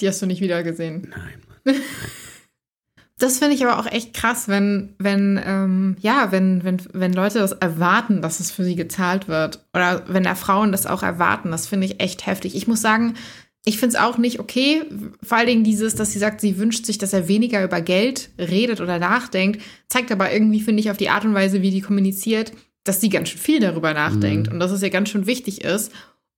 Die 0.00 0.08
hast 0.08 0.20
du 0.22 0.26
nicht 0.26 0.40
wieder 0.40 0.62
gesehen. 0.62 1.08
nein, 1.10 1.42
Mann. 1.64 1.76
Das 3.16 3.38
finde 3.38 3.54
ich 3.54 3.64
aber 3.64 3.78
auch 3.78 3.90
echt 3.90 4.12
krass, 4.12 4.48
wenn, 4.48 4.96
wenn, 4.98 5.40
ähm, 5.44 5.96
ja, 6.00 6.32
wenn, 6.32 6.64
wenn, 6.64 6.82
wenn 6.92 7.12
Leute 7.12 7.38
das 7.38 7.52
erwarten, 7.52 8.20
dass 8.20 8.40
es 8.40 8.50
für 8.50 8.64
sie 8.64 8.74
gezahlt 8.74 9.28
wird. 9.28 9.64
Oder 9.72 10.04
wenn 10.08 10.24
da 10.24 10.34
Frauen 10.34 10.72
das 10.72 10.84
auch 10.84 11.04
erwarten, 11.04 11.52
das 11.52 11.68
finde 11.68 11.86
ich 11.86 12.00
echt 12.00 12.26
heftig. 12.26 12.56
Ich 12.56 12.66
muss 12.66 12.80
sagen, 12.80 13.14
ich 13.64 13.78
finde 13.78 13.96
es 13.96 14.02
auch 14.02 14.18
nicht 14.18 14.40
okay. 14.40 14.82
Vor 15.22 15.38
allen 15.38 15.46
Dingen 15.46 15.64
dieses, 15.64 15.94
dass 15.94 16.12
sie 16.12 16.18
sagt, 16.18 16.40
sie 16.40 16.58
wünscht 16.58 16.84
sich, 16.84 16.98
dass 16.98 17.12
er 17.12 17.28
weniger 17.28 17.62
über 17.62 17.80
Geld 17.80 18.30
redet 18.36 18.80
oder 18.80 18.98
nachdenkt, 18.98 19.62
zeigt 19.88 20.10
aber 20.10 20.32
irgendwie, 20.32 20.60
finde 20.60 20.80
ich, 20.80 20.90
auf 20.90 20.96
die 20.96 21.08
Art 21.08 21.24
und 21.24 21.34
Weise, 21.34 21.62
wie 21.62 21.70
die 21.70 21.80
kommuniziert, 21.80 22.52
dass 22.82 23.00
sie 23.00 23.08
ganz 23.08 23.28
schön 23.28 23.40
viel 23.40 23.60
darüber 23.60 23.94
nachdenkt 23.94 24.52
und 24.52 24.58
dass 24.58 24.72
es 24.72 24.82
ihr 24.82 24.90
ganz 24.90 25.08
schön 25.08 25.26
wichtig 25.26 25.64
ist. 25.64 25.92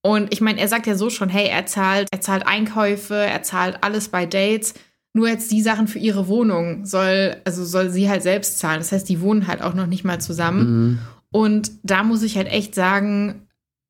Und 0.07 0.33
ich 0.33 0.40
meine, 0.40 0.61
er 0.61 0.69
sagt 0.69 0.87
ja 0.87 0.95
so 0.95 1.11
schon, 1.11 1.29
hey, 1.29 1.49
er 1.49 1.66
zahlt, 1.66 2.07
er 2.12 2.21
zahlt 2.21 2.47
Einkäufe, 2.47 3.16
er 3.16 3.42
zahlt 3.42 3.83
alles 3.83 4.09
bei 4.09 4.25
Dates. 4.25 4.75
Nur 5.12 5.29
jetzt 5.29 5.51
die 5.51 5.62
Sachen 5.62 5.88
für 5.88 5.99
ihre 5.99 6.29
Wohnung 6.29 6.87
soll, 6.87 7.38
also 7.45 7.64
soll 7.64 7.90
sie 7.90 8.09
halt 8.09 8.23
selbst 8.23 8.61
zahlen. 8.61 8.79
Das 8.79 8.92
heißt, 8.92 9.09
die 9.09 9.21
wohnen 9.21 9.49
halt 9.49 9.62
auch 9.62 9.75
noch 9.75 9.88
nicht 9.88 10.05
mal 10.05 10.21
zusammen. 10.21 10.61
Mhm. 10.61 10.99
Und 11.33 11.73
da 11.83 12.05
muss 12.05 12.23
ich 12.23 12.37
halt 12.37 12.47
echt 12.47 12.77
sagen, 12.77 13.49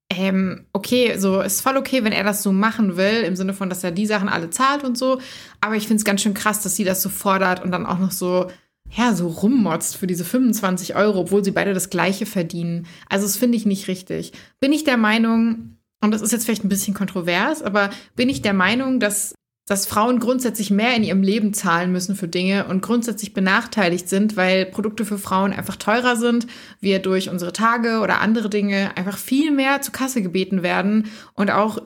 ähm, 0.09 0.65
okay, 0.73 1.19
so 1.19 1.43
ist 1.43 1.61
voll 1.61 1.77
okay, 1.77 2.03
wenn 2.03 2.15
er 2.15 2.25
das 2.25 2.43
so 2.43 2.51
machen 2.51 2.97
will, 2.97 3.23
im 3.23 3.37
Sinne 3.37 3.53
von, 3.53 3.69
dass 3.69 3.85
er 3.85 3.91
die 3.91 4.07
Sachen 4.07 4.31
alle 4.31 4.49
zahlt 4.49 4.85
und 4.85 4.97
so. 4.97 5.21
Aber 5.61 5.77
ich 5.77 5.87
finde 5.87 5.97
es 5.97 6.07
ganz 6.07 6.23
schön 6.23 6.33
krass, 6.33 6.63
dass 6.63 6.77
sie 6.77 6.85
das 6.85 7.03
so 7.03 7.11
fordert 7.11 7.63
und 7.63 7.73
dann 7.73 7.85
auch 7.85 7.99
noch 7.99 8.13
so, 8.13 8.47
ja, 8.89 9.13
so 9.13 9.29
rummotzt 9.29 9.97
für 9.97 10.07
diese 10.07 10.25
25 10.25 10.97
Euro, 10.97 11.21
obwohl 11.21 11.45
sie 11.45 11.51
beide 11.51 11.75
das 11.75 11.91
Gleiche 11.91 12.25
verdienen. 12.25 12.87
Also, 13.11 13.27
das 13.27 13.37
finde 13.37 13.59
ich 13.59 13.67
nicht 13.67 13.89
richtig. 13.89 14.33
Bin 14.61 14.73
ich 14.73 14.85
der 14.85 14.97
Meinung, 14.97 15.76
und 16.03 16.11
das 16.13 16.23
ist 16.23 16.33
jetzt 16.33 16.45
vielleicht 16.45 16.65
ein 16.65 16.69
bisschen 16.69 16.95
kontrovers, 16.95 17.63
aber 17.63 17.91
bin 18.15 18.29
ich 18.29 18.43
der 18.43 18.55
Meinung, 18.55 19.01
dass 19.01 19.35
dass 19.69 19.85
Frauen 19.85 20.21
grundsätzlich 20.21 20.71
mehr 20.71 20.95
in 20.95 21.03
ihrem 21.03 21.23
Leben 21.23 21.53
zahlen 21.53 21.91
müssen 21.91 22.15
für 22.15 22.29
Dinge 22.29 22.67
und 22.69 22.83
grundsätzlich 22.83 23.35
benachteiligt 23.35 24.09
sind, 24.09 24.37
weil 24.37 24.65
Produkte 24.65 25.05
für 25.05 25.19
Frauen 25.19 25.53
einfach 25.53 25.75
teurer 25.75 26.15
sind, 26.15 26.47
wir 26.81 27.01
durch 27.01 27.31
unsere 27.31 27.53
Tage 27.53 27.99
oder 27.99 28.21
andere 28.21 28.49
Dinge 28.49 28.97
einfach 28.97 29.19
viel 29.19 29.51
mehr 29.51 29.81
zur 29.81 29.93
Kasse 29.93 30.23
gebeten 30.23 30.63
werden 30.63 31.11
und 31.35 31.51
auch 31.51 31.83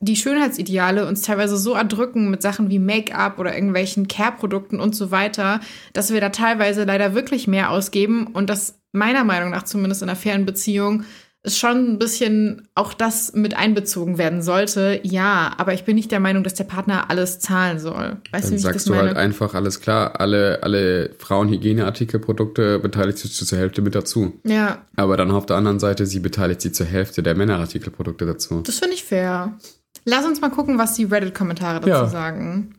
die 0.00 0.16
Schönheitsideale 0.16 1.06
uns 1.06 1.22
teilweise 1.22 1.56
so 1.56 1.72
erdrücken 1.72 2.30
mit 2.30 2.42
Sachen 2.42 2.68
wie 2.68 2.78
Make-up 2.78 3.38
oder 3.38 3.54
irgendwelchen 3.54 4.06
Care-Produkten 4.06 4.78
und 4.78 4.94
so 4.94 5.10
weiter, 5.10 5.60
dass 5.94 6.12
wir 6.12 6.20
da 6.20 6.28
teilweise 6.28 6.84
leider 6.84 7.14
wirklich 7.14 7.46
mehr 7.46 7.70
ausgeben 7.70 8.26
und 8.26 8.50
das 8.50 8.80
meiner 8.92 9.24
Meinung 9.24 9.50
nach 9.50 9.62
zumindest 9.62 10.02
in 10.02 10.10
einer 10.10 10.16
fairen 10.16 10.44
Beziehung 10.44 11.04
schon 11.46 11.92
ein 11.92 11.98
bisschen 11.98 12.68
auch 12.74 12.94
das 12.94 13.34
mit 13.34 13.54
einbezogen 13.54 14.16
werden 14.16 14.40
sollte. 14.40 15.00
Ja, 15.02 15.52
aber 15.58 15.74
ich 15.74 15.84
bin 15.84 15.94
nicht 15.96 16.10
der 16.10 16.20
Meinung, 16.20 16.42
dass 16.42 16.54
der 16.54 16.64
Partner 16.64 17.10
alles 17.10 17.38
zahlen 17.38 17.78
soll. 17.78 18.16
Weißt 18.32 18.44
du, 18.44 18.48
Dann 18.48 18.50
wie 18.52 18.54
ich 18.56 18.62
sagst 18.62 18.76
das 18.76 18.84
du 18.84 18.90
meine? 18.92 19.08
halt 19.08 19.16
einfach, 19.18 19.52
alles 19.54 19.80
klar, 19.80 20.18
alle, 20.20 20.62
alle 20.62 21.10
Frauenhygieneartikelprodukte 21.18 22.78
beteiligt 22.78 23.18
sich 23.18 23.32
zur 23.34 23.58
Hälfte 23.58 23.82
mit 23.82 23.94
dazu. 23.94 24.40
ja, 24.44 24.82
Aber 24.96 25.16
dann 25.16 25.30
auf 25.30 25.46
der 25.46 25.56
anderen 25.56 25.78
Seite, 25.80 26.06
sie 26.06 26.20
beteiligt 26.20 26.60
sich 26.62 26.74
zur 26.74 26.86
Hälfte 26.86 27.22
der 27.22 27.34
Männerartikelprodukte 27.34 28.26
dazu. 28.26 28.60
das 28.62 28.78
finde 28.78 28.94
ich 28.94 29.04
fair. 29.04 29.58
Lass 30.04 30.24
uns 30.26 30.40
mal 30.40 30.50
gucken, 30.50 30.78
was 30.78 30.94
die 30.94 31.04
Reddit-Kommentare 31.04 31.76
dazu 31.80 31.88
Ja. 31.88 32.06
sagen. 32.06 32.76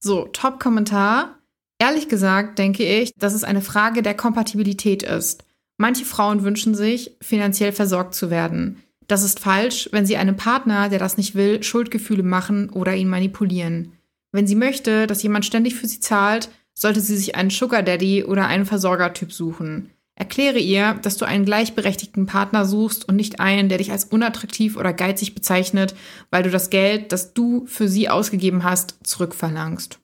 So, 0.00 0.28
Top-Kommentar. 0.32 1.38
Ehrlich 1.78 2.08
gesagt 2.08 2.58
denke 2.58 2.84
ich, 2.84 3.12
dass 3.18 3.34
es 3.34 3.44
eine 3.44 3.60
Frage 3.60 4.02
der 4.02 4.14
Kompatibilität 4.14 5.02
ist. 5.02 5.44
Manche 5.78 6.04
Frauen 6.04 6.42
wünschen 6.42 6.74
sich, 6.74 7.12
finanziell 7.20 7.72
versorgt 7.72 8.14
zu 8.14 8.30
werden. 8.30 8.82
Das 9.08 9.22
ist 9.22 9.40
falsch, 9.40 9.88
wenn 9.92 10.06
sie 10.06 10.16
einem 10.16 10.36
Partner, 10.36 10.88
der 10.88 10.98
das 10.98 11.16
nicht 11.16 11.34
will, 11.34 11.62
Schuldgefühle 11.62 12.22
machen 12.22 12.70
oder 12.70 12.94
ihn 12.94 13.08
manipulieren. 13.08 13.92
Wenn 14.32 14.46
sie 14.46 14.56
möchte, 14.56 15.06
dass 15.06 15.22
jemand 15.22 15.44
ständig 15.44 15.74
für 15.74 15.86
sie 15.86 16.00
zahlt, 16.00 16.50
sollte 16.74 17.00
sie 17.00 17.16
sich 17.16 17.36
einen 17.36 17.50
Sugar 17.50 17.82
Daddy 17.82 18.24
oder 18.24 18.46
einen 18.46 18.66
Versorgertyp 18.66 19.32
suchen. 19.32 19.90
Erkläre 20.14 20.58
ihr, 20.58 20.94
dass 21.02 21.18
du 21.18 21.26
einen 21.26 21.44
gleichberechtigten 21.44 22.26
Partner 22.26 22.64
suchst 22.64 23.06
und 23.06 23.16
nicht 23.16 23.38
einen, 23.38 23.68
der 23.68 23.78
dich 23.78 23.92
als 23.92 24.04
unattraktiv 24.04 24.76
oder 24.76 24.94
geizig 24.94 25.34
bezeichnet, 25.34 25.94
weil 26.30 26.42
du 26.42 26.50
das 26.50 26.70
Geld, 26.70 27.12
das 27.12 27.34
du 27.34 27.66
für 27.66 27.86
sie 27.86 28.08
ausgegeben 28.08 28.64
hast, 28.64 28.96
zurückverlangst. 29.04 30.00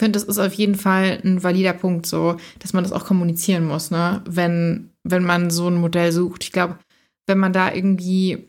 Finde, 0.00 0.18
das 0.18 0.24
ist 0.24 0.38
auf 0.38 0.54
jeden 0.54 0.76
Fall 0.76 1.20
ein 1.22 1.42
valider 1.42 1.74
Punkt, 1.74 2.06
so, 2.06 2.38
dass 2.58 2.72
man 2.72 2.84
das 2.84 2.92
auch 2.94 3.04
kommunizieren 3.04 3.66
muss, 3.66 3.90
ne? 3.90 4.22
Wenn, 4.26 4.88
wenn 5.04 5.24
man 5.24 5.50
so 5.50 5.68
ein 5.68 5.76
Modell 5.76 6.10
sucht. 6.10 6.42
Ich 6.42 6.52
glaube, 6.52 6.78
wenn 7.26 7.36
man 7.36 7.52
da 7.52 7.70
irgendwie, 7.70 8.48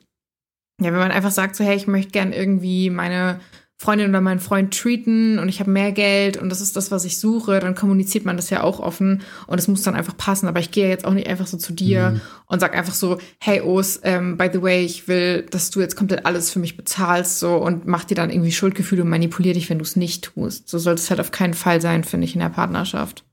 ja, 0.81 0.93
wenn 0.93 0.93
man 0.93 1.11
einfach 1.11 1.31
sagt, 1.31 1.57
so, 1.57 1.65
hey, 1.65 1.75
ich 1.75 1.87
möchte 1.87 2.13
gern 2.13 2.31
irgendwie 2.31 2.89
meine 2.89 3.41
Freundin 3.81 4.11
oder 4.11 4.21
meinen 4.21 4.39
Freund 4.39 4.79
treaten 4.79 5.39
und 5.39 5.49
ich 5.49 5.59
habe 5.59 5.71
mehr 5.71 5.91
Geld 5.91 6.37
und 6.37 6.49
das 6.49 6.61
ist 6.61 6.75
das, 6.75 6.91
was 6.91 7.03
ich 7.03 7.17
suche, 7.17 7.59
dann 7.59 7.73
kommuniziert 7.73 8.25
man 8.25 8.35
das 8.35 8.51
ja 8.51 8.61
auch 8.61 8.79
offen 8.79 9.23
und 9.47 9.57
es 9.57 9.67
muss 9.67 9.81
dann 9.81 9.95
einfach 9.95 10.15
passen. 10.15 10.47
Aber 10.47 10.59
ich 10.59 10.69
gehe 10.69 10.87
jetzt 10.87 11.03
auch 11.03 11.15
nicht 11.15 11.27
einfach 11.27 11.47
so 11.47 11.57
zu 11.57 11.73
dir 11.73 12.21
und 12.45 12.59
sag 12.59 12.77
einfach 12.77 12.93
so, 12.93 13.17
hey 13.39 13.59
Os, 13.61 13.99
ähm, 14.03 14.37
by 14.37 14.51
the 14.53 14.61
way, 14.61 14.85
ich 14.85 15.07
will, 15.07 15.47
dass 15.49 15.71
du 15.71 15.79
jetzt 15.81 15.95
komplett 15.95 16.27
alles 16.27 16.51
für 16.51 16.59
mich 16.59 16.77
bezahlst 16.77 17.39
so 17.39 17.55
und 17.55 17.87
mach 17.87 18.03
dir 18.03 18.13
dann 18.13 18.29
irgendwie 18.29 18.51
Schuldgefühle 18.51 19.01
und 19.01 19.09
manipulier 19.09 19.55
dich, 19.55 19.67
wenn 19.71 19.79
du 19.79 19.83
es 19.83 19.95
nicht 19.95 20.25
tust. 20.25 20.69
So 20.69 20.77
sollte 20.77 21.01
es 21.01 21.09
halt 21.09 21.19
auf 21.19 21.31
keinen 21.31 21.55
Fall 21.55 21.81
sein, 21.81 22.03
finde 22.03 22.25
ich, 22.25 22.35
in 22.35 22.41
der 22.41 22.49
Partnerschaft. 22.49 23.25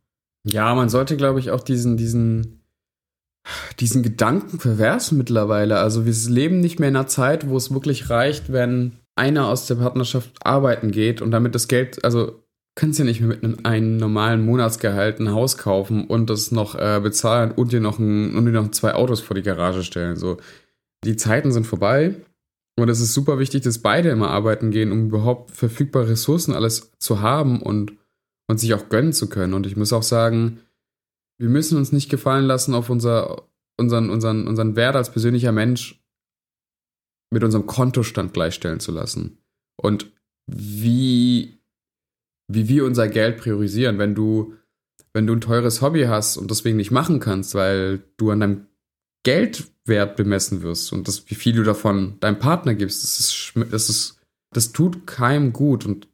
Ja, 0.44 0.74
man 0.74 0.88
sollte, 0.88 1.18
glaube 1.18 1.40
ich, 1.40 1.50
auch 1.50 1.60
diesen, 1.60 1.98
diesen, 1.98 2.62
diesen 3.80 4.02
Gedanken 4.02 4.60
verwerfen 4.60 5.18
mittlerweile. 5.18 5.78
Also 5.78 6.06
wir 6.06 6.14
leben 6.32 6.60
nicht 6.60 6.80
mehr 6.80 6.88
in 6.88 6.96
einer 6.96 7.06
Zeit, 7.06 7.50
wo 7.50 7.56
es 7.58 7.70
wirklich 7.70 8.08
reicht, 8.08 8.50
wenn 8.50 8.92
einer 9.18 9.48
aus 9.48 9.66
der 9.66 9.74
Partnerschaft 9.76 10.30
arbeiten 10.44 10.90
geht 10.90 11.20
und 11.20 11.30
damit 11.30 11.54
das 11.54 11.68
Geld, 11.68 12.04
also 12.04 12.42
kannst 12.74 12.98
ja 12.98 13.04
nicht 13.04 13.20
mehr 13.20 13.28
mit 13.28 13.42
einem, 13.42 13.58
einem 13.64 13.96
normalen 13.96 14.44
Monatsgehalt 14.44 15.18
ein 15.18 15.32
Haus 15.32 15.58
kaufen 15.58 16.06
und 16.06 16.30
das 16.30 16.52
noch 16.52 16.76
äh, 16.76 17.00
bezahlen 17.02 17.50
und 17.50 17.72
dir 17.72 17.80
noch 17.80 17.98
ein, 17.98 18.36
und 18.36 18.46
dir 18.46 18.52
noch 18.52 18.70
zwei 18.70 18.94
Autos 18.94 19.20
vor 19.20 19.34
die 19.34 19.42
Garage 19.42 19.82
stellen. 19.82 20.16
So, 20.16 20.36
die 21.04 21.16
Zeiten 21.16 21.52
sind 21.52 21.66
vorbei. 21.66 22.14
Und 22.78 22.88
es 22.88 23.00
ist 23.00 23.12
super 23.12 23.40
wichtig, 23.40 23.64
dass 23.64 23.80
beide 23.80 24.10
immer 24.10 24.30
arbeiten 24.30 24.70
gehen, 24.70 24.92
um 24.92 25.08
überhaupt 25.08 25.50
verfügbare 25.50 26.10
Ressourcen 26.10 26.54
alles 26.54 26.92
zu 27.00 27.20
haben 27.20 27.60
und, 27.60 27.94
und 28.46 28.60
sich 28.60 28.72
auch 28.74 28.88
gönnen 28.88 29.12
zu 29.12 29.28
können. 29.28 29.54
Und 29.54 29.66
ich 29.66 29.76
muss 29.76 29.92
auch 29.92 30.04
sagen, 30.04 30.60
wir 31.38 31.48
müssen 31.48 31.76
uns 31.76 31.90
nicht 31.90 32.08
gefallen 32.08 32.44
lassen, 32.44 32.74
auf 32.74 32.88
unser, 32.88 33.48
unseren, 33.76 34.10
unseren, 34.10 34.46
unseren 34.46 34.76
Wert 34.76 34.94
als 34.94 35.10
persönlicher 35.10 35.50
Mensch 35.50 35.97
mit 37.30 37.44
unserem 37.44 37.66
Kontostand 37.66 38.32
gleichstellen 38.32 38.80
zu 38.80 38.92
lassen. 38.92 39.38
Und 39.76 40.10
wie, 40.46 41.60
wie 42.48 42.68
wir 42.68 42.84
unser 42.84 43.08
Geld 43.08 43.38
priorisieren, 43.38 43.98
wenn 43.98 44.14
du, 44.14 44.54
wenn 45.12 45.26
du 45.26 45.34
ein 45.34 45.40
teures 45.40 45.82
Hobby 45.82 46.04
hast 46.04 46.36
und 46.36 46.50
deswegen 46.50 46.76
nicht 46.76 46.90
machen 46.90 47.20
kannst, 47.20 47.54
weil 47.54 48.02
du 48.16 48.30
an 48.30 48.40
deinem 48.40 48.66
Geldwert 49.24 50.16
bemessen 50.16 50.62
wirst 50.62 50.92
und 50.92 51.06
das, 51.08 51.28
wie 51.28 51.34
viel 51.34 51.54
du 51.54 51.62
davon 51.62 52.18
deinem 52.20 52.38
Partner 52.38 52.74
gibst, 52.74 53.02
das 53.02 53.18
ist, 53.18 53.52
das 53.70 53.88
ist, 53.90 54.18
das 54.52 54.72
tut 54.72 55.06
keinem 55.06 55.52
gut 55.52 55.84
und 55.84 56.08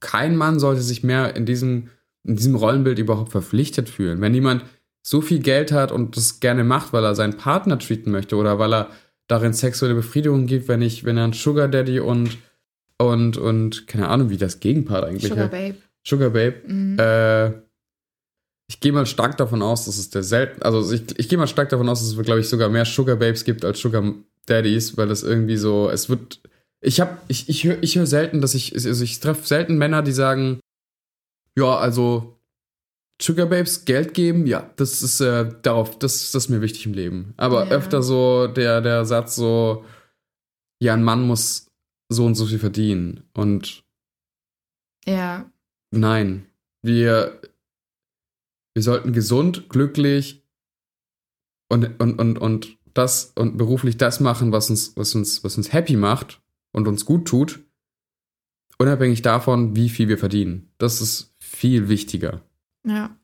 kein 0.00 0.36
Mann 0.36 0.58
sollte 0.58 0.82
sich 0.82 1.02
mehr 1.02 1.34
in 1.34 1.46
diesem, 1.46 1.88
in 2.24 2.36
diesem 2.36 2.54
Rollenbild 2.54 2.98
überhaupt 2.98 3.32
verpflichtet 3.32 3.88
fühlen. 3.88 4.20
Wenn 4.20 4.34
jemand 4.34 4.64
so 5.02 5.20
viel 5.20 5.38
Geld 5.38 5.72
hat 5.72 5.92
und 5.92 6.16
das 6.16 6.40
gerne 6.40 6.64
macht, 6.64 6.92
weil 6.92 7.04
er 7.04 7.14
seinen 7.14 7.36
Partner 7.36 7.78
treaten 7.78 8.10
möchte 8.10 8.36
oder 8.36 8.58
weil 8.58 8.74
er 8.74 8.90
darin 9.26 9.52
sexuelle 9.52 9.94
Befriedigung 9.94 10.46
gibt, 10.46 10.68
wenn 10.68 10.82
ich, 10.82 11.04
wenn 11.04 11.16
er 11.16 11.24
ein 11.24 11.32
Sugar 11.32 11.68
Daddy 11.68 12.00
und 12.00 12.38
und 12.98 13.36
und 13.36 13.86
keine 13.86 14.08
Ahnung, 14.08 14.30
wie 14.30 14.36
das 14.36 14.60
Gegenpart 14.60 15.04
eigentlich 15.04 15.28
Sugar. 15.28 15.48
Babe. 15.48 15.76
Sugar 16.06 16.30
Babe. 16.30 16.56
Mhm. 16.66 16.98
Äh, 16.98 17.64
ich 18.68 18.80
gehe 18.80 18.92
mal 18.92 19.06
stark 19.06 19.36
davon 19.36 19.62
aus, 19.62 19.84
dass 19.84 19.98
es 19.98 20.10
der 20.10 20.22
selten, 20.22 20.62
also 20.62 20.90
ich, 20.92 21.18
ich 21.18 21.28
gehe 21.28 21.38
mal 21.38 21.46
stark 21.46 21.68
davon 21.68 21.88
aus, 21.88 22.00
dass 22.00 22.16
es, 22.16 22.24
glaube 22.24 22.40
ich, 22.40 22.48
sogar 22.48 22.68
mehr 22.68 22.84
Sugar 22.84 23.16
Babes 23.16 23.44
gibt 23.44 23.64
als 23.64 23.78
Sugar 23.78 24.14
Daddies, 24.46 24.96
weil 24.96 25.08
das 25.08 25.22
irgendwie 25.22 25.56
so, 25.56 25.90
es 25.90 26.08
wird, 26.08 26.40
ich 26.80 27.00
habe, 27.00 27.18
ich, 27.28 27.48
ich 27.48 27.64
höre 27.64 27.82
ich 27.82 27.96
hör 27.96 28.06
selten, 28.06 28.40
dass 28.40 28.54
ich, 28.54 28.74
also 28.74 29.04
ich 29.04 29.20
treffe 29.20 29.46
selten 29.46 29.76
Männer, 29.76 30.02
die 30.02 30.12
sagen, 30.12 30.60
ja, 31.56 31.76
also 31.76 32.33
Sugar 33.20 33.46
Babes 33.46 33.84
Geld 33.84 34.12
geben, 34.14 34.46
ja, 34.46 34.70
das 34.76 35.02
ist 35.02 35.20
äh, 35.20 35.48
darauf, 35.62 35.98
das, 35.98 36.32
das 36.32 36.44
ist 36.44 36.48
mir 36.50 36.60
wichtig 36.60 36.86
im 36.86 36.94
Leben. 36.94 37.34
Aber 37.36 37.66
Ja. 37.66 37.70
öfter 37.70 38.02
so 38.02 38.48
der, 38.48 38.80
der 38.80 39.04
Satz 39.04 39.36
so, 39.36 39.84
ja, 40.80 40.94
ein 40.94 41.04
Mann 41.04 41.22
muss 41.26 41.70
so 42.08 42.26
und 42.26 42.34
so 42.34 42.46
viel 42.46 42.58
verdienen. 42.58 43.24
Und 43.34 43.84
Ja, 45.06 45.50
Nein, 45.92 46.46
wir, 46.82 47.40
wir 48.74 48.82
sollten 48.82 49.12
gesund, 49.12 49.68
glücklich 49.68 50.42
und, 51.68 52.00
und, 52.00 52.18
und, 52.18 52.38
und 52.38 52.76
das 52.94 53.32
und 53.36 53.56
beruflich 53.56 53.96
das 53.96 54.18
machen, 54.18 54.50
was 54.50 54.70
uns, 54.70 54.96
was 54.96 55.14
uns, 55.14 55.44
was 55.44 55.56
uns 55.56 55.72
happy 55.72 55.94
macht 55.96 56.42
und 56.72 56.88
uns 56.88 57.04
gut 57.04 57.28
tut, 57.28 57.60
unabhängig 58.78 59.22
davon, 59.22 59.76
wie 59.76 59.88
viel 59.88 60.08
wir 60.08 60.18
verdienen. 60.18 60.72
Das 60.78 61.00
ist 61.00 61.32
viel 61.38 61.88
wichtiger. 61.88 62.42
Ja. 62.86 63.16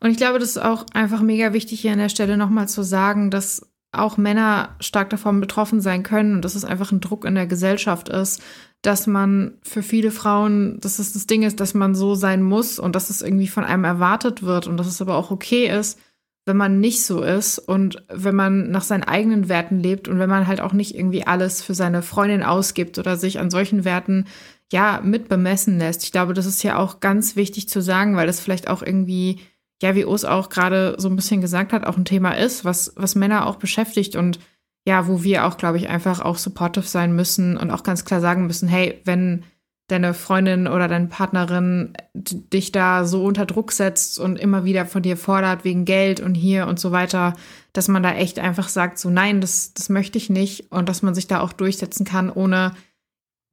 Und 0.00 0.10
ich 0.10 0.16
glaube, 0.16 0.38
das 0.38 0.50
ist 0.50 0.62
auch 0.62 0.86
einfach 0.92 1.22
mega 1.22 1.52
wichtig, 1.52 1.80
hier 1.80 1.92
an 1.92 1.98
der 1.98 2.08
Stelle 2.08 2.36
nochmal 2.36 2.68
zu 2.68 2.82
sagen, 2.82 3.30
dass 3.30 3.68
auch 3.90 4.16
Männer 4.16 4.76
stark 4.80 5.10
davon 5.10 5.40
betroffen 5.40 5.80
sein 5.80 6.02
können 6.02 6.36
und 6.36 6.44
dass 6.44 6.54
es 6.54 6.64
einfach 6.64 6.92
ein 6.92 7.00
Druck 7.00 7.24
in 7.24 7.34
der 7.34 7.46
Gesellschaft 7.46 8.08
ist, 8.08 8.42
dass 8.82 9.06
man 9.06 9.58
für 9.62 9.82
viele 9.82 10.10
Frauen, 10.10 10.78
dass 10.80 10.98
es 10.98 11.14
das 11.14 11.26
Ding 11.26 11.42
ist, 11.42 11.58
dass 11.58 11.74
man 11.74 11.94
so 11.94 12.14
sein 12.14 12.42
muss 12.42 12.78
und 12.78 12.94
dass 12.94 13.10
es 13.10 13.22
irgendwie 13.22 13.48
von 13.48 13.64
einem 13.64 13.84
erwartet 13.84 14.42
wird 14.42 14.66
und 14.66 14.76
dass 14.76 14.86
es 14.86 15.00
aber 15.00 15.16
auch 15.16 15.30
okay 15.30 15.66
ist, 15.66 15.98
wenn 16.44 16.56
man 16.56 16.80
nicht 16.80 17.04
so 17.04 17.22
ist 17.22 17.58
und 17.58 18.02
wenn 18.08 18.34
man 18.34 18.70
nach 18.70 18.82
seinen 18.82 19.04
eigenen 19.04 19.48
Werten 19.48 19.80
lebt 19.80 20.06
und 20.06 20.18
wenn 20.18 20.30
man 20.30 20.46
halt 20.46 20.60
auch 20.60 20.72
nicht 20.72 20.94
irgendwie 20.94 21.26
alles 21.26 21.62
für 21.62 21.74
seine 21.74 22.02
Freundin 22.02 22.42
ausgibt 22.42 22.98
oder 22.98 23.16
sich 23.16 23.38
an 23.40 23.50
solchen 23.50 23.84
Werten 23.84 24.26
ja 24.72 25.00
mit 25.02 25.28
bemessen 25.28 25.78
lässt. 25.78 26.04
Ich 26.04 26.12
glaube, 26.12 26.34
das 26.34 26.46
ist 26.46 26.62
ja 26.62 26.78
auch 26.78 27.00
ganz 27.00 27.36
wichtig 27.36 27.68
zu 27.68 27.80
sagen, 27.80 28.16
weil 28.16 28.26
das 28.26 28.40
vielleicht 28.40 28.68
auch 28.68 28.82
irgendwie 28.82 29.40
ja, 29.82 29.94
wie 29.94 30.04
Urs 30.04 30.24
auch 30.24 30.48
gerade 30.48 30.96
so 30.98 31.08
ein 31.08 31.16
bisschen 31.16 31.40
gesagt 31.40 31.72
hat, 31.72 31.86
auch 31.86 31.96
ein 31.96 32.04
Thema 32.04 32.32
ist, 32.32 32.64
was, 32.64 32.92
was 32.96 33.14
Männer 33.14 33.46
auch 33.46 33.56
beschäftigt 33.56 34.16
und 34.16 34.40
ja, 34.86 35.06
wo 35.06 35.22
wir 35.22 35.46
auch, 35.46 35.56
glaube 35.56 35.76
ich, 35.76 35.88
einfach 35.88 36.20
auch 36.20 36.38
supportive 36.38 36.86
sein 36.86 37.14
müssen 37.14 37.56
und 37.56 37.70
auch 37.70 37.82
ganz 37.82 38.04
klar 38.04 38.20
sagen 38.20 38.46
müssen, 38.46 38.68
hey, 38.68 39.00
wenn 39.04 39.44
deine 39.86 40.14
Freundin 40.14 40.66
oder 40.66 40.88
deine 40.88 41.06
Partnerin 41.06 41.94
dich 42.14 42.72
da 42.72 43.04
so 43.04 43.24
unter 43.24 43.46
Druck 43.46 43.72
setzt 43.72 44.18
und 44.18 44.38
immer 44.38 44.64
wieder 44.64 44.84
von 44.84 45.02
dir 45.02 45.16
fordert 45.16 45.64
wegen 45.64 45.84
Geld 45.84 46.20
und 46.20 46.34
hier 46.34 46.66
und 46.66 46.78
so 46.78 46.92
weiter, 46.92 47.34
dass 47.72 47.88
man 47.88 48.02
da 48.02 48.12
echt 48.12 48.38
einfach 48.38 48.68
sagt, 48.68 48.98
so 48.98 49.08
nein, 49.08 49.40
das, 49.40 49.72
das 49.72 49.88
möchte 49.88 50.18
ich 50.18 50.28
nicht 50.28 50.70
und 50.72 50.88
dass 50.88 51.02
man 51.02 51.14
sich 51.14 51.26
da 51.26 51.40
auch 51.40 51.52
durchsetzen 51.52 52.04
kann, 52.04 52.30
ohne, 52.30 52.72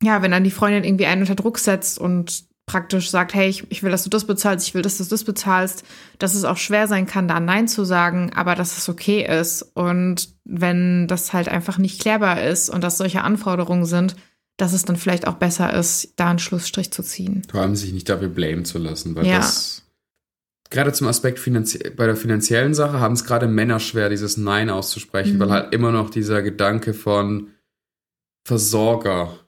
ja, 0.06 0.22
wenn 0.22 0.32
dann 0.32 0.44
die 0.44 0.52
Freundin 0.52 0.84
irgendwie 0.84 1.06
einen 1.06 1.22
unter 1.22 1.36
Druck 1.36 1.60
setzt 1.60 2.00
und 2.00 2.46
praktisch 2.68 3.10
sagt, 3.12 3.34
hey, 3.36 3.48
ich, 3.50 3.70
ich 3.70 3.84
will, 3.84 3.92
dass 3.92 4.04
du 4.04 4.10
das 4.10 4.26
bezahlst, 4.26 4.68
ich 4.68 4.74
will, 4.74 4.82
dass 4.82 4.98
du 4.98 5.04
das 5.04 5.24
bezahlst, 5.24 5.84
dass 6.18 6.34
es 6.34 6.46
auch 6.46 6.58
schwer 6.58 6.88
sein 6.88 7.06
kann, 7.06 7.28
da 7.28 7.40
Nein 7.40 7.68
zu 7.68 7.84
sagen, 7.86 8.32
aber 8.34 8.56
dass 8.56 8.78
es 8.78 8.90
okay 8.90 9.24
ist. 9.24 9.62
Und 9.76 10.30
wenn 10.46 11.08
das 11.08 11.32
halt 11.34 11.48
einfach 11.48 11.78
nicht 11.78 12.02
klärbar 12.02 12.42
ist 12.44 12.70
und 12.70 12.84
dass 12.84 12.98
solche 12.98 13.22
Anforderungen 13.24 13.86
sind, 13.86 14.16
dass 14.58 14.74
es 14.74 14.84
dann 14.86 14.96
vielleicht 14.96 15.28
auch 15.28 15.36
besser 15.36 15.74
ist, 15.74 16.14
da 16.16 16.30
einen 16.30 16.40
Schlussstrich 16.40 16.92
zu 16.92 17.04
ziehen. 17.04 17.44
Vor 17.52 17.62
allem 17.62 17.76
sich 17.76 17.94
nicht 17.94 18.10
dafür 18.10 18.30
blamen 18.30 18.66
zu 18.66 18.78
lassen, 18.80 19.16
weil 19.16 19.28
Ja. 19.28 19.38
das 19.38 19.84
gerade 20.72 20.92
zum 20.92 21.08
Aspekt 21.08 21.40
bei 21.96 22.06
der 22.08 22.16
finanziellen 22.16 22.74
Sache 22.74 23.00
haben 23.00 23.14
es 23.14 23.26
gerade 23.26 23.48
Männer 23.48 23.80
schwer, 23.80 24.10
dieses 24.10 24.38
Nein 24.38 24.70
auszusprechen, 24.72 25.36
Mhm. 25.36 25.40
weil 25.40 25.52
halt 25.52 25.74
immer 25.74 25.92
noch 25.92 26.10
dieser 26.10 26.42
Gedanke 26.42 26.94
von 26.96 27.52
Versorger 28.44 29.40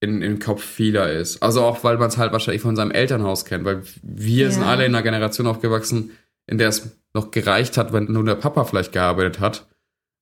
in, 0.00 0.22
im 0.22 0.38
Kopf 0.38 0.62
vieler 0.64 1.12
ist. 1.12 1.42
Also 1.42 1.62
auch, 1.62 1.84
weil 1.84 1.98
man 1.98 2.08
es 2.08 2.16
halt 2.18 2.32
wahrscheinlich 2.32 2.62
von 2.62 2.76
seinem 2.76 2.90
Elternhaus 2.90 3.44
kennt, 3.44 3.64
weil 3.64 3.82
wir 4.02 4.46
Ja. 4.46 4.50
sind 4.50 4.64
alle 4.64 4.84
in 4.86 4.94
einer 4.94 5.02
Generation 5.02 5.46
aufgewachsen, 5.46 6.12
in 6.46 6.58
der 6.58 6.68
es 6.68 6.96
noch 7.14 7.30
gereicht 7.30 7.76
hat, 7.76 7.92
wenn 7.92 8.04
nur 8.10 8.24
der 8.24 8.34
Papa 8.36 8.64
vielleicht 8.64 8.92
gearbeitet 8.92 9.40
hat, 9.40 9.68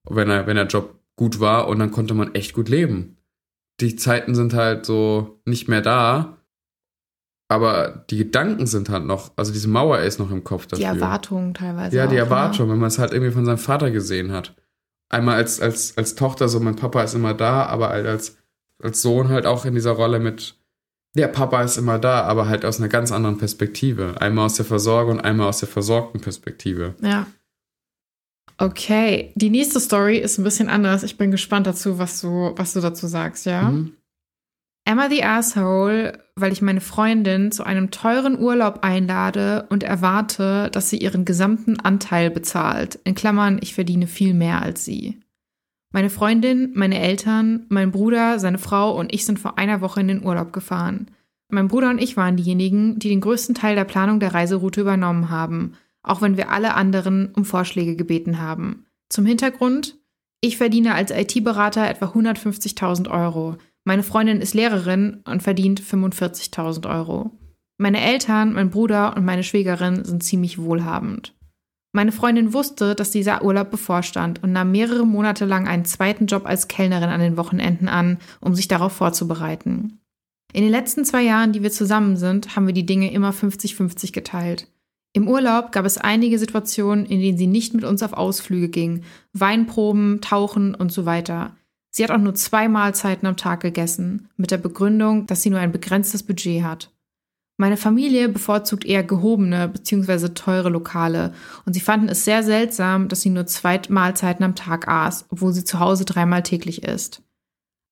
wenn 0.09 0.29
er, 0.31 0.47
wenn 0.47 0.57
der 0.57 0.66
Job 0.66 0.99
gut 1.16 1.39
war 1.41 1.68
und 1.68 1.79
dann 1.79 1.91
konnte 1.93 2.14
man 2.14 2.35
echt 2.35 2.55
gut 2.55 2.68
leben. 2.68 3.16
Die 3.81 3.95
Zeiten 3.95 4.35
sind 4.35 4.55
halt 4.55 4.85
so 4.87 5.41
nicht 5.45 5.68
mehr 5.68 5.81
da, 5.83 6.39
aber 7.51 8.05
die 8.11 8.18
Gedanken 8.18 8.66
sind 8.66 8.89
halt 8.91 9.05
noch, 9.05 9.33
also 9.37 9.53
diese 9.53 9.68
Mauer 9.68 10.01
ist 10.01 10.18
noch 10.18 10.31
im 10.31 10.45
Kopf 10.45 10.66
Die 10.66 10.70
dafür. 10.83 10.87
Erwartungen 10.87 11.55
teilweise. 11.55 11.97
Ja, 11.97 12.07
die 12.07 12.16
auch, 12.16 12.24
Erwartung, 12.26 12.68
wenn 12.70 12.79
man 12.79 12.89
es 12.89 12.99
halt 12.99 13.12
irgendwie 13.12 13.33
von 13.33 13.47
seinem 13.47 13.59
Vater 13.59 13.91
gesehen 13.91 14.33
hat. 14.33 14.55
Einmal 15.11 15.37
als, 15.37 15.61
als, 15.61 15.97
als 15.97 16.14
Tochter, 16.14 16.49
so 16.49 16.61
mein 16.61 16.76
Papa 16.76 17.03
ist 17.03 17.14
immer 17.14 17.33
da, 17.35 17.64
aber 17.66 17.89
halt 17.91 18.07
als 18.07 18.38
als 18.83 19.03
Sohn 19.03 19.29
halt 19.29 19.47
auch 19.47 19.64
in 19.64 19.74
dieser 19.74 19.93
Rolle 19.93 20.20
mit, 20.20 20.55
der 21.16 21.29
Papa 21.29 21.62
ist 21.62 21.76
immer 21.76 21.99
da, 21.99 22.22
aber 22.22 22.49
halt 22.49 22.64
aus 22.64 22.79
einer 22.79 22.89
ganz 22.89 23.12
anderen 23.12 23.39
Perspektive. 23.39 24.20
Einmal 24.20 24.47
aus 24.47 24.55
der 24.55 24.64
Versorgung 24.64 25.18
und 25.18 25.20
einmal 25.20 25.49
aus 25.49 25.59
der 25.59 25.68
versorgten 25.68 26.20
Perspektive. 26.20 26.95
Ja. 27.03 27.26
Okay, 28.59 29.33
die 29.37 29.51
nächste 29.51 29.79
Story 29.79 30.18
ist 30.18 30.39
ein 30.39 30.45
bisschen 30.45 30.68
anders. 30.68 31.05
Ich 31.05 31.16
bin 31.16 31.31
gespannt 31.31 31.66
dazu, 31.66 31.99
was 31.99 32.20
du, 32.20 32.53
was 32.57 32.72
du 32.72 32.81
dazu 32.81 33.07
sagst, 33.07 33.47
ja? 33.47 33.70
Mhm. 33.70 33.95
Emma 34.85 35.11
the 35.11 35.22
Asshole, 35.22 36.18
weil 36.35 36.51
ich 36.51 36.62
meine 36.62 36.81
Freundin 36.81 37.53
zu 37.53 37.62
einem 37.62 37.91
teuren 37.91 38.39
Urlaub 38.39 38.79
einlade 38.83 39.66
und 39.68 39.83
erwarte, 39.83 40.70
dass 40.72 40.89
sie 40.89 40.97
ihren 40.97 41.26
gesamten 41.26 41.79
Anteil 41.79 42.31
bezahlt. 42.31 42.99
In 43.05 43.14
Klammern, 43.14 43.59
ich 43.61 43.74
verdiene 43.74 44.07
viel 44.07 44.33
mehr 44.33 44.62
als 44.62 44.85
sie. 44.87 45.20
Meine 45.91 46.11
Freundin, 46.11 46.72
meine 46.74 47.01
Eltern, 47.01 47.64
mein 47.68 47.93
Bruder, 47.93 48.39
seine 48.39 48.59
Frau 48.59 48.99
und 48.99 49.12
ich 49.12 49.24
sind 49.24 49.39
vor 49.39 49.57
einer 49.57 49.80
Woche 49.80 50.01
in 50.01 50.09
den 50.09 50.24
Urlaub 50.24 50.53
gefahren. 50.53 51.11
Mein 51.51 51.68
Bruder 51.68 51.89
und 51.89 51.99
ich 52.01 52.16
waren 52.16 52.36
diejenigen, 52.36 52.99
die 52.99 53.09
den 53.09 53.22
größten 53.22 53.55
Teil 53.55 53.74
der 53.74 53.84
Planung 53.84 54.20
der 54.20 54.34
Reiseroute 54.34 54.82
übernommen 54.82 55.30
haben, 55.30 55.72
auch 56.03 56.20
wenn 56.20 56.36
wir 56.36 56.51
alle 56.51 56.74
anderen 56.74 57.32
um 57.34 57.47
Vorschläge 57.47 57.97
gebeten 57.97 58.39
haben. 58.39 58.84
Zum 59.09 59.24
Hintergrund, 59.24 59.97
ich 60.43 60.59
verdiene 60.59 60.95
als 60.95 61.11
IT-Berater 61.11 61.89
etwa 61.89 62.07
150.000 62.07 63.11
Euro. 63.11 63.57
Meine 63.84 64.03
Freundin 64.03 64.43
ist 64.43 64.53
Lehrerin 64.55 65.22
und 65.24 65.43
verdient 65.43 65.80
45.000 65.80 66.89
Euro. 66.89 67.30
Meine 67.78 68.03
Eltern, 68.03 68.53
mein 68.53 68.68
Bruder 68.68 69.16
und 69.16 69.24
meine 69.24 69.43
Schwägerin 69.43 70.05
sind 70.05 70.22
ziemlich 70.22 70.59
wohlhabend. 70.59 71.34
Meine 71.93 72.12
Freundin 72.12 72.53
wusste, 72.53 72.95
dass 72.95 73.11
dieser 73.11 73.43
Urlaub 73.43 73.70
bevorstand 73.70 74.43
und 74.43 74.53
nahm 74.53 74.72
mehrere 74.72 75.07
Monate 75.07 75.47
lang 75.47 75.66
einen 75.66 75.84
zweiten 75.84 76.26
Job 76.26 76.45
als 76.45 76.68
Kellnerin 76.68 77.09
an 77.09 77.20
den 77.20 77.36
Wochenenden 77.36 77.89
an, 77.89 78.18
um 78.41 78.55
sich 78.55 78.68
darauf 78.68 78.93
vorzubereiten. 78.93 80.01
In 80.53 80.62
den 80.62 80.70
letzten 80.70 81.05
zwei 81.05 81.22
Jahren, 81.22 81.53
die 81.53 81.62
wir 81.62 81.70
zusammen 81.70 82.16
sind, 82.16 82.57
haben 82.57 82.66
wir 82.66 82.74
die 82.74 82.86
Dinge 82.86 83.12
immer 83.12 83.32
50-50 83.32 84.12
geteilt. 84.12 84.68
Im 85.14 85.28
Urlaub 85.28 85.72
gab 85.72 85.84
es 85.84 85.99
einige 85.99 86.39
Situationen, 86.39 87.07
in 87.07 87.20
denen 87.20 87.39
sie 87.39 87.47
nicht 87.47 87.74
mit 87.74 87.84
uns 87.84 88.03
auf 88.03 88.12
Ausflüge 88.12 88.68
ging, 88.68 89.03
Weinproben, 89.32 90.20
Tauchen 90.20 90.74
und 90.74 90.93
so 90.93 91.07
weiter. 91.07 91.57
Sie 91.91 92.05
hat 92.05 92.11
auch 92.11 92.18
nur 92.18 92.34
zwei 92.34 92.68
Mahlzeiten 92.68 93.26
am 93.26 93.36
Tag 93.36 93.61
gegessen, 93.61 94.28
mit 94.36 94.51
der 94.51 94.59
Begründung, 94.59 95.26
dass 95.26 95.43
sie 95.43 95.51
nur 95.51 95.59
ein 95.59 95.72
begrenztes 95.72 96.22
Budget 96.22 96.62
hat. 96.62 96.93
Meine 97.61 97.76
Familie 97.76 98.28
bevorzugt 98.28 98.84
eher 98.84 99.02
gehobene 99.02 99.68
bzw. 99.68 100.28
teure 100.28 100.68
Lokale 100.68 101.34
und 101.66 101.72
sie 101.72 101.80
fanden 101.80 102.09
es 102.09 102.24
sehr 102.24 102.44
seltsam, 102.44 103.09
dass 103.09 103.20
sie 103.20 103.30
nur 103.30 103.46
zwei 103.46 103.80
Mahlzeiten 103.88 104.44
am 104.44 104.54
Tag 104.54 104.86
aß, 104.86 105.26
obwohl 105.30 105.52
sie 105.52 105.64
zu 105.64 105.80
Hause 105.80 106.04
dreimal 106.04 106.44
täglich 106.44 106.84
isst. 106.84 107.20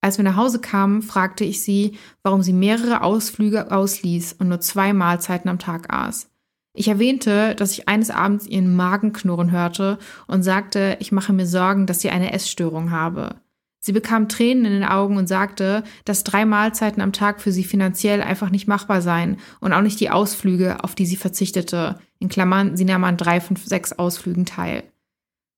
Als 0.01 0.19
wir 0.19 0.25
nach 0.25 0.37
Hause 0.37 0.61
kamen, 0.61 1.03
fragte 1.03 1.43
ich 1.45 1.65
sie, 1.65 1.99
warum 2.23 2.43
sie 2.43 2.53
mehrere 2.53 3.03
Ausflüge 3.03 3.73
ausließ 3.73 4.35
und 4.35 4.49
nur 4.49 4.61
zwei 4.61 4.93
Mahlzeiten 4.93 5.51
am 5.51 5.59
Tag 5.59 5.93
aß. 5.93 6.31
Ich 6.73 6.87
erwähnte, 6.87 7.57
dass 7.57 7.73
ich 7.73 7.89
eines 7.89 8.11
Abends 8.11 8.47
ihren 8.47 8.77
Magen 8.77 9.13
knurren 9.13 9.51
hörte 9.51 9.99
und 10.29 10.45
sagte, 10.45 10.97
ich 11.01 11.11
mache 11.11 11.33
mir 11.33 11.47
Sorgen, 11.47 11.87
dass 11.87 12.01
sie 12.01 12.11
eine 12.11 12.33
Essstörung 12.33 12.93
habe. 12.93 13.35
Sie 13.81 13.93
bekam 13.93 14.29
Tränen 14.29 14.65
in 14.65 14.73
den 14.73 14.85
Augen 14.85 15.17
und 15.17 15.29
sagte, 15.29 15.85
dass 16.05 16.25
drei 16.25 16.45
Mahlzeiten 16.45 17.01
am 17.01 17.13
Tag 17.13 17.41
für 17.41 17.53
sie 17.53 17.65
finanziell 17.65 18.21
einfach 18.21 18.51
nicht 18.51 18.67
machbar 18.67 19.01
seien 19.01 19.37
und 19.61 19.73
auch 19.73 19.83
nicht 19.83 20.01
die 20.01 20.11
Ausflüge, 20.11 20.83
auf 20.83 20.95
die 20.95 21.07
sie 21.07 21.17
verzichtete. 21.17 21.99
In 22.19 22.29
Klammern, 22.29 22.77
sie 22.77 22.85
nahm 22.85 23.05
an 23.05 23.17
drei, 23.17 23.41
fünf, 23.41 23.65
sechs 23.65 23.93
Ausflügen 23.93 24.47
teil. 24.47 24.83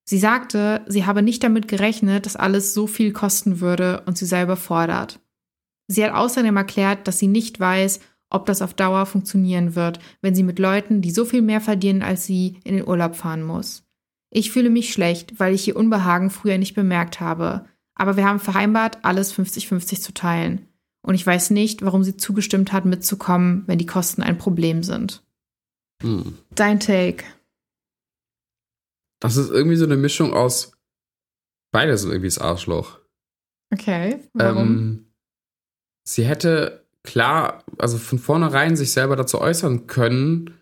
Sie 0.04 0.18
sagte, 0.18 0.82
sie 0.86 1.04
habe 1.04 1.22
nicht 1.22 1.44
damit 1.44 1.68
gerechnet, 1.68 2.26
dass 2.26 2.36
alles 2.36 2.74
so 2.74 2.86
viel 2.86 3.12
kosten 3.12 3.60
würde 3.60 4.02
und 4.06 4.16
sie 4.16 4.26
sei 4.26 4.42
überfordert. 4.42 5.20
Sie 5.86 6.04
hat 6.04 6.14
außerdem 6.14 6.56
erklärt, 6.56 7.06
dass 7.06 7.18
sie 7.18 7.26
nicht 7.28 7.60
weiß, 7.60 8.00
ob 8.30 8.46
das 8.46 8.62
auf 8.62 8.74
Dauer 8.74 9.06
funktionieren 9.06 9.74
wird, 9.74 10.00
wenn 10.20 10.34
sie 10.34 10.42
mit 10.42 10.58
Leuten, 10.58 11.00
die 11.00 11.10
so 11.10 11.24
viel 11.24 11.42
mehr 11.42 11.60
verdienen 11.60 12.02
als 12.02 12.26
sie, 12.26 12.58
in 12.64 12.76
den 12.76 12.86
Urlaub 12.86 13.16
fahren 13.16 13.42
muss. 13.42 13.84
Ich 14.30 14.50
fühle 14.50 14.70
mich 14.70 14.92
schlecht, 14.92 15.40
weil 15.40 15.54
ich 15.54 15.66
ihr 15.68 15.76
Unbehagen 15.76 16.30
früher 16.30 16.58
nicht 16.58 16.74
bemerkt 16.74 17.20
habe. 17.20 17.64
Aber 17.98 18.16
wir 18.16 18.24
haben 18.24 18.40
vereinbart, 18.40 19.04
alles 19.04 19.34
50-50 19.34 20.00
zu 20.00 20.14
teilen. 20.14 20.66
Und 21.02 21.14
ich 21.14 21.26
weiß 21.26 21.50
nicht, 21.50 21.82
warum 21.82 22.04
sie 22.04 22.16
zugestimmt 22.16 22.72
hat, 22.72 22.84
mitzukommen, 22.84 23.64
wenn 23.66 23.78
die 23.78 23.86
Kosten 23.86 24.22
ein 24.22 24.38
Problem 24.38 24.82
sind. 24.82 25.22
Hm. 26.02 26.38
Dein 26.54 26.80
Take. 26.80 27.24
Das 29.20 29.36
ist 29.36 29.50
irgendwie 29.50 29.76
so 29.76 29.84
eine 29.84 29.96
Mischung 29.96 30.32
aus. 30.32 30.72
Beides 31.72 32.02
sind 32.02 32.10
irgendwie 32.12 32.28
das 32.28 32.38
Arschloch. 32.38 33.00
Okay. 33.72 34.20
Warum? 34.32 34.68
Ähm, 34.68 35.12
sie 36.04 36.24
hätte 36.24 36.86
klar, 37.02 37.64
also 37.78 37.98
von 37.98 38.18
vornherein 38.18 38.76
sich 38.76 38.92
selber 38.92 39.16
dazu 39.16 39.40
äußern 39.40 39.86
können. 39.86 40.57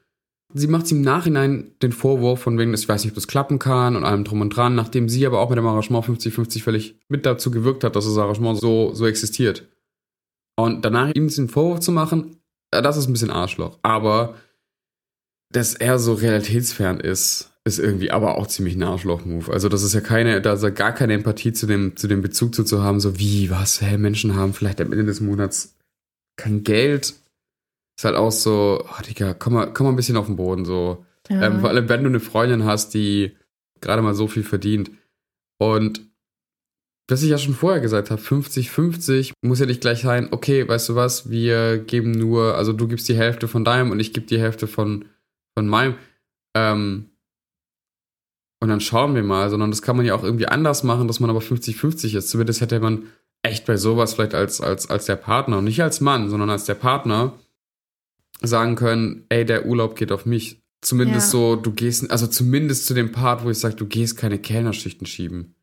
Sie 0.59 0.69
macht 0.69 0.91
im 0.91 1.03
Nachhinein 1.03 1.73
den 1.83 1.93
Vorwurf 1.93 2.41
von 2.41 2.59
wegen, 2.59 2.73
ich 2.73 2.89
weiß 2.89 3.05
nicht, 3.05 3.13
ob 3.13 3.17
das 3.17 3.29
klappen 3.29 3.59
kann 3.59 3.95
und 3.95 4.05
allem 4.05 4.25
drum 4.25 4.41
und 4.41 4.51
dran, 4.51 4.75
nachdem 4.75 5.09
sie 5.09 5.27
aber 5.27 5.41
auch 5.41 5.51
mit 5.51 5.59
dem 5.59 5.67
Arrangement 5.67 6.07
50-50 6.07 6.63
völlig 6.63 6.99
mit 7.09 7.27
dazu 7.27 7.51
gewirkt 7.51 7.85
hat, 7.85 7.95
dass 7.95 8.07
das 8.07 8.17
Arrangement 8.17 8.59
so, 8.59 8.95
so 8.95 9.07
existiert. 9.07 9.69
Und 10.57 10.85
danach 10.85 11.13
ihm 11.15 11.29
den 11.29 11.49
Vorwurf 11.49 11.81
zu 11.81 11.93
machen, 11.93 12.37
das 12.71 12.97
ist 12.97 13.07
ein 13.07 13.13
bisschen 13.13 13.31
Arschloch. 13.31 13.79
Aber 13.83 14.35
dass 15.53 15.75
er 15.75 15.99
so 15.99 16.15
realitätsfern 16.15 17.01
ist, 17.01 17.53
ist 17.65 17.79
irgendwie 17.79 18.11
aber 18.11 18.39
auch 18.39 18.47
ziemlich 18.47 18.77
ein 18.77 18.83
Arschloch-Move. 18.83 19.53
Also 19.53 19.69
das 19.69 19.83
ist 19.83 19.93
ja 19.93 20.01
keine, 20.01 20.41
da 20.41 20.55
ist 20.55 20.63
ja 20.63 20.71
gar 20.71 20.93
keine 20.93 21.15
Empathie 21.15 21.53
zu 21.53 21.67
dem, 21.67 21.97
zu 21.97 22.07
dem 22.07 22.23
Bezug 22.23 22.55
zu, 22.55 22.65
zu 22.65 22.83
haben, 22.83 23.01
so 23.01 23.19
wie, 23.19 23.51
was, 23.51 23.83
hä, 23.83 23.99
Menschen 23.99 24.37
haben 24.37 24.55
vielleicht 24.55 24.81
am 24.81 24.93
Ende 24.93 25.05
des 25.05 25.21
Monats 25.21 25.77
kein 26.37 26.65
Geld. 26.65 27.15
Ist 27.97 28.05
halt 28.05 28.17
auch 28.17 28.31
so, 28.31 28.85
oh 28.85 29.03
Digga, 29.03 29.35
komm 29.35 29.55
mal, 29.55 29.73
komm 29.73 29.87
mal 29.87 29.93
ein 29.93 29.97
bisschen 29.97 30.17
auf 30.17 30.27
den 30.27 30.37
Boden, 30.37 30.65
so. 30.65 31.05
Ja. 31.29 31.43
Ähm, 31.43 31.61
vor 31.61 31.71
allem, 31.71 31.89
wenn 31.89 32.03
du 32.03 32.09
eine 32.09 32.21
Freundin 32.21 32.65
hast, 32.65 32.95
die 32.95 33.37
gerade 33.81 34.03
mal 34.03 34.15
so 34.15 34.29
viel 34.29 34.45
verdient. 34.45 34.91
Und 35.59 36.03
was 37.09 37.23
ich 37.23 37.31
ja 37.31 37.39
schon 37.39 37.55
vorher 37.55 37.81
gesagt 37.81 38.11
habe, 38.11 38.21
50-50 38.21 39.33
muss 39.43 39.61
ja 39.61 39.67
nicht 39.67 39.81
gleich 39.81 40.03
sein, 40.03 40.29
okay, 40.33 40.69
weißt 40.69 40.89
du 40.89 40.95
was, 40.95 41.31
wir 41.31 41.79
geben 41.79 42.11
nur, 42.11 42.57
also 42.57 42.73
du 42.73 42.89
gibst 42.89 43.09
die 43.09 43.17
Hälfte 43.17 43.49
von 43.49 43.65
deinem 43.65 43.91
und 43.91 44.01
ich 44.01 44.13
gebe 44.13 44.27
die 44.27 44.41
Hälfte 44.41 44.67
von, 44.67 45.07
von 45.57 45.69
meinem. 45.69 45.95
Ähm, 46.57 47.11
und 48.61 48.69
dann 48.69 48.81
schauen 48.81 49.15
wir 49.15 49.23
mal, 49.23 49.51
sondern 49.51 49.71
das 49.71 49.83
kann 49.83 49.97
man 49.97 50.05
ja 50.07 50.15
auch 50.15 50.25
irgendwie 50.25 50.49
anders 50.49 50.83
machen, 50.83 51.07
dass 51.07 51.21
man 51.21 51.31
aber 51.31 51.41
50-50 51.41 52.17
ist. 52.17 52.29
Zumindest 52.29 52.61
hätte 52.61 52.81
man 52.81 53.05
echt 53.43 53.67
bei 53.67 53.77
sowas 53.77 54.15
vielleicht 54.15 54.35
als, 54.35 54.61
als, 54.61 54.91
als 54.91 55.07
der 55.07 55.17
Partner 55.17 55.59
und 55.59 55.65
nicht 55.65 55.83
als 55.83 56.01
Mann, 56.01 56.29
sondern 56.29 56.51
als 56.51 56.65
der 56.65 56.75
Partner 56.75 57.35
sagen 58.43 58.77
können, 58.77 59.25
ey, 59.29 59.45
der 59.45 59.67
Urlaub 59.67 59.97
geht 59.97 60.13
auf 60.13 60.27
mich. 60.27 60.61
Zumindest 60.83 61.29
Ja. 61.29 61.31
so, 61.39 61.57
du 61.57 61.73
gehst, 61.73 62.11
also 62.11 62.27
zumindest 62.27 62.87
zu 62.87 62.95
dem 62.95 63.11
Part, 63.13 63.45
wo 63.45 63.51
ich 63.51 63.59
sage, 63.59 63.75
du 63.75 63.87
gehst 63.87 64.17
keine 64.17 64.39
Kellnerschichten 64.39 65.07
schieben. 65.07 65.55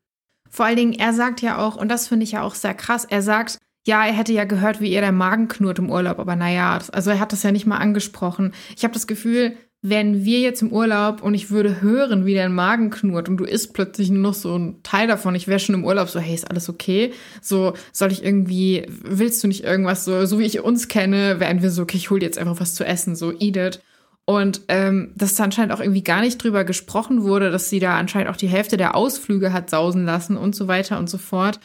Vor 0.49 0.65
allen 0.65 0.75
Dingen, 0.75 0.93
er 0.93 1.13
sagt 1.13 1.41
ja 1.41 1.57
auch, 1.59 1.75
und 1.75 1.89
das 1.89 2.07
finde 2.07 2.23
ich 2.25 2.33
ja 2.33 2.41
auch 2.41 2.55
sehr 2.55 2.73
krass, 2.73 3.05
er 3.05 3.21
sagt, 3.21 3.57
ja, 3.85 4.05
er 4.05 4.13
hätte 4.13 4.33
ja 4.33 4.45
gehört, 4.45 4.81
wie 4.81 4.91
ihr 4.91 5.01
der 5.01 5.11
Magen 5.11 5.47
knurrt 5.47 5.79
im 5.79 5.89
Urlaub, 5.89 6.19
aber 6.19 6.35
naja, 6.35 6.77
das, 6.77 6.89
also 6.89 7.09
er 7.11 7.19
hat 7.19 7.31
das 7.31 7.43
ja 7.43 7.51
nicht 7.51 7.65
mal 7.65 7.77
angesprochen. 7.77 8.53
Ich 8.75 8.83
habe 8.83 8.93
das 8.93 9.07
Gefühl, 9.07 9.55
wären 9.83 10.23
wir 10.23 10.39
jetzt 10.39 10.61
im 10.61 10.71
Urlaub 10.71 11.21
und 11.21 11.33
ich 11.33 11.51
würde 11.51 11.81
hören, 11.81 12.25
wie 12.25 12.33
dein 12.33 12.55
Magen 12.55 12.89
knurrt 12.89 13.27
und 13.27 13.35
du 13.35 13.43
isst 13.43 13.73
plötzlich 13.73 14.09
nur 14.09 14.21
noch 14.21 14.33
so 14.33 14.57
ein 14.57 14.81
Teil 14.81 15.07
davon, 15.07 15.35
ich 15.35 15.47
wäre 15.47 15.59
schon 15.59 15.75
im 15.75 15.83
Urlaub 15.83 16.07
so, 16.07 16.21
hey, 16.21 16.33
ist 16.33 16.49
alles 16.49 16.69
okay? 16.69 17.11
So, 17.41 17.73
soll 17.91 18.13
ich 18.13 18.23
irgendwie, 18.23 18.85
willst 18.87 19.43
du 19.43 19.47
nicht 19.49 19.65
irgendwas, 19.65 20.05
so, 20.05 20.25
so 20.25 20.39
wie 20.39 20.45
ich 20.45 20.61
uns 20.61 20.87
kenne, 20.87 21.41
wären 21.41 21.61
wir 21.61 21.69
so, 21.69 21.81
okay, 21.81 21.97
ich 21.97 22.09
hol 22.09 22.19
dir 22.19 22.25
jetzt 22.25 22.37
einfach 22.37 22.61
was 22.61 22.75
zu 22.75 22.85
essen, 22.85 23.17
so, 23.17 23.33
eat 23.33 23.57
it. 23.57 23.83
Und 24.23 24.61
ähm, 24.69 25.11
dass 25.15 25.35
da 25.35 25.43
anscheinend 25.43 25.73
auch 25.73 25.81
irgendwie 25.81 26.03
gar 26.03 26.21
nicht 26.21 26.41
drüber 26.41 26.63
gesprochen 26.63 27.23
wurde, 27.23 27.51
dass 27.51 27.69
sie 27.69 27.79
da 27.79 27.97
anscheinend 27.97 28.29
auch 28.29 28.37
die 28.37 28.47
Hälfte 28.47 28.77
der 28.77 28.95
Ausflüge 28.95 29.51
hat 29.51 29.69
sausen 29.69 30.05
lassen 30.05 30.37
und 30.37 30.55
so 30.55 30.69
weiter 30.69 30.97
und 30.97 31.09
so 31.09 31.17
fort. 31.17 31.59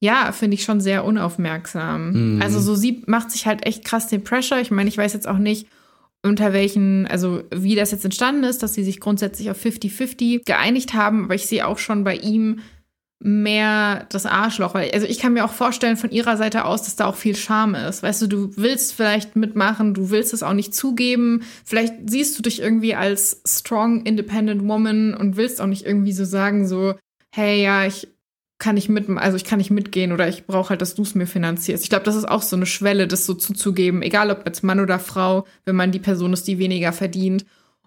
Ja, 0.00 0.32
finde 0.32 0.54
ich 0.54 0.62
schon 0.62 0.80
sehr 0.80 1.04
unaufmerksam. 1.04 2.36
Mhm. 2.36 2.42
Also 2.42 2.60
so 2.60 2.74
sie 2.74 3.02
macht 3.06 3.30
sich 3.30 3.46
halt 3.46 3.66
echt 3.66 3.84
krass 3.84 4.06
den 4.06 4.24
Pressure. 4.24 4.58
Ich 4.58 4.70
meine, 4.70 4.88
ich 4.88 4.96
weiß 4.96 5.12
jetzt 5.12 5.28
auch 5.28 5.36
nicht, 5.36 5.66
unter 6.22 6.52
welchen, 6.52 7.06
also 7.06 7.42
wie 7.54 7.74
das 7.74 7.92
jetzt 7.92 8.04
entstanden 8.04 8.44
ist, 8.44 8.62
dass 8.62 8.74
sie 8.74 8.84
sich 8.84 9.00
grundsätzlich 9.00 9.50
auf 9.50 9.64
50-50 9.64 10.44
geeinigt 10.44 10.94
haben, 10.94 11.24
aber 11.24 11.34
ich 11.34 11.46
sehe 11.46 11.66
auch 11.66 11.78
schon 11.78 12.04
bei 12.04 12.16
ihm 12.16 12.60
mehr 13.20 14.06
das 14.10 14.26
Arschloch, 14.26 14.74
weil 14.74 14.90
also 14.92 15.06
ich 15.06 15.18
kann 15.18 15.32
mir 15.32 15.44
auch 15.44 15.52
vorstellen 15.52 15.96
von 15.96 16.10
ihrer 16.10 16.36
Seite 16.36 16.64
aus, 16.64 16.82
dass 16.82 16.94
da 16.94 17.06
auch 17.06 17.16
viel 17.16 17.34
Scham 17.34 17.74
ist. 17.74 18.02
Weißt 18.02 18.22
du, 18.22 18.26
du 18.28 18.56
willst 18.56 18.94
vielleicht 18.94 19.34
mitmachen, 19.34 19.92
du 19.92 20.10
willst 20.10 20.32
es 20.32 20.44
auch 20.44 20.52
nicht 20.52 20.72
zugeben. 20.72 21.42
Vielleicht 21.64 21.94
siehst 22.06 22.38
du 22.38 22.42
dich 22.42 22.60
irgendwie 22.62 22.94
als 22.94 23.42
strong 23.44 24.06
independent 24.06 24.66
woman 24.68 25.14
und 25.14 25.36
willst 25.36 25.60
auch 25.60 25.66
nicht 25.66 25.84
irgendwie 25.84 26.12
so 26.12 26.24
sagen 26.24 26.68
so, 26.68 26.94
hey, 27.34 27.60
ja, 27.60 27.86
ich 27.86 28.08
kann 28.58 28.74
nicht 28.74 28.88
mit, 28.88 29.08
also 29.08 29.36
ich 29.36 29.44
kann 29.44 29.58
nicht 29.58 29.70
mitgehen 29.70 30.12
oder 30.12 30.28
ich 30.28 30.46
brauche 30.46 30.70
halt, 30.70 30.82
dass 30.82 30.94
du 30.94 31.02
es 31.02 31.14
mir 31.14 31.26
finanzierst. 31.26 31.84
Ich 31.84 31.90
glaube, 31.90 32.04
das 32.04 32.16
ist 32.16 32.28
auch 32.28 32.42
so 32.42 32.56
eine 32.56 32.66
Schwelle, 32.66 33.06
das 33.06 33.24
so 33.24 33.34
zuzugeben, 33.34 34.02
egal 34.02 34.30
ob 34.30 34.44
jetzt 34.46 34.64
Mann 34.64 34.80
oder 34.80 34.98
Frau, 34.98 35.46
wenn 35.64 35.76
man 35.76 35.92
die 35.92 36.00
Person 36.00 36.32
ist, 36.32 36.48
die 36.48 36.58
weniger 36.58 36.92
verdient. 36.92 37.46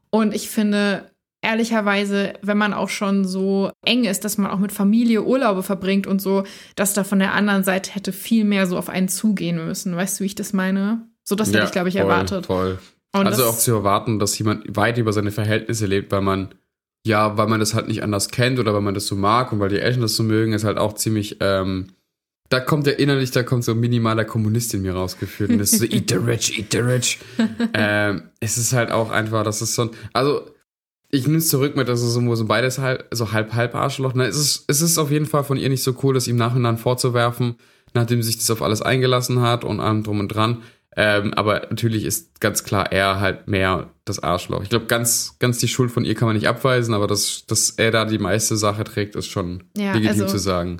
Und 0.09 0.33
ich 0.33 0.49
finde, 0.49 1.11
ehrlicherweise, 1.41 2.33
wenn 2.41 2.57
man 2.57 2.73
auch 2.73 2.89
schon 2.89 3.25
so 3.25 3.71
eng 3.85 4.05
ist, 4.05 4.23
dass 4.23 4.37
man 4.37 4.51
auch 4.51 4.59
mit 4.59 4.71
Familie 4.71 5.23
Urlaube 5.23 5.63
verbringt 5.63 6.07
und 6.07 6.21
so, 6.21 6.43
dass 6.75 6.93
da 6.93 7.03
von 7.03 7.19
der 7.19 7.33
anderen 7.33 7.63
Seite 7.63 7.91
hätte 7.91 8.13
viel 8.13 8.45
mehr 8.45 8.67
so 8.67 8.77
auf 8.77 8.89
einen 8.89 9.09
zugehen 9.09 9.65
müssen. 9.65 9.95
Weißt 9.95 10.19
du, 10.19 10.23
wie 10.23 10.27
ich 10.27 10.35
das 10.35 10.53
meine? 10.53 11.07
So, 11.23 11.35
das 11.35 11.49
hätte 11.49 11.65
ich, 11.65 11.71
glaube 11.71 11.89
ich, 11.89 11.95
voll, 11.95 12.03
erwartet. 12.03 12.45
Voll. 12.45 12.79
Und 13.13 13.27
also 13.27 13.45
auch 13.45 13.57
zu 13.57 13.73
erwarten, 13.73 14.19
dass 14.19 14.37
jemand 14.37 14.75
weit 14.75 14.97
über 14.97 15.11
seine 15.11 15.31
Verhältnisse 15.31 15.85
lebt, 15.85 16.11
weil 16.11 16.21
man, 16.21 16.53
ja, 17.05 17.37
weil 17.37 17.47
man 17.47 17.59
das 17.59 17.73
halt 17.73 17.87
nicht 17.87 18.03
anders 18.03 18.29
kennt 18.29 18.59
oder 18.59 18.73
weil 18.73 18.81
man 18.81 18.93
das 18.93 19.07
so 19.07 19.15
mag 19.15 19.51
und 19.51 19.59
weil 19.59 19.69
die 19.69 19.79
Eltern 19.79 20.01
das 20.01 20.15
so 20.15 20.23
mögen, 20.23 20.53
ist 20.53 20.63
halt 20.63 20.77
auch 20.77 20.93
ziemlich, 20.93 21.37
ähm, 21.39 21.87
da 22.49 22.59
kommt 22.59 22.85
ja 22.85 22.93
innerlich, 22.93 23.31
da 23.31 23.43
kommt 23.43 23.63
so 23.63 23.73
minimaler 23.73 24.25
Kommunist 24.25 24.73
in 24.73 24.81
mir 24.81 24.93
rausgeführt. 24.93 25.51
Und 25.51 25.59
das 25.59 25.73
ist 25.73 25.79
so, 25.79 25.85
eat 25.85 26.09
the 26.09 26.17
rich, 26.17 26.59
eat 26.59 26.71
the 26.71 26.79
rich. 26.79 27.19
ähm, 27.73 28.23
es 28.39 28.57
ist 28.57 28.73
halt 28.73 28.91
auch 28.91 29.09
einfach, 29.09 29.43
das 29.43 29.61
ist 29.61 29.73
so 29.73 29.83
ein, 29.83 29.89
also, 30.13 30.45
ich 31.09 31.25
nehme 31.25 31.39
es 31.39 31.49
zurück 31.49 31.75
mit, 31.75 31.87
dass 31.87 32.01
es 32.01 32.13
so, 32.13 32.35
so 32.35 32.45
beides 32.45 32.77
halb, 32.77 33.07
so 33.11 33.31
halb, 33.31 33.53
halb 33.53 33.73
Arschloch. 33.75 34.13
Ne? 34.13 34.25
Es, 34.25 34.37
ist, 34.37 34.65
es 34.67 34.81
ist 34.81 34.97
auf 34.97 35.11
jeden 35.11 35.25
Fall 35.25 35.43
von 35.43 35.57
ihr 35.57 35.69
nicht 35.69 35.83
so 35.83 35.95
cool, 36.03 36.13
das 36.13 36.27
ihm 36.27 36.37
nachhinein 36.37 36.77
vorzuwerfen, 36.77 37.55
nachdem 37.93 38.21
sie 38.21 38.27
sich 38.27 38.37
das 38.37 38.51
auf 38.51 38.61
alles 38.61 38.81
eingelassen 38.81 39.41
hat 39.41 39.63
und 39.63 39.79
allem 39.79 40.03
drum 40.03 40.19
und 40.19 40.29
dran. 40.29 40.61
Ähm, 40.97 41.33
aber 41.35 41.67
natürlich 41.69 42.03
ist 42.03 42.41
ganz 42.41 42.63
klar 42.63 42.91
er 42.91 43.19
halt 43.21 43.47
mehr 43.47 43.91
das 44.03 44.21
Arschloch. 44.21 44.61
Ich 44.63 44.69
glaube, 44.69 44.87
ganz, 44.87 45.37
ganz 45.39 45.57
die 45.59 45.69
Schuld 45.69 45.89
von 45.91 46.03
ihr 46.03 46.15
kann 46.15 46.27
man 46.27 46.35
nicht 46.35 46.49
abweisen, 46.49 46.93
aber 46.93 47.07
dass, 47.07 47.45
dass 47.47 47.69
er 47.71 47.91
da 47.91 48.05
die 48.05 48.17
meiste 48.17 48.57
Sache 48.57 48.83
trägt, 48.83 49.15
ist 49.15 49.27
schon 49.27 49.63
Ja, 49.77 49.93
legitim 49.93 50.23
also- 50.23 50.33
zu 50.33 50.37
sagen. 50.37 50.77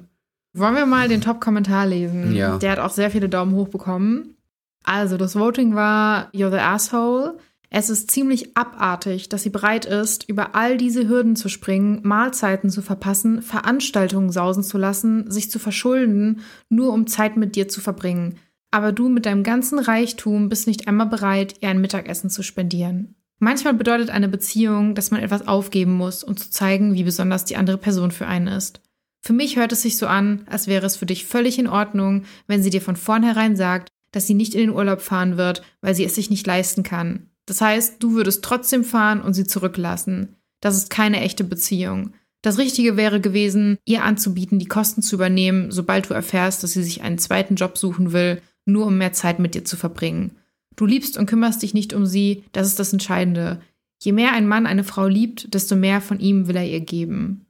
Wollen 0.53 0.75
wir 0.75 0.85
mal 0.85 1.07
den 1.07 1.21
Top-Kommentar 1.21 1.87
lesen? 1.87 2.35
Ja. 2.35 2.57
Der 2.57 2.71
hat 2.71 2.79
auch 2.79 2.89
sehr 2.89 3.09
viele 3.09 3.29
Daumen 3.29 3.53
hoch 3.55 3.69
bekommen. 3.69 4.35
Also, 4.83 5.15
das 5.15 5.37
Voting 5.37 5.75
war 5.75 6.29
You're 6.33 6.51
the 6.51 6.57
Asshole. 6.57 7.37
Es 7.69 7.89
ist 7.89 8.11
ziemlich 8.11 8.57
abartig, 8.57 9.29
dass 9.29 9.43
sie 9.43 9.49
bereit 9.49 9.85
ist, 9.85 10.27
über 10.27 10.55
all 10.55 10.75
diese 10.77 11.07
Hürden 11.07 11.37
zu 11.37 11.47
springen, 11.47 12.01
Mahlzeiten 12.03 12.69
zu 12.69 12.81
verpassen, 12.81 13.41
Veranstaltungen 13.41 14.29
sausen 14.29 14.63
zu 14.63 14.77
lassen, 14.77 15.31
sich 15.31 15.49
zu 15.49 15.57
verschulden, 15.57 16.41
nur 16.67 16.91
um 16.91 17.07
Zeit 17.07 17.37
mit 17.37 17.55
dir 17.55 17.69
zu 17.69 17.79
verbringen. 17.79 18.35
Aber 18.71 18.93
du 18.93 19.09
mit 19.09 19.25
deinem 19.25 19.43
ganzen 19.43 19.79
Reichtum 19.79 20.49
bist 20.49 20.65
nicht 20.65 20.87
einmal 20.87 21.07
bereit, 21.07 21.55
ihr 21.59 21.69
ein 21.69 21.81
Mittagessen 21.81 22.29
zu 22.29 22.41
spendieren. 22.41 23.15
Manchmal 23.39 23.73
bedeutet 23.73 24.09
eine 24.09 24.29
Beziehung, 24.29 24.95
dass 24.95 25.11
man 25.11 25.21
etwas 25.21 25.47
aufgeben 25.47 25.93
muss, 25.93 26.23
um 26.23 26.37
zu 26.37 26.49
zeigen, 26.49 26.93
wie 26.93 27.03
besonders 27.03 27.43
die 27.43 27.57
andere 27.57 27.77
Person 27.77 28.11
für 28.11 28.27
einen 28.27 28.47
ist. 28.47 28.81
Für 29.21 29.33
mich 29.33 29.57
hört 29.57 29.71
es 29.71 29.81
sich 29.81 29.97
so 29.97 30.07
an, 30.07 30.43
als 30.47 30.67
wäre 30.67 30.85
es 30.85 30.95
für 30.95 31.05
dich 31.05 31.25
völlig 31.25 31.59
in 31.59 31.67
Ordnung, 31.67 32.23
wenn 32.47 32.63
sie 32.63 32.69
dir 32.69 32.81
von 32.81 32.95
vornherein 32.95 33.55
sagt, 33.55 33.89
dass 34.11 34.27
sie 34.27 34.33
nicht 34.33 34.53
in 34.53 34.61
den 34.61 34.69
Urlaub 34.71 35.01
fahren 35.01 35.37
wird, 35.37 35.63
weil 35.81 35.95
sie 35.95 36.03
es 36.05 36.15
sich 36.15 36.29
nicht 36.29 36.45
leisten 36.47 36.83
kann. 36.83 37.29
Das 37.45 37.61
heißt, 37.61 38.01
du 38.01 38.13
würdest 38.13 38.43
trotzdem 38.43 38.83
fahren 38.83 39.21
und 39.21 39.33
sie 39.33 39.45
zurücklassen. 39.45 40.37
Das 40.59 40.75
ist 40.75 40.89
keine 40.89 41.21
echte 41.21 41.43
Beziehung. 41.43 42.13
Das 42.43 42.57
Richtige 42.57 42.97
wäre 42.97 43.21
gewesen, 43.21 43.77
ihr 43.85 44.03
anzubieten, 44.03 44.57
die 44.57 44.67
Kosten 44.67 45.01
zu 45.01 45.15
übernehmen, 45.15 45.71
sobald 45.71 46.09
du 46.09 46.13
erfährst, 46.13 46.63
dass 46.63 46.73
sie 46.73 46.83
sich 46.83 47.01
einen 47.01 47.19
zweiten 47.19 47.55
Job 47.55 47.77
suchen 47.77 48.13
will, 48.13 48.41
nur 48.65 48.87
um 48.87 48.97
mehr 48.97 49.13
Zeit 49.13 49.39
mit 49.39 49.55
dir 49.55 49.63
zu 49.65 49.77
verbringen. 49.77 50.37
Du 50.75 50.85
liebst 50.85 51.17
und 51.17 51.25
kümmerst 51.25 51.61
dich 51.63 51.73
nicht 51.73 51.93
um 51.93 52.05
sie, 52.05 52.43
das 52.53 52.67
ist 52.67 52.79
das 52.79 52.93
Entscheidende. 52.93 53.61
Je 54.01 54.11
mehr 54.13 54.33
ein 54.33 54.47
Mann 54.47 54.65
eine 54.65 54.83
Frau 54.83 55.07
liebt, 55.07 55.53
desto 55.53 55.75
mehr 55.75 56.01
von 56.01 56.19
ihm 56.19 56.47
will 56.47 56.55
er 56.55 56.65
ihr 56.67 56.81
geben. 56.81 57.45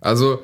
Also, 0.00 0.38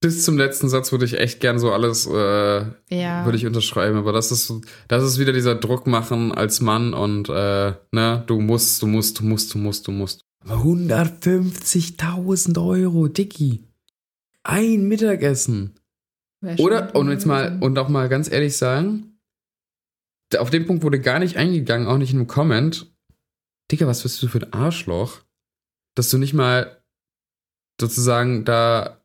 bis 0.00 0.24
zum 0.24 0.38
letzten 0.38 0.68
Satz 0.68 0.92
würde 0.92 1.04
ich 1.04 1.18
echt 1.18 1.40
gern 1.40 1.58
so 1.58 1.72
alles, 1.72 2.06
äh, 2.06 2.64
Ja. 2.90 3.24
würde 3.24 3.36
ich 3.36 3.46
unterschreiben, 3.46 3.98
aber 3.98 4.12
das 4.12 4.30
ist, 4.30 4.52
das 4.86 5.02
ist 5.04 5.18
wieder 5.18 5.32
dieser 5.32 5.54
Druck 5.56 5.86
machen 5.86 6.32
als 6.32 6.60
Mann 6.60 6.94
und, 6.94 7.28
äh, 7.28 7.72
ne, 7.92 8.22
du 8.26 8.40
musst, 8.40 8.82
du 8.82 8.86
musst, 8.86 9.18
du 9.20 9.24
musst, 9.24 9.54
du 9.54 9.58
musst, 9.58 9.86
du 9.88 9.92
musst. 9.92 10.24
150.000 10.46 12.58
Euro, 12.58 13.08
Dicky. 13.08 13.64
Ein 14.44 14.86
Mittagessen. 14.88 15.74
Oder, 16.58 16.94
und 16.94 17.10
jetzt 17.10 17.26
mal, 17.26 17.58
und 17.60 17.78
auch 17.78 17.88
mal 17.88 18.08
ganz 18.08 18.30
ehrlich 18.30 18.56
sagen, 18.56 19.18
auf 20.36 20.50
den 20.50 20.66
Punkt 20.66 20.82
wurde 20.84 21.00
gar 21.00 21.18
nicht 21.18 21.36
eingegangen, 21.36 21.88
auch 21.88 21.98
nicht 21.98 22.12
in 22.12 22.18
einem 22.18 22.28
Comment. 22.28 22.92
Digga, 23.70 23.86
was 23.86 24.02
bist 24.02 24.22
du 24.22 24.28
für 24.28 24.38
ein 24.38 24.52
Arschloch? 24.52 25.20
Dass 25.96 26.10
du 26.10 26.18
nicht 26.18 26.34
mal 26.34 26.82
sozusagen 27.80 28.44
da 28.44 29.02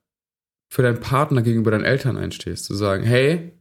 für 0.72 0.82
deinen 0.84 1.00
Partner 1.00 1.42
gegenüber 1.42 1.72
deinen 1.72 1.86
Eltern 1.86 2.18
einstehst. 2.18 2.66
Zu 2.66 2.76
sagen, 2.76 3.04
hey, 3.04 3.52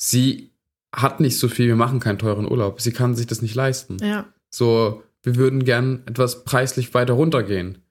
sie 0.00 0.50
hat 0.94 1.20
nicht 1.20 1.38
so 1.38 1.48
viel, 1.48 1.66
wir 1.66 1.76
machen 1.76 2.00
keinen 2.00 2.18
teuren 2.18 2.50
Urlaub. 2.50 2.80
Sie 2.80 2.92
kann 2.92 3.14
sich 3.14 3.26
das 3.26 3.42
nicht 3.42 3.54
leisten. 3.54 3.98
Ja. 4.00 4.32
So, 4.50 5.02
wir 5.22 5.36
würden 5.36 5.64
gern 5.64 6.02
etwas 6.06 6.44
preislich 6.44 6.94
weiter 6.94 7.14
runtergehen. 7.14 7.82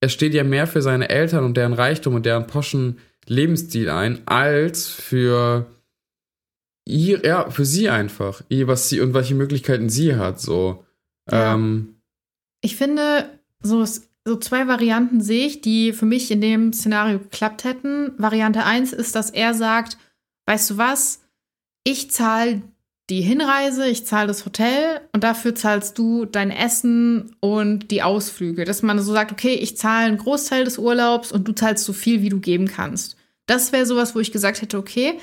Er 0.00 0.10
steht 0.10 0.34
ja 0.34 0.44
mehr 0.44 0.66
für 0.66 0.82
seine 0.82 1.08
Eltern 1.08 1.44
und 1.44 1.56
deren 1.56 1.72
Reichtum 1.72 2.14
und 2.14 2.26
deren 2.26 2.46
poschen 2.46 2.98
Lebensstil 3.26 3.90
ein, 3.90 4.26
als 4.26 4.88
für 4.88 5.66
ihr, 6.86 7.24
ja, 7.24 7.50
für 7.50 7.64
sie 7.64 7.88
einfach. 7.88 8.42
Was 8.50 8.88
sie 8.88 9.00
und 9.00 9.14
welche 9.14 9.34
Möglichkeiten 9.34 9.88
sie 9.88 10.16
hat, 10.16 10.40
so. 10.40 10.84
Ja. 11.30 11.54
Ähm, 11.54 11.96
Ich 12.60 12.76
finde, 12.76 13.38
so, 13.62 13.84
so 14.24 14.36
zwei 14.36 14.68
Varianten 14.68 15.20
sehe 15.20 15.46
ich, 15.46 15.60
die 15.60 15.92
für 15.92 16.06
mich 16.06 16.30
in 16.30 16.40
dem 16.40 16.72
Szenario 16.72 17.18
geklappt 17.18 17.64
hätten. 17.64 18.12
Variante 18.18 18.64
1 18.64 18.92
ist, 18.92 19.14
dass 19.14 19.30
er 19.30 19.54
sagt, 19.54 19.98
weißt 20.46 20.70
du 20.70 20.78
was, 20.78 21.22
ich 21.84 22.10
zahle 22.10 22.62
die 23.10 23.20
Hinreise, 23.20 23.86
ich 23.86 24.06
zahle 24.06 24.28
das 24.28 24.46
Hotel 24.46 25.00
und 25.12 25.24
dafür 25.24 25.54
zahlst 25.54 25.98
du 25.98 26.24
dein 26.24 26.50
Essen 26.50 27.36
und 27.40 27.90
die 27.90 28.02
Ausflüge. 28.02 28.64
Dass 28.64 28.82
man 28.82 28.98
so 28.98 29.12
sagt, 29.12 29.30
okay, 29.30 29.54
ich 29.54 29.76
zahle 29.76 30.06
einen 30.06 30.18
Großteil 30.18 30.64
des 30.64 30.78
Urlaubs 30.78 31.30
und 31.30 31.46
du 31.46 31.52
zahlst 31.52 31.84
so 31.84 31.92
viel, 31.92 32.22
wie 32.22 32.30
du 32.30 32.40
geben 32.40 32.66
kannst. 32.66 33.16
Das 33.46 33.72
wäre 33.72 33.84
sowas, 33.84 34.14
wo 34.14 34.20
ich 34.20 34.32
gesagt 34.32 34.62
hätte, 34.62 34.78
okay, 34.78 35.18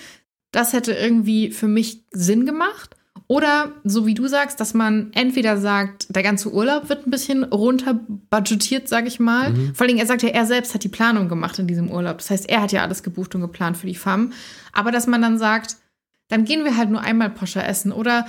das 0.51 0.73
hätte 0.73 0.93
irgendwie 0.93 1.51
für 1.51 1.67
mich 1.67 2.03
Sinn 2.11 2.45
gemacht. 2.45 2.95
Oder 3.27 3.71
so 3.85 4.05
wie 4.05 4.13
du 4.13 4.27
sagst, 4.27 4.59
dass 4.59 4.73
man 4.73 5.11
entweder 5.13 5.57
sagt, 5.57 6.13
der 6.13 6.21
ganze 6.21 6.51
Urlaub 6.51 6.89
wird 6.89 7.07
ein 7.07 7.11
bisschen 7.11 7.45
runterbudgetiert, 7.45 8.89
sag 8.89 9.07
ich 9.07 9.21
mal. 9.21 9.51
Mhm. 9.51 9.73
Vor 9.73 9.87
allem, 9.87 9.97
er 9.97 10.05
sagt 10.05 10.21
ja, 10.21 10.29
er 10.29 10.45
selbst 10.45 10.73
hat 10.73 10.83
die 10.83 10.89
Planung 10.89 11.29
gemacht 11.29 11.57
in 11.57 11.65
diesem 11.65 11.89
Urlaub. 11.89 12.17
Das 12.17 12.29
heißt, 12.29 12.49
er 12.49 12.61
hat 12.61 12.73
ja 12.73 12.81
alles 12.81 13.03
gebucht 13.03 13.33
und 13.33 13.41
geplant 13.41 13.77
für 13.77 13.87
die 13.87 13.95
FAM. 13.95 14.33
Aber 14.73 14.91
dass 14.91 15.07
man 15.07 15.21
dann 15.21 15.39
sagt, 15.39 15.77
dann 16.31 16.45
gehen 16.45 16.63
wir 16.63 16.77
halt 16.77 16.89
nur 16.89 17.01
einmal 17.01 17.29
Poscher 17.29 17.67
essen. 17.67 17.91
Oder 17.91 18.25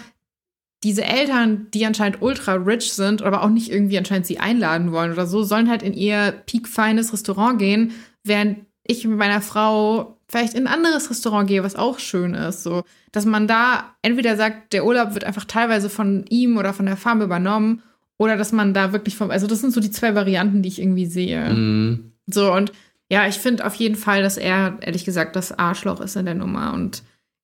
diese 0.83 1.05
Eltern, 1.05 1.69
die 1.73 1.87
anscheinend 1.87 2.21
ultra 2.21 2.55
rich 2.55 2.93
sind, 2.93 3.23
aber 3.23 3.43
auch 3.43 3.49
nicht 3.49 3.71
irgendwie 3.71 3.97
anscheinend 3.99 4.27
sie 4.27 4.41
einladen 4.41 4.91
wollen 4.91 5.13
oder 5.13 5.27
so, 5.27 5.45
sollen 5.45 5.71
halt 5.71 5.83
in 5.83 5.95
ihr 5.95 6.33
peak-feines 6.47 7.13
Restaurant 7.13 7.59
gehen, 7.59 7.93
während 8.25 8.67
ich 8.85 9.07
mit 9.07 9.17
meiner 9.17 9.41
Frau 9.41 10.19
vielleicht 10.29 10.55
in 10.55 10.67
ein 10.67 10.75
anderes 10.75 11.09
Restaurant 11.09 11.49
gehe, 11.49 11.63
was 11.63 11.77
auch 11.77 11.99
schön 12.01 12.35
ist. 12.35 12.65
So, 12.65 12.83
dass 13.13 13.25
man 13.25 13.47
da 13.47 13.95
entweder 14.03 14.37
sagt, 14.37 14.73
der 14.73 14.85
Urlaub 14.85 15.15
wird 15.15 15.25
einfach 15.25 15.45
teilweise 15.45 15.89
von 15.89 16.25
ihm 16.29 16.57
oder 16.57 16.73
von 16.73 16.87
der 16.87 16.97
Farm 16.97 17.23
übernommen, 17.23 17.83
oder 18.19 18.37
dass 18.37 18.53
man 18.53 18.73
da 18.73 18.93
wirklich 18.93 19.17
vom, 19.17 19.31
also 19.31 19.47
das 19.47 19.61
sind 19.61 19.73
so 19.73 19.81
die 19.81 19.91
zwei 19.91 20.15
Varianten, 20.15 20.63
die 20.63 20.69
ich 20.69 20.81
irgendwie 20.81 21.07
sehe. 21.07 21.51
mh, 21.51 21.99
So, 22.27 22.53
und 22.53 22.73
ja, 23.11 23.27
ich 23.27 23.35
finde 23.37 23.67
auf 23.67 23.75
jeden 23.75 23.97
Fall, 23.97 24.23
dass 24.23 24.37
er, 24.37 24.79
ehrlich 24.81 25.05
gesagt, 25.05 25.37
das 25.37 25.59
Arschloch 25.59 26.01
ist 26.01 26.17
in 26.17 26.25
der 26.25 26.35
Nummer. 26.35 26.73
Und 26.73 27.03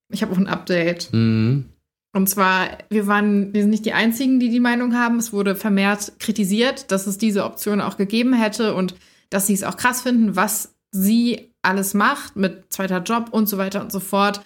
ich 0.09 0.21
habe 0.21 0.33
auch 0.33 0.37
ein 0.37 0.47
Update. 0.47 1.09
mh. 1.11 1.63
Und 2.11 2.27
zwar, 2.27 2.69
wir 2.89 3.05
waren, 3.05 3.53
wir 3.53 3.61
sind 3.61 3.69
nicht 3.69 3.85
die 3.85 3.93
Einzigen, 3.93 4.39
die 4.39 4.49
die 4.49 4.59
Meinung 4.59 4.95
haben. 4.95 5.19
Es 5.19 5.31
wurde 5.31 5.55
vermehrt 5.55 6.13
kritisiert, 6.19 6.91
dass 6.91 7.05
es 7.05 7.19
diese 7.19 7.45
Option 7.45 7.81
auch 7.81 7.97
gegeben 7.97 8.33
hätte 8.33 8.73
und 8.73 8.95
dass 9.29 9.45
sie 9.45 9.53
es 9.53 9.63
auch 9.63 9.77
krass 9.77 10.01
finden, 10.01 10.35
was 10.35 10.73
sie 10.91 11.53
alles 11.61 11.93
macht 11.93 12.35
mit 12.35 12.73
zweiter 12.73 13.03
Job 13.03 13.27
und 13.31 13.47
so 13.47 13.59
weiter 13.59 13.81
und 13.81 13.91
so 13.91 13.99
fort. 13.99 14.41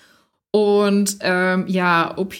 Und 0.51 1.17
ähm, 1.21 1.65
ja, 1.67 2.15
OP 2.17 2.35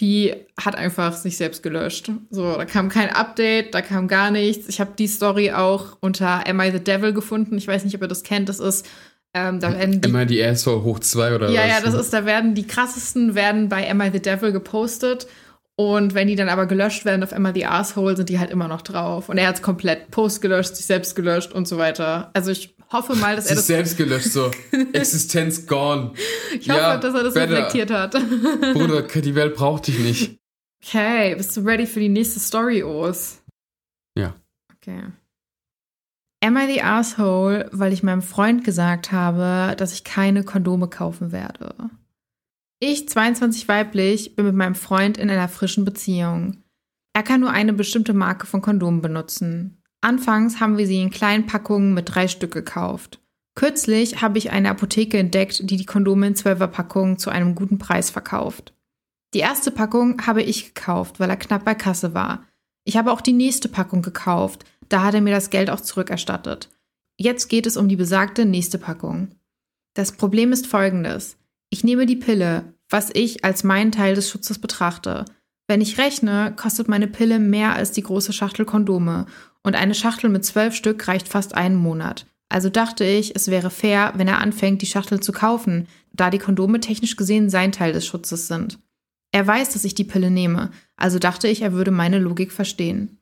hat 0.60 0.76
einfach 0.76 1.14
sich 1.14 1.36
selbst 1.36 1.62
gelöscht. 1.62 2.12
So, 2.30 2.54
da 2.56 2.64
kam 2.64 2.88
kein 2.88 3.10
Update, 3.10 3.74
da 3.74 3.80
kam 3.82 4.06
gar 4.06 4.30
nichts. 4.30 4.68
Ich 4.68 4.78
habe 4.78 4.92
die 4.96 5.08
Story 5.08 5.50
auch 5.52 5.96
unter 6.00 6.46
Am 6.46 6.60
I 6.60 6.70
the 6.70 6.84
Devil 6.84 7.12
gefunden. 7.12 7.56
Ich 7.56 7.66
weiß 7.66 7.82
nicht, 7.84 7.96
ob 7.96 8.02
ihr 8.02 8.08
das 8.08 8.22
kennt. 8.22 8.48
Das 8.48 8.60
ist, 8.60 8.86
ähm, 9.34 9.60
da 9.60 9.72
werden 9.72 10.00
die 10.00 10.08
Immer 10.08 10.26
die 10.26 10.42
Asshole 10.42 10.84
hoch 10.84 11.00
zwei 11.00 11.34
oder 11.34 11.50
ja, 11.50 11.62
was? 11.62 11.68
ja, 11.68 11.80
das 11.80 11.94
ist, 11.94 12.12
da 12.12 12.24
werden 12.24 12.54
die 12.54 12.66
krassesten 12.66 13.34
werden 13.34 13.68
bei 13.68 13.90
Am 13.90 14.00
I 14.00 14.10
the 14.12 14.22
Devil 14.22 14.52
gepostet. 14.52 15.26
Und 15.76 16.14
wenn 16.14 16.28
die 16.28 16.36
dann 16.36 16.48
aber 16.48 16.66
gelöscht 16.66 17.04
werden 17.04 17.24
auf 17.24 17.32
Am 17.32 17.46
I 17.46 17.50
the 17.52 17.66
Asshole, 17.66 18.16
sind 18.16 18.28
die 18.28 18.38
halt 18.38 18.52
immer 18.52 18.68
noch 18.68 18.82
drauf. 18.82 19.28
Und 19.28 19.38
er 19.38 19.48
hat 19.48 19.60
komplett 19.60 20.12
Post 20.12 20.40
gelöscht, 20.40 20.76
sich 20.76 20.86
selbst 20.86 21.16
gelöscht 21.16 21.52
und 21.52 21.66
so 21.66 21.78
weiter. 21.78 22.30
Also 22.32 22.52
ich 22.52 22.76
hoffe 22.92 23.16
mal, 23.16 23.34
dass 23.34 23.46
er 23.46 23.48
sich 23.48 23.56
das, 23.56 23.66
selbst 23.66 23.96
gelöscht, 23.96 24.30
so. 24.30 24.52
Existenz 24.92 25.66
gone. 25.66 26.12
ich 26.58 26.70
hoffe, 26.70 27.00
dass 27.02 27.14
er 27.14 27.24
das 27.24 27.34
better. 27.34 27.52
reflektiert 27.52 27.90
hat. 27.90 28.12
Bruder, 28.72 29.02
die 29.02 29.34
Welt 29.34 29.56
braucht 29.56 29.88
dich 29.88 29.98
nicht. 29.98 30.36
Okay, 30.86 31.34
bist 31.34 31.56
du 31.56 31.62
ready 31.62 31.86
für 31.86 31.98
die 31.98 32.08
nächste 32.08 32.38
Story, 32.38 32.84
Os? 32.84 33.42
Ja. 34.16 34.34
Okay. 34.76 35.02
Am 36.44 36.58
I 36.58 36.70
the 36.70 36.82
Asshole, 36.82 37.70
weil 37.72 37.94
ich 37.94 38.02
meinem 38.02 38.20
Freund 38.20 38.64
gesagt 38.64 39.12
habe, 39.12 39.74
dass 39.76 39.94
ich 39.94 40.04
keine 40.04 40.44
Kondome 40.44 40.88
kaufen 40.88 41.32
werde. 41.32 41.74
Ich, 42.80 43.08
22 43.08 43.66
weiblich, 43.66 44.36
bin 44.36 44.44
mit 44.44 44.54
meinem 44.54 44.74
Freund 44.74 45.16
in 45.16 45.30
einer 45.30 45.48
frischen 45.48 45.86
Beziehung. 45.86 46.62
Er 47.14 47.22
kann 47.22 47.40
nur 47.40 47.48
eine 47.48 47.72
bestimmte 47.72 48.12
Marke 48.12 48.46
von 48.46 48.60
Kondomen 48.60 49.00
benutzen. 49.00 49.82
Anfangs 50.02 50.60
haben 50.60 50.76
wir 50.76 50.86
sie 50.86 51.00
in 51.00 51.08
kleinen 51.08 51.46
Packungen 51.46 51.94
mit 51.94 52.14
drei 52.14 52.28
Stück 52.28 52.52
gekauft. 52.52 53.22
Kürzlich 53.54 54.20
habe 54.20 54.36
ich 54.36 54.50
eine 54.50 54.68
Apotheke 54.68 55.16
entdeckt, 55.16 55.62
die 55.70 55.78
die 55.78 55.86
Kondome 55.86 56.26
in 56.26 56.36
Zwölferpackungen 56.36 57.16
zu 57.16 57.30
einem 57.30 57.54
guten 57.54 57.78
Preis 57.78 58.10
verkauft. 58.10 58.74
Die 59.32 59.38
erste 59.38 59.70
Packung 59.70 60.26
habe 60.26 60.42
ich 60.42 60.74
gekauft, 60.74 61.20
weil 61.20 61.30
er 61.30 61.36
knapp 61.36 61.64
bei 61.64 61.74
Kasse 61.74 62.12
war. 62.12 62.44
Ich 62.84 62.98
habe 62.98 63.12
auch 63.12 63.22
die 63.22 63.32
nächste 63.32 63.70
Packung 63.70 64.02
gekauft, 64.02 64.66
da 64.88 65.02
hat 65.02 65.14
er 65.14 65.20
mir 65.20 65.34
das 65.34 65.50
Geld 65.50 65.70
auch 65.70 65.80
zurückerstattet. 65.80 66.70
Jetzt 67.16 67.48
geht 67.48 67.66
es 67.66 67.76
um 67.76 67.88
die 67.88 67.96
besagte 67.96 68.44
nächste 68.44 68.78
Packung. 68.78 69.28
Das 69.94 70.12
Problem 70.12 70.52
ist 70.52 70.66
folgendes. 70.66 71.36
Ich 71.70 71.84
nehme 71.84 72.06
die 72.06 72.16
Pille, 72.16 72.74
was 72.88 73.10
ich 73.12 73.44
als 73.44 73.64
meinen 73.64 73.92
Teil 73.92 74.14
des 74.14 74.28
Schutzes 74.28 74.58
betrachte. 74.58 75.24
Wenn 75.66 75.80
ich 75.80 75.98
rechne, 75.98 76.52
kostet 76.56 76.88
meine 76.88 77.06
Pille 77.06 77.38
mehr 77.38 77.74
als 77.74 77.92
die 77.92 78.02
große 78.02 78.32
Schachtel 78.32 78.64
Kondome 78.64 79.26
und 79.62 79.74
eine 79.74 79.94
Schachtel 79.94 80.28
mit 80.28 80.44
zwölf 80.44 80.74
Stück 80.74 81.06
reicht 81.08 81.28
fast 81.28 81.54
einen 81.54 81.76
Monat. 81.76 82.26
Also 82.48 82.68
dachte 82.68 83.04
ich, 83.04 83.34
es 83.34 83.48
wäre 83.48 83.70
fair, 83.70 84.12
wenn 84.16 84.28
er 84.28 84.38
anfängt, 84.38 84.82
die 84.82 84.86
Schachtel 84.86 85.20
zu 85.20 85.32
kaufen, 85.32 85.88
da 86.12 86.30
die 86.30 86.38
Kondome 86.38 86.80
technisch 86.80 87.16
gesehen 87.16 87.50
sein 87.50 87.72
Teil 87.72 87.92
des 87.92 88.06
Schutzes 88.06 88.46
sind. 88.46 88.78
Er 89.32 89.46
weiß, 89.46 89.72
dass 89.72 89.84
ich 89.84 89.94
die 89.94 90.04
Pille 90.04 90.30
nehme, 90.30 90.70
also 90.96 91.18
dachte 91.18 91.48
ich, 91.48 91.62
er 91.62 91.72
würde 91.72 91.90
meine 91.90 92.18
Logik 92.18 92.52
verstehen. 92.52 93.18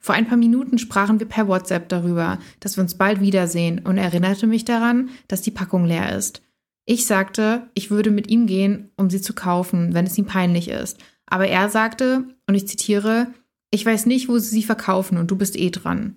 Vor 0.00 0.14
ein 0.14 0.26
paar 0.26 0.36
Minuten 0.36 0.78
sprachen 0.78 1.18
wir 1.18 1.28
per 1.28 1.48
WhatsApp 1.48 1.88
darüber, 1.88 2.38
dass 2.60 2.76
wir 2.76 2.82
uns 2.82 2.94
bald 2.94 3.20
wiedersehen 3.20 3.80
und 3.84 3.98
er 3.98 4.04
erinnerte 4.04 4.46
mich 4.46 4.64
daran, 4.64 5.10
dass 5.28 5.42
die 5.42 5.50
Packung 5.50 5.84
leer 5.84 6.16
ist. 6.16 6.42
Ich 6.86 7.06
sagte, 7.06 7.68
ich 7.74 7.90
würde 7.90 8.10
mit 8.10 8.28
ihm 8.28 8.46
gehen, 8.46 8.90
um 8.96 9.08
sie 9.08 9.20
zu 9.20 9.32
kaufen, 9.32 9.94
wenn 9.94 10.06
es 10.06 10.18
ihm 10.18 10.26
peinlich 10.26 10.68
ist. 10.68 10.98
Aber 11.26 11.46
er 11.46 11.70
sagte, 11.70 12.24
und 12.46 12.54
ich 12.54 12.68
zitiere, 12.68 13.28
ich 13.70 13.84
weiß 13.84 14.06
nicht, 14.06 14.28
wo 14.28 14.38
sie 14.38 14.50
sie 14.50 14.62
verkaufen 14.62 15.16
und 15.16 15.30
du 15.30 15.36
bist 15.36 15.56
eh 15.56 15.70
dran. 15.70 16.16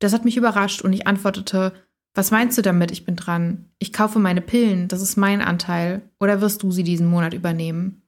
Das 0.00 0.12
hat 0.12 0.24
mich 0.24 0.36
überrascht 0.36 0.82
und 0.82 0.92
ich 0.92 1.06
antwortete, 1.06 1.72
was 2.14 2.30
meinst 2.30 2.58
du 2.58 2.62
damit, 2.62 2.90
ich 2.90 3.04
bin 3.04 3.14
dran? 3.14 3.66
Ich 3.78 3.92
kaufe 3.92 4.18
meine 4.18 4.40
Pillen, 4.40 4.88
das 4.88 5.02
ist 5.02 5.16
mein 5.16 5.40
Anteil. 5.40 6.02
Oder 6.18 6.40
wirst 6.40 6.62
du 6.62 6.72
sie 6.72 6.82
diesen 6.82 7.06
Monat 7.06 7.32
übernehmen? 7.32 8.02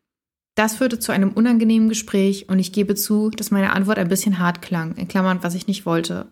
Das 0.54 0.76
führte 0.76 0.98
zu 0.98 1.12
einem 1.12 1.32
unangenehmen 1.32 1.88
Gespräch 1.88 2.48
und 2.48 2.58
ich 2.58 2.72
gebe 2.72 2.94
zu, 2.94 3.30
dass 3.30 3.50
meine 3.50 3.72
Antwort 3.72 3.98
ein 3.98 4.08
bisschen 4.08 4.38
hart 4.38 4.62
klang, 4.62 4.96
in 4.96 5.08
Klammern, 5.08 5.42
was 5.42 5.54
ich 5.54 5.66
nicht 5.66 5.86
wollte. 5.86 6.26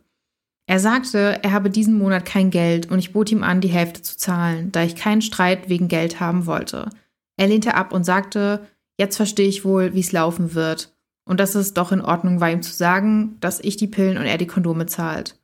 Er 0.66 0.80
sagte, 0.80 1.40
er 1.42 1.52
habe 1.52 1.70
diesen 1.70 1.96
Monat 1.96 2.26
kein 2.26 2.50
Geld 2.50 2.90
und 2.90 2.98
ich 2.98 3.12
bot 3.12 3.32
ihm 3.32 3.42
an, 3.42 3.62
die 3.62 3.68
Hälfte 3.68 4.02
zu 4.02 4.18
zahlen, 4.18 4.70
da 4.70 4.82
ich 4.82 4.96
keinen 4.96 5.22
Streit 5.22 5.70
wegen 5.70 5.88
Geld 5.88 6.20
haben 6.20 6.44
wollte. 6.44 6.90
Er 7.38 7.46
lehnte 7.46 7.74
ab 7.74 7.92
und 7.92 8.04
sagte, 8.04 8.66
jetzt 8.98 9.16
verstehe 9.16 9.48
ich 9.48 9.64
wohl, 9.64 9.94
wie 9.94 10.00
es 10.00 10.12
laufen 10.12 10.54
wird 10.54 10.94
und 11.24 11.40
dass 11.40 11.54
es 11.54 11.72
doch 11.72 11.92
in 11.92 12.00
Ordnung 12.00 12.40
war, 12.40 12.50
ihm 12.50 12.62
zu 12.62 12.72
sagen, 12.72 13.36
dass 13.40 13.60
ich 13.60 13.76
die 13.76 13.86
Pillen 13.86 14.18
und 14.18 14.24
er 14.24 14.38
die 14.38 14.46
Kondome 14.46 14.86
zahlt. 14.86 15.38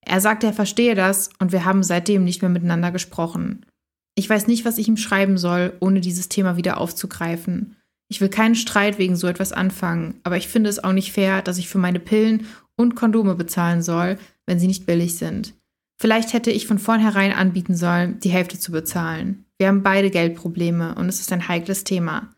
Er 0.00 0.20
sagte, 0.20 0.46
er 0.46 0.52
verstehe 0.52 0.94
das 0.94 1.30
und 1.38 1.52
wir 1.52 1.64
haben 1.64 1.82
seitdem 1.82 2.24
nicht 2.24 2.42
mehr 2.42 2.48
miteinander 2.48 2.90
gesprochen. 2.90 3.66
Ich 4.14 4.28
weiß 4.28 4.46
nicht, 4.46 4.64
was 4.64 4.78
ich 4.78 4.88
ihm 4.88 4.96
schreiben 4.96 5.38
soll, 5.38 5.74
ohne 5.80 6.00
dieses 6.00 6.28
Thema 6.28 6.56
wieder 6.56 6.78
aufzugreifen. 6.78 7.76
Ich 8.08 8.20
will 8.20 8.28
keinen 8.28 8.54
Streit 8.54 8.98
wegen 8.98 9.16
so 9.16 9.26
etwas 9.26 9.52
anfangen, 9.52 10.20
aber 10.24 10.36
ich 10.36 10.48
finde 10.48 10.70
es 10.70 10.82
auch 10.82 10.92
nicht 10.92 11.12
fair, 11.12 11.42
dass 11.42 11.58
ich 11.58 11.68
für 11.68 11.78
meine 11.78 12.00
Pillen 12.00 12.46
und 12.76 12.94
Kondome 12.94 13.34
bezahlen 13.34 13.82
soll, 13.82 14.18
wenn 14.46 14.58
sie 14.58 14.66
nicht 14.66 14.86
billig 14.86 15.16
sind. 15.16 15.54
Vielleicht 16.00 16.32
hätte 16.32 16.50
ich 16.50 16.66
von 16.66 16.78
vornherein 16.78 17.32
anbieten 17.32 17.76
sollen, 17.76 18.20
die 18.20 18.30
Hälfte 18.30 18.58
zu 18.58 18.72
bezahlen. 18.72 19.44
Wir 19.58 19.68
haben 19.68 19.82
beide 19.82 20.10
Geldprobleme 20.10 20.94
und 20.94 21.08
es 21.08 21.20
ist 21.20 21.32
ein 21.32 21.48
heikles 21.48 21.84
Thema. 21.84 22.30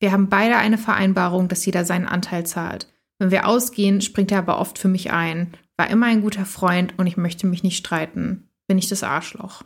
Wir 0.00 0.12
haben 0.12 0.28
beide 0.28 0.56
eine 0.56 0.78
Vereinbarung, 0.78 1.48
dass 1.48 1.66
jeder 1.66 1.84
seinen 1.84 2.06
Anteil 2.06 2.46
zahlt. 2.46 2.86
Wenn 3.18 3.32
wir 3.32 3.48
ausgehen, 3.48 4.00
springt 4.00 4.30
er 4.30 4.38
aber 4.38 4.60
oft 4.60 4.78
für 4.78 4.86
mich 4.86 5.10
ein, 5.10 5.52
war 5.76 5.90
immer 5.90 6.06
ein 6.06 6.22
guter 6.22 6.46
Freund 6.46 6.94
und 6.96 7.08
ich 7.08 7.16
möchte 7.16 7.48
mich 7.48 7.64
nicht 7.64 7.76
streiten. 7.76 8.48
Bin 8.68 8.78
ich 8.78 8.88
das 8.88 9.02
Arschloch? 9.02 9.64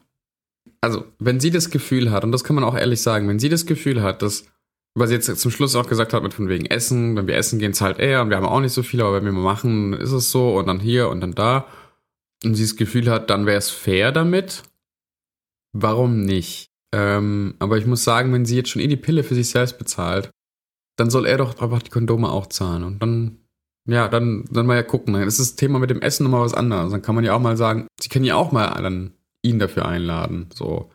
Also, 0.80 1.04
wenn 1.18 1.38
sie 1.38 1.50
das 1.50 1.70
Gefühl 1.70 2.10
hat, 2.10 2.24
und 2.24 2.32
das 2.32 2.44
kann 2.44 2.54
man 2.54 2.64
auch 2.64 2.76
ehrlich 2.76 3.02
sagen, 3.02 3.28
wenn 3.28 3.38
sie 3.38 3.50
das 3.50 3.66
Gefühl 3.66 4.02
hat, 4.02 4.22
dass 4.22 4.46
was 4.94 5.08
sie 5.08 5.14
jetzt 5.14 5.26
zum 5.40 5.50
Schluss 5.50 5.74
auch 5.74 5.88
gesagt 5.88 6.12
hat, 6.12 6.22
mit 6.22 6.34
von 6.34 6.48
wegen 6.48 6.66
Essen, 6.66 7.16
wenn 7.16 7.26
wir 7.26 7.36
essen 7.36 7.58
gehen, 7.58 7.72
zahlt 7.72 7.98
er 7.98 8.22
und 8.22 8.28
wir 8.28 8.36
haben 8.36 8.46
auch 8.46 8.60
nicht 8.60 8.72
so 8.72 8.82
viel, 8.82 9.00
aber 9.00 9.14
wenn 9.14 9.24
wir 9.24 9.32
mal 9.32 9.42
machen, 9.42 9.94
ist 9.94 10.12
es 10.12 10.30
so 10.30 10.58
und 10.58 10.66
dann 10.66 10.80
hier 10.80 11.08
und 11.08 11.20
dann 11.20 11.32
da. 11.32 11.66
Und 12.44 12.54
sie 12.54 12.64
das 12.64 12.76
Gefühl 12.76 13.08
hat, 13.08 13.30
dann 13.30 13.46
wäre 13.46 13.58
es 13.58 13.70
fair 13.70 14.12
damit. 14.12 14.62
Warum 15.72 16.20
nicht? 16.20 16.66
Ähm, 16.94 17.54
aber 17.58 17.78
ich 17.78 17.86
muss 17.86 18.04
sagen, 18.04 18.32
wenn 18.32 18.44
sie 18.44 18.56
jetzt 18.56 18.68
schon 18.68 18.82
eh 18.82 18.88
die 18.88 18.96
Pille 18.96 19.24
für 19.24 19.34
sich 19.34 19.48
selbst 19.48 19.78
bezahlt, 19.78 20.30
dann 20.96 21.08
soll 21.08 21.24
er 21.24 21.38
doch 21.38 21.58
einfach 21.60 21.82
die 21.82 21.90
Kondome 21.90 22.30
auch 22.30 22.46
zahlen. 22.46 22.82
Und 22.82 22.98
dann, 23.00 23.38
ja, 23.88 24.08
dann, 24.08 24.44
dann 24.50 24.66
mal 24.66 24.76
ja 24.76 24.82
gucken. 24.82 25.14
Dann 25.14 25.26
ist 25.26 25.40
das 25.40 25.56
Thema 25.56 25.78
mit 25.78 25.88
dem 25.88 26.02
Essen 26.02 26.24
nochmal 26.24 26.42
was 26.42 26.52
anderes. 26.52 26.92
Dann 26.92 27.00
kann 27.00 27.14
man 27.14 27.24
ja 27.24 27.34
auch 27.34 27.40
mal 27.40 27.56
sagen, 27.56 27.86
sie 27.98 28.10
können 28.10 28.26
ja 28.26 28.34
auch 28.34 28.52
mal 28.52 28.66
dann 28.82 29.14
ihn 29.42 29.58
dafür 29.58 29.86
einladen. 29.86 30.50
So. 30.52 30.90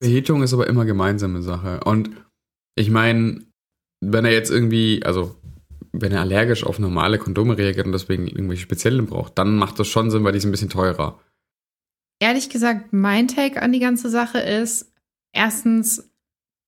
Verhütung 0.00 0.42
ist 0.42 0.54
aber 0.54 0.68
immer 0.68 0.84
gemeinsame 0.84 1.42
Sache. 1.42 1.80
Und 1.84 2.10
ich 2.76 2.90
meine, 2.90 3.44
wenn 4.00 4.24
er 4.24 4.32
jetzt 4.32 4.50
irgendwie, 4.50 5.02
also 5.04 5.36
wenn 5.92 6.12
er 6.12 6.20
allergisch 6.20 6.64
auf 6.64 6.78
normale 6.78 7.18
Kondome 7.18 7.58
reagiert 7.58 7.86
und 7.86 7.92
deswegen 7.92 8.26
irgendwelche 8.26 8.62
speziellen 8.62 9.06
braucht, 9.06 9.36
dann 9.38 9.56
macht 9.56 9.78
das 9.78 9.88
schon 9.88 10.10
Sinn, 10.10 10.24
weil 10.24 10.32
die 10.32 10.40
sind 10.40 10.50
ein 10.50 10.52
bisschen 10.52 10.70
teurer. 10.70 11.18
Ehrlich 12.20 12.50
gesagt, 12.50 12.92
mein 12.92 13.28
Take 13.28 13.60
an 13.62 13.72
die 13.72 13.80
ganze 13.80 14.10
Sache 14.10 14.38
ist, 14.38 14.92
erstens, 15.32 16.10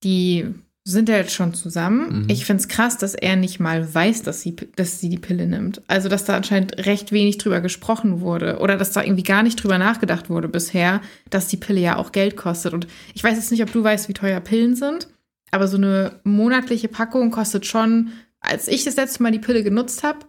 die 0.02 0.54
sind 0.84 1.08
ja 1.08 1.16
jetzt 1.16 1.34
schon 1.34 1.54
zusammen. 1.54 2.22
Mhm. 2.22 2.26
Ich 2.28 2.44
finde 2.44 2.62
es 2.62 2.68
krass, 2.68 2.98
dass 2.98 3.14
er 3.14 3.36
nicht 3.36 3.60
mal 3.60 3.94
weiß, 3.94 4.22
dass 4.22 4.40
sie, 4.40 4.56
dass 4.56 4.98
sie 4.98 5.08
die 5.08 5.18
Pille 5.18 5.46
nimmt. 5.46 5.80
Also, 5.86 6.08
dass 6.08 6.24
da 6.24 6.36
anscheinend 6.36 6.86
recht 6.86 7.12
wenig 7.12 7.38
drüber 7.38 7.60
gesprochen 7.60 8.20
wurde 8.20 8.58
oder 8.58 8.76
dass 8.76 8.90
da 8.90 9.02
irgendwie 9.02 9.22
gar 9.22 9.44
nicht 9.44 9.62
drüber 9.62 9.78
nachgedacht 9.78 10.28
wurde 10.28 10.48
bisher, 10.48 11.00
dass 11.30 11.46
die 11.46 11.56
Pille 11.56 11.80
ja 11.80 11.96
auch 11.96 12.10
Geld 12.10 12.36
kostet. 12.36 12.74
Und 12.74 12.88
ich 13.14 13.22
weiß 13.22 13.36
jetzt 13.36 13.52
nicht, 13.52 13.62
ob 13.62 13.72
du 13.72 13.84
weißt, 13.84 14.08
wie 14.08 14.14
teuer 14.14 14.40
Pillen 14.40 14.74
sind. 14.74 15.08
Aber 15.52 15.68
so 15.68 15.76
eine 15.76 16.20
monatliche 16.24 16.88
Packung 16.88 17.30
kostet 17.30 17.66
schon, 17.66 18.10
als 18.40 18.66
ich 18.66 18.82
das 18.84 18.96
letzte 18.96 19.22
Mal 19.22 19.30
die 19.30 19.38
Pille 19.38 19.62
genutzt 19.62 20.02
habe, 20.02 20.20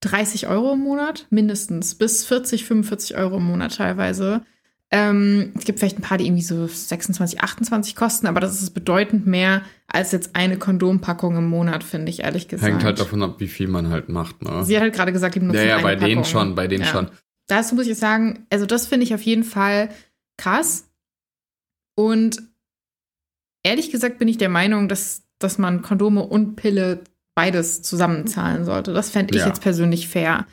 30 0.00 0.48
Euro 0.48 0.72
im 0.72 0.80
Monat, 0.80 1.26
mindestens, 1.30 1.94
bis 1.94 2.24
40, 2.24 2.64
45 2.64 3.16
Euro 3.16 3.36
im 3.36 3.44
Monat 3.44 3.76
teilweise. 3.76 4.42
Ähm, 4.90 5.52
es 5.56 5.64
gibt 5.66 5.78
vielleicht 5.78 5.98
ein 5.98 6.02
paar, 6.02 6.18
die 6.18 6.24
irgendwie 6.26 6.42
so 6.42 6.66
26, 6.66 7.40
28 7.42 7.94
kosten, 7.94 8.26
aber 8.26 8.40
das 8.40 8.60
ist 8.60 8.70
bedeutend 8.70 9.26
mehr 9.26 9.62
als 9.86 10.10
jetzt 10.10 10.34
eine 10.34 10.58
Kondompackung 10.58 11.36
im 11.36 11.46
Monat, 11.48 11.84
finde 11.84 12.10
ich, 12.10 12.20
ehrlich 12.20 12.48
gesagt. 12.48 12.72
Hängt 12.72 12.82
halt 12.84 12.98
davon 12.98 13.22
ab, 13.22 13.36
wie 13.38 13.46
viel 13.46 13.68
man 13.68 13.90
halt 13.90 14.08
macht. 14.08 14.42
Ne? 14.42 14.64
Sie 14.64 14.74
hat 14.74 14.82
halt 14.82 14.94
gerade 14.94 15.12
gesagt, 15.12 15.36
die 15.36 15.40
benutzen 15.40 15.58
Ja, 15.60 15.76
ja, 15.76 15.82
bei 15.82 15.94
denen 15.94 16.22
Packung. 16.22 16.24
schon, 16.24 16.54
bei 16.56 16.66
denen 16.66 16.84
Ja. 16.84 16.90
schon. 16.90 17.10
Dazu 17.46 17.74
muss 17.76 17.86
ich 17.86 17.98
sagen, 17.98 18.46
also 18.50 18.64
das 18.66 18.86
finde 18.86 19.04
ich 19.04 19.14
auf 19.14 19.22
jeden 19.22 19.44
Fall 19.44 19.90
krass. 20.38 20.86
Und 21.94 22.42
ehrlich 23.62 23.90
gesagt 23.90 24.18
bin 24.18 24.28
ich 24.28 24.38
der 24.38 24.48
Meinung, 24.48 24.88
dass, 24.88 25.22
dass 25.38 25.58
man 25.58 25.82
Kondome 25.82 26.22
und 26.22 26.56
Pille 26.56 27.00
beides 27.34 27.82
zusammenzahlen 27.82 28.64
sollte. 28.64 28.92
Das 28.92 29.10
fände 29.10 29.34
ich 29.34 29.40
Ja. 29.42 29.48
jetzt 29.48 29.62
persönlich 29.62 30.08
fair. 30.08 30.46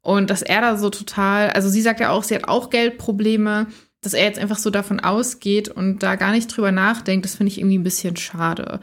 Und 0.00 0.30
dass 0.30 0.42
er 0.42 0.60
da 0.60 0.76
so 0.76 0.90
total, 0.90 1.50
also 1.50 1.68
sie 1.68 1.82
sagt 1.82 2.00
ja 2.00 2.10
auch, 2.10 2.24
sie 2.24 2.34
hat 2.34 2.48
auch 2.48 2.70
Geldprobleme, 2.70 3.66
dass 4.00 4.14
er 4.14 4.24
jetzt 4.24 4.40
einfach 4.40 4.58
so 4.58 4.70
davon 4.70 4.98
ausgeht 4.98 5.68
und 5.68 6.02
da 6.02 6.16
gar 6.16 6.32
nicht 6.32 6.48
drüber 6.48 6.72
nachdenkt, 6.72 7.24
das 7.24 7.36
finde 7.36 7.52
ich 7.52 7.58
irgendwie 7.58 7.78
ein 7.78 7.84
bisschen 7.84 8.16
schade. 8.16 8.80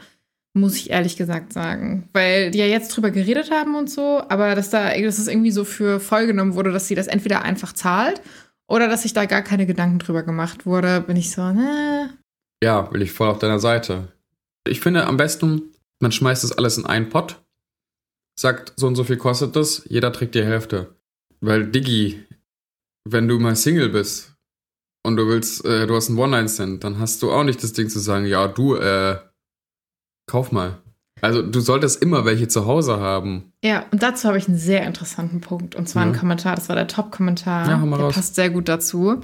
Muss 0.54 0.76
ich 0.76 0.90
ehrlich 0.90 1.16
gesagt 1.16 1.52
sagen. 1.52 2.08
Weil 2.12 2.50
die 2.50 2.58
ja 2.58 2.64
jetzt 2.66 2.88
drüber 2.96 3.10
geredet 3.10 3.50
haben 3.50 3.74
und 3.76 3.90
so, 3.90 4.22
aber 4.28 4.54
dass 4.54 4.70
da, 4.70 4.96
dass 4.98 5.18
es 5.18 5.28
irgendwie 5.28 5.50
so 5.52 5.64
für 5.64 6.00
voll 6.00 6.26
genommen 6.26 6.54
wurde, 6.54 6.72
dass 6.72 6.88
sie 6.88 6.94
das 6.94 7.06
entweder 7.06 7.42
einfach 7.42 7.72
zahlt 7.74 8.22
oder 8.66 8.88
dass 8.88 9.02
sich 9.02 9.12
da 9.12 9.26
gar 9.26 9.42
keine 9.42 9.66
Gedanken 9.66 9.98
drüber 9.98 10.22
gemacht 10.22 10.64
wurde, 10.66 11.02
bin 11.02 11.16
ich 11.16 11.30
so, 11.30 11.52
ne, 11.52 12.10
Ja, 12.62 12.82
bin 12.82 13.00
ich 13.00 13.12
voll 13.12 13.28
auf 13.28 13.38
deiner 13.38 13.58
Seite. 13.58 14.08
Ich 14.66 14.80
finde 14.80 15.06
am 15.06 15.16
besten, 15.16 15.62
man 16.00 16.12
schmeißt 16.12 16.44
das 16.44 16.52
alles 16.52 16.76
in 16.78 16.86
einen 16.86 17.08
Pott, 17.08 17.40
sagt, 18.38 18.74
so 18.76 18.86
und 18.86 18.96
so 18.96 19.04
viel 19.04 19.16
kostet 19.16 19.56
das, 19.56 19.82
jeder 19.88 20.12
trägt 20.12 20.34
die 20.34 20.44
Hälfte. 20.44 20.94
Weil, 21.40 21.66
Diggi, 21.66 22.24
wenn 23.08 23.28
du 23.28 23.38
mal 23.38 23.56
Single 23.56 23.88
bist 23.88 24.34
und 25.06 25.16
du 25.16 25.26
willst, 25.26 25.64
äh, 25.64 25.86
du 25.86 25.94
hast 25.94 26.08
einen 26.10 26.18
One-Night-Stand, 26.18 26.84
dann 26.84 26.98
hast 26.98 27.22
du 27.22 27.32
auch 27.32 27.44
nicht 27.44 27.62
das 27.62 27.72
Ding 27.72 27.88
zu 27.88 27.98
sagen, 27.98 28.26
ja, 28.26 28.46
du, 28.46 28.76
äh, 28.76 29.18
kauf 30.26 30.52
mal. 30.52 30.78
Also, 31.22 31.42
du 31.42 31.60
solltest 31.60 32.02
immer 32.02 32.24
welche 32.24 32.48
zu 32.48 32.64
Hause 32.66 32.98
haben. 32.98 33.52
Ja, 33.62 33.84
und 33.90 34.02
dazu 34.02 34.28
habe 34.28 34.38
ich 34.38 34.48
einen 34.48 34.56
sehr 34.58 34.86
interessanten 34.86 35.40
Punkt. 35.42 35.74
Und 35.74 35.86
zwar 35.88 36.02
Ja. 36.04 36.10
einen 36.10 36.18
Kommentar, 36.18 36.54
das 36.56 36.68
war 36.68 36.76
der 36.76 36.88
Top-Kommentar. 36.88 37.68
Ja, 37.68 37.80
hau 37.80 37.86
mal 37.86 37.96
der 37.96 38.06
raus. 38.06 38.14
passt 38.14 38.34
sehr 38.36 38.48
gut 38.50 38.68
dazu. 38.68 39.20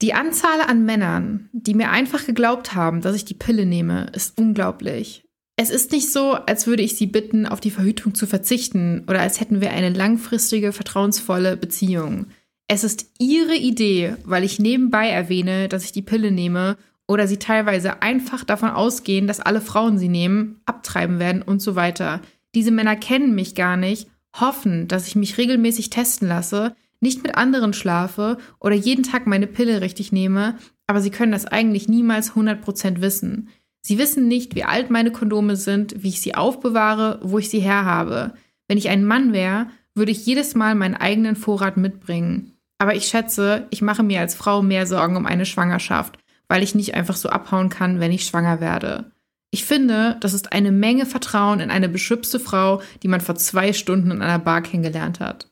Die 0.00 0.14
Anzahl 0.14 0.60
an 0.60 0.84
Männern, 0.84 1.48
die 1.52 1.74
mir 1.74 1.90
einfach 1.90 2.24
geglaubt 2.24 2.74
haben, 2.74 3.00
dass 3.00 3.16
ich 3.16 3.24
die 3.24 3.34
Pille 3.34 3.66
nehme, 3.66 4.06
ist 4.12 4.38
unglaublich. 4.38 5.24
Es 5.56 5.70
ist 5.70 5.90
nicht 5.90 6.12
so, 6.12 6.34
als 6.34 6.68
würde 6.68 6.84
ich 6.84 6.96
sie 6.96 7.06
bitten, 7.06 7.44
auf 7.44 7.58
die 7.58 7.72
Verhütung 7.72 8.14
zu 8.14 8.28
verzichten 8.28 9.04
oder 9.08 9.20
als 9.20 9.40
hätten 9.40 9.60
wir 9.60 9.72
eine 9.72 9.90
langfristige, 9.90 10.72
vertrauensvolle 10.72 11.56
Beziehung. 11.56 12.26
Es 12.68 12.84
ist 12.84 13.10
ihre 13.18 13.56
Idee, 13.56 14.14
weil 14.24 14.44
ich 14.44 14.60
nebenbei 14.60 15.08
erwähne, 15.08 15.68
dass 15.68 15.82
ich 15.82 15.90
die 15.90 16.02
Pille 16.02 16.30
nehme 16.30 16.76
oder 17.08 17.26
sie 17.26 17.38
teilweise 17.38 18.02
einfach 18.02 18.44
davon 18.44 18.70
ausgehen, 18.70 19.26
dass 19.26 19.40
alle 19.40 19.60
Frauen 19.60 19.98
sie 19.98 20.08
nehmen, 20.08 20.60
abtreiben 20.64 21.18
werden 21.18 21.42
und 21.42 21.60
so 21.60 21.74
weiter. 21.74 22.20
Diese 22.54 22.70
Männer 22.70 22.94
kennen 22.94 23.34
mich 23.34 23.56
gar 23.56 23.76
nicht, 23.76 24.08
hoffen, 24.38 24.86
dass 24.86 25.08
ich 25.08 25.16
mich 25.16 25.38
regelmäßig 25.38 25.90
testen 25.90 26.28
lasse, 26.28 26.76
nicht 27.00 27.22
mit 27.22 27.36
anderen 27.36 27.72
schlafe 27.72 28.38
oder 28.60 28.74
jeden 28.74 29.04
Tag 29.04 29.26
meine 29.26 29.46
Pille 29.46 29.80
richtig 29.80 30.12
nehme, 30.12 30.56
aber 30.86 31.00
sie 31.00 31.10
können 31.10 31.32
das 31.32 31.46
eigentlich 31.46 31.88
niemals 31.88 32.32
100% 32.32 33.00
wissen. 33.00 33.48
Sie 33.80 33.98
wissen 33.98 34.28
nicht, 34.28 34.54
wie 34.54 34.64
alt 34.64 34.90
meine 34.90 35.12
Kondome 35.12 35.56
sind, 35.56 36.02
wie 36.02 36.08
ich 36.08 36.20
sie 36.20 36.34
aufbewahre, 36.34 37.20
wo 37.22 37.38
ich 37.38 37.48
sie 37.48 37.60
herhabe. 37.60 38.32
Wenn 38.66 38.78
ich 38.78 38.88
ein 38.88 39.04
Mann 39.04 39.32
wäre, 39.32 39.68
würde 39.94 40.12
ich 40.12 40.26
jedes 40.26 40.54
Mal 40.54 40.74
meinen 40.74 40.94
eigenen 40.94 41.36
Vorrat 41.36 41.76
mitbringen. 41.76 42.52
Aber 42.78 42.94
ich 42.94 43.06
schätze, 43.06 43.66
ich 43.70 43.82
mache 43.82 44.02
mir 44.02 44.20
als 44.20 44.34
Frau 44.34 44.62
mehr 44.62 44.86
Sorgen 44.86 45.16
um 45.16 45.26
eine 45.26 45.46
Schwangerschaft, 45.46 46.18
weil 46.48 46.62
ich 46.62 46.74
nicht 46.74 46.94
einfach 46.94 47.16
so 47.16 47.28
abhauen 47.28 47.68
kann, 47.68 48.00
wenn 48.00 48.12
ich 48.12 48.24
schwanger 48.24 48.60
werde. 48.60 49.10
Ich 49.50 49.64
finde, 49.64 50.16
das 50.20 50.34
ist 50.34 50.52
eine 50.52 50.72
Menge 50.72 51.06
Vertrauen 51.06 51.60
in 51.60 51.70
eine 51.70 51.88
beschützte 51.88 52.38
Frau, 52.38 52.82
die 53.02 53.08
man 53.08 53.20
vor 53.20 53.34
zwei 53.34 53.72
Stunden 53.72 54.10
in 54.10 54.22
einer 54.22 54.38
Bar 54.38 54.62
kennengelernt 54.62 55.20
hat. 55.20 55.47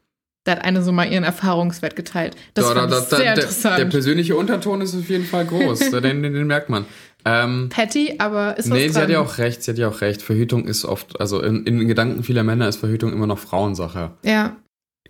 Da 0.47 0.53
hat 0.53 0.65
eine 0.65 0.81
so 0.85 0.93
mal 0.93 1.11
ihren 1.11 1.25
Erfahrungswert 1.25 1.97
geteilt. 1.97 2.37
Das 2.55 2.69
Da- 2.69 2.75
fand 2.75 2.93
da- 2.93 2.99
ich 3.01 3.05
da- 3.09 3.17
sehr 3.17 3.35
der, 3.35 3.35
interessant. 3.35 3.79
der 3.81 3.85
persönliche 3.87 4.37
Unterton 4.37 4.81
ist 4.81 4.95
auf 4.95 5.09
jeden 5.09 5.25
Fall 5.25 5.45
groß. 5.45 5.79
den, 5.91 6.23
den, 6.23 6.33
den 6.35 6.47
merkt 6.47 6.69
man. 6.69 6.87
Ähm, 7.25 7.69
Petty, 7.69 8.15
aber 8.19 8.57
ist 8.57 8.69
nee, 8.69 8.87
sie 8.89 9.01
hat 9.01 9.09
ja 9.11 9.19
auch 9.19 9.39
recht, 9.39 9.65
sie 9.65 9.73
hat 9.73 9.79
ja 9.79 9.89
auch 9.89 10.01
recht. 10.01 10.23
Verhütung 10.23 10.69
ist 10.69 10.85
oft, 10.85 11.21
also 11.21 11.43
in, 11.43 11.67
in 11.67 11.81
den 11.81 11.89
Gedanken 11.89 12.23
vieler 12.23 12.45
Männer 12.45 12.69
ist 12.69 12.77
Verhütung 12.77 13.13
immer 13.13 13.27
noch 13.27 13.41
Frauensache. 13.41 14.13
Ja, 14.23 14.57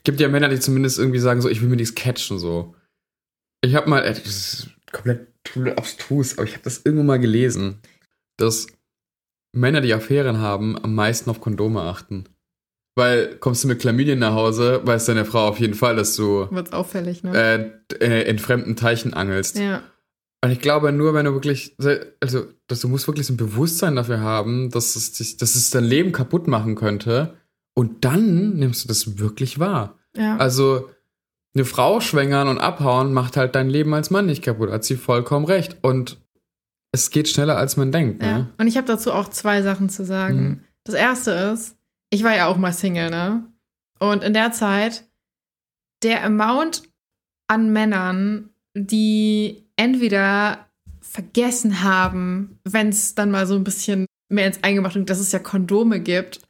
gibt 0.05 0.20
ja 0.20 0.28
Männer, 0.28 0.49
die 0.49 0.59
zumindest 0.59 0.99
irgendwie 0.99 1.18
sagen, 1.18 1.43
so, 1.43 1.51
ich 1.51 1.61
will 1.61 1.68
mir 1.68 1.76
nichts 1.76 1.95
catchen, 1.95 2.39
so. 2.39 2.74
Ich 3.61 3.74
habe 3.74 3.91
mal, 3.91 4.03
äh, 4.05 4.14
das 4.14 4.24
ist 4.24 4.68
komplett, 4.91 5.28
komplett 5.53 5.76
abstrus, 5.76 6.39
aber 6.39 6.45
ich 6.45 6.53
habe 6.55 6.62
das 6.64 6.80
irgendwo 6.82 7.05
mal 7.05 7.18
gelesen, 7.18 7.80
dass 8.39 8.68
Männer, 9.55 9.82
die 9.82 9.93
Affären 9.93 10.39
haben, 10.39 10.82
am 10.82 10.95
meisten 10.95 11.28
auf 11.28 11.43
Kondome 11.43 11.82
achten. 11.82 12.24
Weil 12.97 13.36
kommst 13.36 13.62
du 13.62 13.68
mit 13.68 13.80
Chlamydien 13.80 14.18
nach 14.18 14.32
Hause, 14.32 14.80
weiß 14.84 15.05
deine 15.05 15.26
Frau 15.26 15.49
auf 15.49 15.61
jeden 15.61 15.74
Fall, 15.74 15.97
dass 15.97 16.16
du 16.16 16.49
wird's 16.51 16.72
auffällig, 16.72 17.22
ne? 17.22 17.78
äh, 17.92 18.05
äh, 18.05 18.28
in 18.28 18.38
fremden 18.38 18.74
Teichen 18.74 19.14
angelst. 19.14 19.59
ja. 19.59 19.82
Und 20.44 20.53
ich 20.53 20.61
glaube, 20.61 20.92
nur 20.92 21.14
wenn 21.14 21.24
du 21.24 21.32
wirklich, 21.32 21.74
also, 22.20 22.44
dass 22.68 22.80
du 22.80 22.88
musst 22.88 23.09
wirklich 23.09 23.26
so 23.26 23.32
ein 23.32 23.38
Bewusstsein 23.38 23.97
dafür 23.97 24.20
haben, 24.20 24.70
dass 24.70 24.94
es, 24.94 25.12
dich, 25.12 25.38
dass 25.38 25.57
es 25.57 25.70
dein 25.70 25.82
Leben 25.82 26.12
kaputt 26.12 26.47
machen 26.47 26.76
könnte. 26.76 27.34
Und 27.74 28.05
dann 28.05 28.55
nimmst 28.55 28.84
du 28.84 28.88
das 28.88 29.18
wirklich 29.18 29.59
wahr. 29.59 29.99
ja. 30.16 30.36
Also, 30.36 30.88
eine 31.55 31.64
Frau 31.64 32.01
schwängern 32.01 32.49
und 32.49 32.59
abhauen 32.59 33.14
macht 33.14 33.38
halt 33.38 33.55
dein 33.55 33.70
Leben 33.70 33.94
als 33.94 34.11
Mann 34.11 34.26
nicht 34.26 34.44
kaputt. 34.44 34.70
Hat 34.70 34.84
sie 34.84 34.97
vollkommen 34.97 35.47
recht. 35.47 35.78
Und 35.80 36.18
es 36.92 37.11
geht 37.11 37.28
schneller, 37.28 37.57
als 37.57 37.78
man 37.78 37.90
denkt. 37.90 38.22
Ja. 38.22 38.38
Ne? 38.38 38.49
Und 38.59 38.66
ich 38.66 38.76
habe 38.76 38.86
dazu 38.86 39.11
auch 39.11 39.30
zwei 39.30 39.62
Sachen 39.62 39.88
zu 39.88 40.05
sagen. 40.05 40.42
Mhm. 40.42 40.61
Das 40.84 40.94
erste 40.94 41.30
ist, 41.30 41.76
ich 42.17 42.25
war 42.25 42.35
ja 42.35 42.47
auch 42.47 42.57
mal 42.57 42.73
Single, 42.73 43.11
ne? 43.11 43.45
Und 43.99 44.25
in 44.25 44.33
der 44.33 44.51
Zeit, 44.51 45.05
der 46.03 46.25
Amount 46.25 46.83
an 47.47 47.73
Männern, 47.73 48.51
die 48.75 49.64
entweder 49.77 50.67
vergessen 51.01 51.83
haben, 51.83 52.59
wenn 52.64 52.89
es 52.89 53.14
dann 53.14 53.31
mal 53.31 53.47
so 53.47 53.55
ein 53.55 53.64
bisschen 53.64 54.07
mehr 54.29 54.47
ins 54.47 54.62
Eingemachte, 54.62 55.03
dass 55.05 55.21
es 55.21 55.33
ja 55.33 55.39
Kondome 55.39 56.01
gibt. 56.01 56.41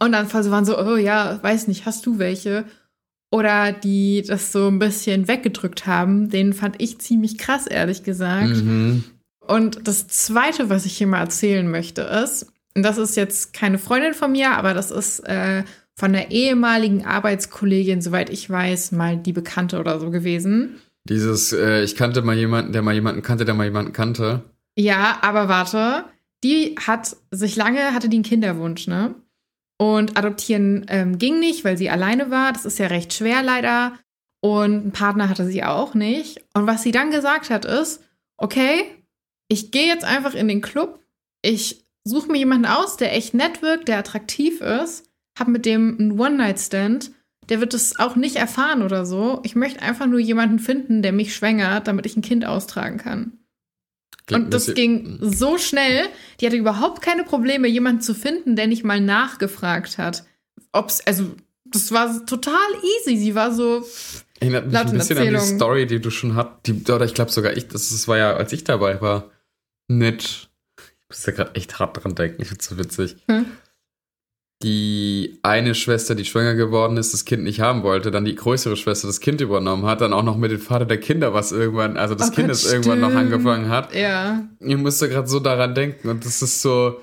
Und 0.00 0.12
dann 0.12 0.32
waren 0.32 0.64
so, 0.64 0.78
oh 0.78 0.96
ja, 0.96 1.42
weiß 1.42 1.66
nicht, 1.66 1.84
hast 1.84 2.06
du 2.06 2.18
welche? 2.18 2.64
Oder 3.30 3.72
die 3.72 4.22
das 4.26 4.52
so 4.52 4.68
ein 4.68 4.78
bisschen 4.78 5.26
weggedrückt 5.26 5.86
haben, 5.86 6.30
den 6.30 6.52
fand 6.52 6.80
ich 6.80 7.00
ziemlich 7.00 7.38
krass, 7.38 7.66
ehrlich 7.66 8.04
gesagt. 8.04 8.56
Mhm. 8.56 9.04
Und 9.40 9.86
das 9.88 10.06
Zweite, 10.06 10.70
was 10.70 10.86
ich 10.86 10.96
hier 10.96 11.08
mal 11.08 11.20
erzählen 11.20 11.68
möchte, 11.68 12.02
ist, 12.02 12.52
und 12.78 12.84
das 12.84 12.96
ist 12.96 13.16
jetzt 13.16 13.52
keine 13.52 13.76
Freundin 13.76 14.14
von 14.14 14.30
mir, 14.30 14.52
aber 14.52 14.72
das 14.72 14.92
ist 14.92 15.18
äh, 15.26 15.64
von 15.96 16.12
der 16.12 16.30
ehemaligen 16.30 17.04
Arbeitskollegin, 17.04 18.00
soweit 18.00 18.30
ich 18.30 18.48
weiß, 18.48 18.92
mal 18.92 19.16
die 19.16 19.32
Bekannte 19.32 19.80
oder 19.80 19.98
so 19.98 20.12
gewesen. 20.12 20.80
Dieses, 21.02 21.52
äh, 21.52 21.82
ich 21.82 21.96
kannte 21.96 22.22
mal 22.22 22.36
jemanden, 22.36 22.72
der 22.72 22.82
mal 22.82 22.94
jemanden 22.94 23.22
kannte, 23.22 23.44
der 23.44 23.54
mal 23.54 23.64
jemanden 23.64 23.92
kannte. 23.92 24.44
Ja, 24.76 25.18
aber 25.22 25.48
warte, 25.48 26.04
die 26.44 26.76
hat 26.78 27.16
sich 27.32 27.56
lange, 27.56 27.94
hatte 27.94 28.08
die 28.08 28.18
einen 28.18 28.22
Kinderwunsch, 28.22 28.86
ne? 28.86 29.16
Und 29.76 30.16
adoptieren 30.16 30.86
ähm, 30.88 31.18
ging 31.18 31.40
nicht, 31.40 31.64
weil 31.64 31.76
sie 31.76 31.90
alleine 31.90 32.30
war. 32.30 32.52
Das 32.52 32.64
ist 32.64 32.78
ja 32.78 32.86
recht 32.86 33.12
schwer 33.12 33.42
leider. 33.42 33.94
Und 34.40 34.82
einen 34.82 34.92
Partner 34.92 35.28
hatte 35.28 35.46
sie 35.46 35.64
auch 35.64 35.94
nicht. 35.94 36.44
Und 36.54 36.68
was 36.68 36.84
sie 36.84 36.92
dann 36.92 37.10
gesagt 37.10 37.50
hat, 37.50 37.64
ist, 37.64 38.04
okay, 38.36 38.84
ich 39.48 39.72
gehe 39.72 39.88
jetzt 39.88 40.04
einfach 40.04 40.34
in 40.34 40.46
den 40.46 40.60
Club. 40.60 41.00
Ich 41.42 41.87
suche 42.08 42.30
mir 42.30 42.38
jemanden 42.38 42.66
aus, 42.66 42.96
der 42.96 43.14
echt 43.14 43.34
nett 43.34 43.62
wirkt, 43.62 43.88
der 43.88 43.98
attraktiv 43.98 44.60
ist, 44.60 45.04
hab 45.38 45.48
mit 45.48 45.66
dem 45.66 45.96
einen 45.98 46.18
One-Night-Stand. 46.18 47.12
Der 47.48 47.60
wird 47.60 47.72
es 47.72 47.98
auch 47.98 48.16
nicht 48.16 48.36
erfahren 48.36 48.82
oder 48.82 49.06
so. 49.06 49.40
Ich 49.42 49.54
möchte 49.54 49.80
einfach 49.80 50.06
nur 50.06 50.18
jemanden 50.18 50.58
finden, 50.58 51.02
der 51.02 51.12
mich 51.12 51.34
schwängert, 51.34 51.86
damit 51.86 52.04
ich 52.04 52.16
ein 52.16 52.22
Kind 52.22 52.44
austragen 52.44 52.98
kann. 52.98 53.38
Klingt 54.26 54.44
Und 54.44 54.54
das 54.54 54.74
ging 54.74 55.18
so 55.22 55.56
schnell, 55.56 56.06
die 56.40 56.46
hatte 56.46 56.56
überhaupt 56.56 57.00
keine 57.00 57.24
Probleme, 57.24 57.66
jemanden 57.66 58.02
zu 58.02 58.14
finden, 58.14 58.56
der 58.56 58.66
nicht 58.66 58.84
mal 58.84 59.00
nachgefragt 59.00 59.96
hat. 59.96 60.24
Ob's, 60.72 61.00
also, 61.06 61.34
das 61.64 61.92
war 61.92 62.26
total 62.26 62.54
easy. 62.82 63.16
Sie 63.16 63.34
war 63.34 63.52
so, 63.52 63.84
Erinnert 64.40 64.66
mich 64.66 64.76
ein 64.76 64.92
bisschen 64.92 65.18
an 65.18 65.34
die. 65.34 65.40
Story, 65.40 65.86
die 65.86 66.00
du 66.00 66.10
schon 66.10 66.34
hattest. 66.34 66.66
Die, 66.66 66.92
oder 66.92 67.04
ich 67.04 67.14
glaube 67.14 67.30
sogar 67.30 67.56
ich, 67.56 67.68
das, 67.68 67.88
das 67.88 68.06
war 68.06 68.18
ja, 68.18 68.34
als 68.34 68.52
ich 68.52 68.64
dabei 68.64 69.00
war, 69.00 69.30
mit, 69.88 70.47
muss 71.08 71.24
ja 71.26 71.32
gerade 71.32 71.54
echt 71.54 71.78
hart 71.78 72.02
dran 72.02 72.14
denken, 72.14 72.42
ich 72.42 72.48
find's 72.48 72.66
so 72.68 72.78
witzig. 72.78 73.16
Hm. 73.30 73.46
Die 74.64 75.38
eine 75.44 75.76
Schwester, 75.76 76.16
die 76.16 76.24
schwanger 76.24 76.56
geworden 76.56 76.96
ist, 76.96 77.14
das 77.14 77.24
Kind 77.24 77.44
nicht 77.44 77.60
haben 77.60 77.84
wollte, 77.84 78.10
dann 78.10 78.24
die 78.24 78.34
größere 78.34 78.76
Schwester 78.76 79.06
das 79.06 79.20
Kind 79.20 79.40
übernommen 79.40 79.86
hat, 79.86 80.00
dann 80.00 80.12
auch 80.12 80.24
noch 80.24 80.36
mit 80.36 80.50
dem 80.50 80.58
Vater 80.58 80.84
der 80.84 80.98
Kinder 80.98 81.32
was 81.32 81.52
irgendwann, 81.52 81.96
also 81.96 82.16
des 82.16 82.30
Oh 82.30 82.32
Kindes 82.32 82.64
Gott, 82.64 82.72
irgendwann 82.72 82.98
noch 83.00 83.10
stimmt. 83.10 83.22
angefangen 83.32 83.68
hat. 83.68 83.94
ja. 83.94 84.48
Ich 84.58 84.76
musste 84.76 85.08
gerade 85.08 85.28
so 85.28 85.38
daran 85.38 85.76
denken 85.76 86.08
und 86.08 86.24
das 86.26 86.42
ist 86.42 86.60
so, 86.60 87.00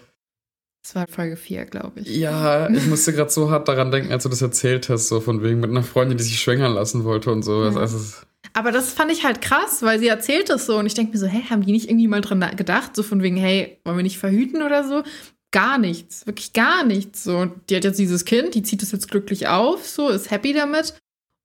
Das 0.84 0.96
war 0.96 1.08
Folge 1.08 1.38
4, 1.38 1.64
glaube 1.66 2.02
ich. 2.02 2.10
ja, 2.18 2.70
ich 2.70 2.86
musste 2.88 3.14
gerade 3.14 3.30
so 3.32 3.50
hart 3.50 3.70
daran 3.70 3.90
denken, 3.90 4.12
als 4.12 4.24
du 4.24 4.30
das 4.30 4.42
erzählt 4.42 4.90
hast, 4.90 5.08
so 5.08 5.22
von 5.22 5.42
wegen 5.42 5.62
mit 5.62 5.70
einer 5.70 5.84
Freundin, 5.84 6.18
die 6.18 6.26
sich 6.26 6.38
schwängern 6.42 6.74
lassen 6.74 7.06
wollte 7.06 7.32
und 7.32 7.44
so. 7.44 7.64
Ja. 7.64 7.74
Also, 7.78 7.96
es- 7.98 8.26
Aber 8.56 8.72
das 8.72 8.94
fand 8.94 9.12
ich 9.12 9.26
halt 9.26 9.42
krass, 9.42 9.82
weil 9.82 10.00
sie 10.00 10.08
erzählt 10.08 10.50
das 10.50 10.66
so 10.66 10.78
und 10.78 10.86
ich 10.86 10.94
denke 10.94 11.12
mir 11.12 11.18
so, 11.20 11.28
hä, 11.28 11.44
haben 11.50 11.66
die 11.66 11.74
nicht 11.74 11.90
irgendwie 11.90 12.08
mal 12.08 12.22
dran 12.22 12.40
gedacht, 12.56 12.96
so 12.96 13.04
von 13.04 13.22
wegen, 13.22 13.36
hey, 13.36 13.80
wollen 13.84 13.98
wir 13.98 14.04
nicht 14.04 14.18
verhüten 14.18 14.62
oder 14.62 14.88
so? 14.88 15.04
Gar 15.52 15.78
nichts, 15.78 16.26
wirklich 16.26 16.54
gar 16.54 16.86
nichts. 16.86 17.26
So, 17.26 17.38
Und 17.38 17.70
die 17.70 17.76
hat 17.76 17.84
jetzt 17.84 18.00
dieses 18.00 18.24
Kind, 18.24 18.56
die 18.56 18.64
zieht 18.64 18.82
es 18.82 18.94
jetzt 18.94 19.12
glücklich 19.12 19.50
auf, 19.50 19.86
so 19.86 20.08
ist 20.08 20.32
happy 20.32 20.54
damit 20.54 20.96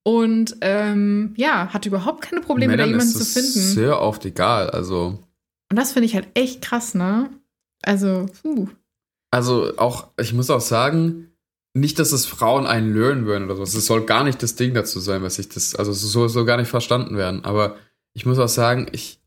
und 0.05 0.57
ähm, 0.61 1.35
ja, 1.37 1.73
hat 1.73 1.85
überhaupt 1.85 2.23
keine 2.23 2.41
Probleme, 2.43 2.77
da 2.77 2.85
Männern 2.87 3.01
jemanden 3.01 3.19
ist 3.21 3.33
zu 3.33 3.41
es 3.41 3.55
finden. 3.55 3.75
sehr 3.75 4.01
oft 4.01 4.25
egal, 4.25 4.71
also. 4.71 5.19
Und 5.71 5.77
das 5.77 5.93
finde 5.93 6.07
ich 6.07 6.15
halt 6.15 6.29
echt 6.35 6.63
krass, 6.63 6.95
ne? 6.95 7.29
Also, 7.83 8.27
puh. 8.43 8.69
Also 9.33 9.77
auch, 9.79 10.09
ich 10.21 10.33
muss 10.33 10.51
auch 10.51 10.61
sagen, 10.61 11.30
nicht, 11.75 11.99
dass 11.99 12.13
es 12.13 12.27
Frauen 12.27 12.67
einen 12.67 12.93
lören 12.93 13.27
würden 13.27 13.45
oder 13.45 13.57
sowas. 13.57 13.75
Es 13.75 13.87
soll 13.87 14.05
gar 14.05 14.25
nicht 14.25 14.43
das 14.43 14.57
Ding 14.57 14.75
dazu 14.75 14.99
sein, 15.01 15.23
was 15.23 15.39
ich 15.39 15.49
das, 15.49 15.75
also 15.75 15.93
es 15.93 16.01
soll 16.01 16.29
so 16.29 16.45
gar 16.45 16.57
nicht 16.57 16.69
verstanden 16.69 17.17
werden. 17.17 17.45
Aber 17.45 17.77
ich 18.13 18.27
muss 18.27 18.39
auch 18.39 18.49
sagen, 18.49 18.89
ich 18.93 19.21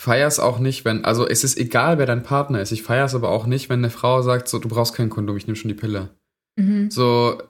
feiere 0.00 0.28
es 0.28 0.38
auch 0.40 0.58
nicht, 0.58 0.84
wenn, 0.84 1.04
also 1.04 1.26
es 1.26 1.44
ist 1.44 1.56
egal, 1.56 1.98
wer 1.98 2.06
dein 2.06 2.22
Partner 2.22 2.60
ist. 2.60 2.72
Ich 2.72 2.82
feiere 2.82 3.06
es 3.06 3.14
aber 3.14 3.30
auch 3.30 3.46
nicht, 3.46 3.68
wenn 3.70 3.78
eine 3.80 3.90
Frau 3.90 4.20
sagt, 4.22 4.48
so, 4.48 4.58
du 4.58 4.68
brauchst 4.68 4.94
kein 4.94 5.08
Kondom, 5.08 5.36
ich 5.36 5.46
nehme 5.46 5.56
schon 5.56 5.68
die 5.68 5.74
Pille. 5.74 6.10
Mhm. 6.56 6.90
So, 6.90 7.40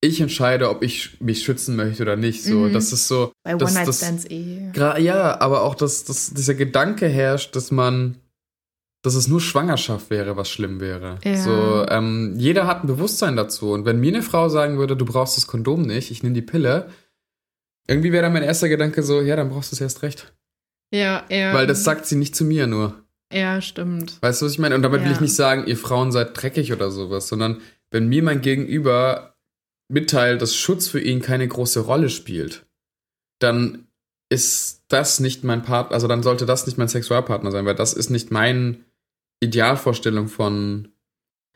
ich 0.00 0.20
entscheide, 0.20 0.70
ob 0.70 0.82
ich 0.82 1.20
mich 1.20 1.42
schützen 1.42 1.76
möchte 1.76 2.02
oder 2.04 2.16
nicht. 2.16 2.44
So, 2.44 2.54
Mhm. 2.54 2.72
das 2.72 2.92
ist 2.92 3.08
so. 3.08 3.32
Bei 3.42 3.54
das, 3.54 3.74
das, 3.74 3.76
One-Night-Stands 3.76 4.24
eh. 4.30 4.70
Ja, 5.02 5.40
aber 5.40 5.62
auch, 5.62 5.74
dass, 5.74 6.04
dass 6.04 6.30
dieser 6.30 6.54
Gedanke 6.54 7.08
herrscht, 7.08 7.54
dass 7.56 7.70
man, 7.70 8.16
dass 9.02 9.14
es 9.14 9.28
nur 9.28 9.40
Schwangerschaft 9.40 10.10
wäre, 10.10 10.36
was 10.36 10.50
schlimm 10.50 10.80
wäre. 10.80 11.18
Ja. 11.24 11.36
So, 11.36 11.86
ähm, 11.88 12.34
jeder 12.36 12.66
hat 12.66 12.82
ein 12.82 12.88
Bewusstsein 12.88 13.36
dazu. 13.36 13.70
Und 13.72 13.84
wenn 13.84 14.00
mir 14.00 14.12
eine 14.12 14.22
Frau 14.22 14.48
sagen 14.48 14.78
würde, 14.78 14.96
du 14.96 15.04
brauchst 15.04 15.36
das 15.36 15.46
Kondom 15.46 15.82
nicht, 15.82 16.10
ich 16.10 16.22
nehme 16.22 16.34
die 16.34 16.42
Pille, 16.42 16.88
irgendwie 17.86 18.12
wäre 18.12 18.24
dann 18.24 18.32
mein 18.32 18.42
erster 18.42 18.68
Gedanke 18.68 19.02
so, 19.02 19.20
ja, 19.20 19.36
dann 19.36 19.50
brauchst 19.50 19.72
du 19.72 19.76
es 19.76 19.80
erst 19.80 20.02
recht. 20.02 20.32
Ja, 20.92 21.24
ja. 21.28 21.54
Weil 21.54 21.66
das 21.66 21.84
sagt 21.84 22.06
sie 22.06 22.16
nicht 22.16 22.34
zu 22.34 22.44
mir 22.44 22.66
nur. 22.66 22.94
Ja, 23.32 23.60
stimmt. 23.60 24.20
Weißt 24.22 24.40
du, 24.40 24.46
was 24.46 24.52
ich 24.52 24.58
meine? 24.58 24.74
Und 24.74 24.82
damit 24.82 25.00
will 25.02 25.08
Ja. 25.08 25.14
ich 25.14 25.20
nicht 25.20 25.34
sagen, 25.34 25.66
ihr 25.66 25.76
Frauen 25.76 26.12
seid 26.12 26.40
dreckig 26.40 26.72
oder 26.72 26.90
sowas, 26.90 27.28
sondern 27.28 27.60
wenn 27.90 28.08
mir 28.08 28.22
mein 28.22 28.40
Gegenüber 28.40 29.36
mitteilt, 29.88 30.42
dass 30.42 30.54
Schutz 30.56 30.88
für 30.88 31.00
ihn 31.00 31.20
keine 31.22 31.46
große 31.46 31.80
Rolle 31.80 32.08
spielt, 32.10 32.66
dann 33.38 33.86
ist 34.30 34.82
das 34.88 35.20
nicht 35.20 35.44
mein 35.44 35.62
Partner, 35.62 35.94
also 35.94 36.08
dann 36.08 36.22
sollte 36.22 36.44
das 36.44 36.66
nicht 36.66 36.76
mein 36.76 36.88
Sexualpartner 36.88 37.50
sein, 37.50 37.64
weil 37.64 37.74
das 37.74 37.94
ist 37.94 38.10
nicht 38.10 38.30
meine 38.30 38.76
Idealvorstellung 39.40 40.28
von, 40.28 40.88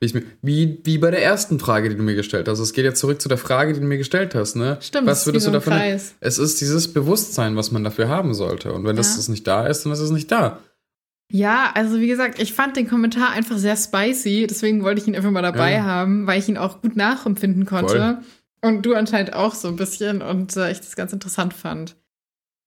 wie, 0.01 0.07
ich 0.07 0.15
mir, 0.15 0.23
wie, 0.43 0.81
wie 0.85 0.99
bei 0.99 1.11
der 1.11 1.23
ersten 1.23 1.59
Frage, 1.59 1.89
die 1.89 1.97
du 1.97 2.03
mir 2.03 2.15
gestellt 2.15 2.49
hast. 2.49 2.59
Es 2.59 2.73
geht 2.73 2.85
jetzt 2.85 3.01
zurück 3.01 3.21
zu 3.21 3.29
der 3.29 3.39
Frage, 3.39 3.73
die 3.73 3.81
du 3.81 3.87
mir 3.87 3.99
gestellt 3.99 4.35
hast, 4.35 4.57
ne? 4.57 4.79
Stimmt, 4.81 5.07
Was 5.07 5.19
es 5.19 5.23
ist 5.23 5.27
würdest 5.27 5.47
du 5.47 5.51
so 5.51 5.57
ein 5.57 5.61
davon? 5.61 5.73
Kreis. 5.75 6.15
Es 6.21 6.39
ist 6.39 6.61
dieses 6.61 6.93
Bewusstsein, 6.93 7.57
was 7.57 7.71
man 7.73 7.85
dafür 7.85 8.09
haben 8.09 8.35
sollte. 8.35 8.73
Und 8.73 8.85
wenn 8.85 8.97
das, 8.97 9.11
Ja. 9.11 9.17
das 9.17 9.29
nicht 9.29 9.47
da 9.47 9.67
ist, 9.67 9.85
dann 9.85 9.93
ist 9.93 10.01
es 10.01 10.11
nicht 10.11 10.31
da. 10.31 10.61
Ja, 11.31 11.71
also 11.75 11.99
wie 11.99 12.09
gesagt, 12.09 12.41
ich 12.43 12.53
fand 12.53 12.77
den 12.77 12.89
Kommentar 12.89 13.31
einfach 13.31 13.57
sehr 13.57 13.77
spicy, 13.77 14.47
deswegen 14.49 14.83
wollte 14.83 15.01
ich 15.01 15.09
ihn 15.09 15.17
einfach 15.17 15.31
mal 15.31 15.41
dabei 15.41 15.73
Ja. 15.73 15.85
haben, 15.85 16.27
weil 16.27 16.39
ich 16.39 16.49
ihn 16.49 16.59
auch 16.59 16.83
gut 16.83 16.95
nachempfinden 16.95 17.65
konnte. 17.65 18.19
Voll. 18.61 18.71
Und 18.71 18.83
du 18.87 18.95
anscheinend 18.95 19.33
auch 19.35 19.55
so 19.55 19.69
ein 19.69 19.77
bisschen 19.77 20.21
und 20.23 20.57
äh, 20.57 20.71
ich 20.71 20.79
das 20.81 20.95
ganz 20.95 21.13
interessant 21.13 21.55
fand. 21.55 21.97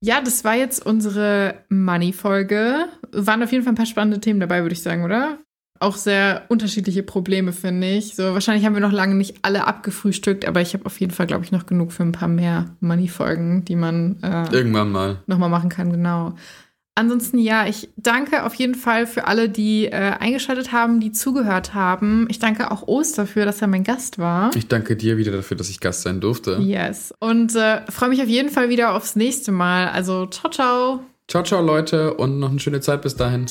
Ja, 0.01 0.21
das 0.21 0.43
war 0.43 0.55
jetzt 0.55 0.85
unsere 0.85 1.55
Money-Folge. 1.69 2.85
Waren 3.11 3.43
auf 3.43 3.51
jeden 3.51 3.63
Fall 3.63 3.73
ein 3.73 3.77
paar 3.77 3.85
spannende 3.85 4.19
Themen 4.19 4.39
dabei, 4.39 4.61
würde 4.61 4.73
ich 4.73 4.83
sagen, 4.83 5.03
oder? 5.03 5.39
Auch 5.79 5.97
sehr 5.97 6.43
unterschiedliche 6.47 7.03
Probleme, 7.03 7.51
finde 7.51 7.87
ich. 7.87 8.15
So, 8.15 8.33
wahrscheinlich 8.33 8.65
haben 8.65 8.75
wir 8.75 8.81
noch 8.81 8.93
lange 8.93 9.15
nicht 9.15 9.37
alle 9.41 9.67
abgefrühstückt, 9.67 10.47
aber 10.47 10.61
ich 10.61 10.73
habe 10.73 10.85
auf 10.85 10.99
jeden 10.99 11.11
Fall, 11.11 11.27
glaube 11.27 11.43
ich, 11.43 11.51
noch 11.51 11.65
genug 11.65 11.91
für 11.91 12.03
ein 12.03 12.13
paar 12.13 12.29
mehr 12.29 12.75
Money-Folgen, 12.79 13.65
die 13.65 13.75
man 13.75 14.17
äh, 14.23 14.45
Irgendwann 14.53 14.91
mal. 14.91 15.17
nochmal 15.27 15.49
machen 15.49 15.69
kann, 15.69 15.91
genau. 15.91 16.35
Ansonsten 16.97 17.39
ja, 17.39 17.67
ich 17.67 17.89
danke 17.97 18.45
auf 18.45 18.53
jeden 18.53 18.73
Fall 18.73 19.05
für 19.05 19.27
alle, 19.27 19.49
die 19.49 19.87
äh, 19.87 19.91
eingeschaltet 19.91 20.71
haben, 20.71 21.01
die 21.01 21.11
zugehört 21.11 21.73
haben. 21.73 22.25
Ich 22.29 22.39
danke 22.39 22.71
auch 22.71 22.87
Ost 22.87 23.17
dafür, 23.17 23.45
dass 23.45 23.61
er 23.61 23.67
mein 23.67 23.83
Gast 23.83 24.17
war. 24.17 24.55
Ich 24.55 24.69
danke 24.69 24.95
dir 24.95 25.17
wieder 25.17 25.33
dafür, 25.33 25.57
dass 25.57 25.69
ich 25.69 25.81
Gast 25.81 26.03
sein 26.03 26.21
durfte. 26.21 26.57
Yes. 26.61 27.13
Und 27.19 27.53
äh, 27.53 27.81
freue 27.91 28.09
mich 28.09 28.21
auf 28.21 28.29
jeden 28.29 28.49
Fall 28.49 28.69
wieder 28.69 28.93
aufs 28.95 29.17
nächste 29.17 29.51
Mal. 29.51 29.89
Also, 29.89 30.25
ciao, 30.27 30.49
ciao. 30.49 31.01
Ciao, 31.27 31.43
ciao, 31.43 31.61
Leute, 31.61 32.13
und 32.13 32.39
noch 32.39 32.49
eine 32.49 32.59
schöne 32.59 32.79
Zeit 32.79 33.01
bis 33.01 33.17
dahin. 33.17 33.47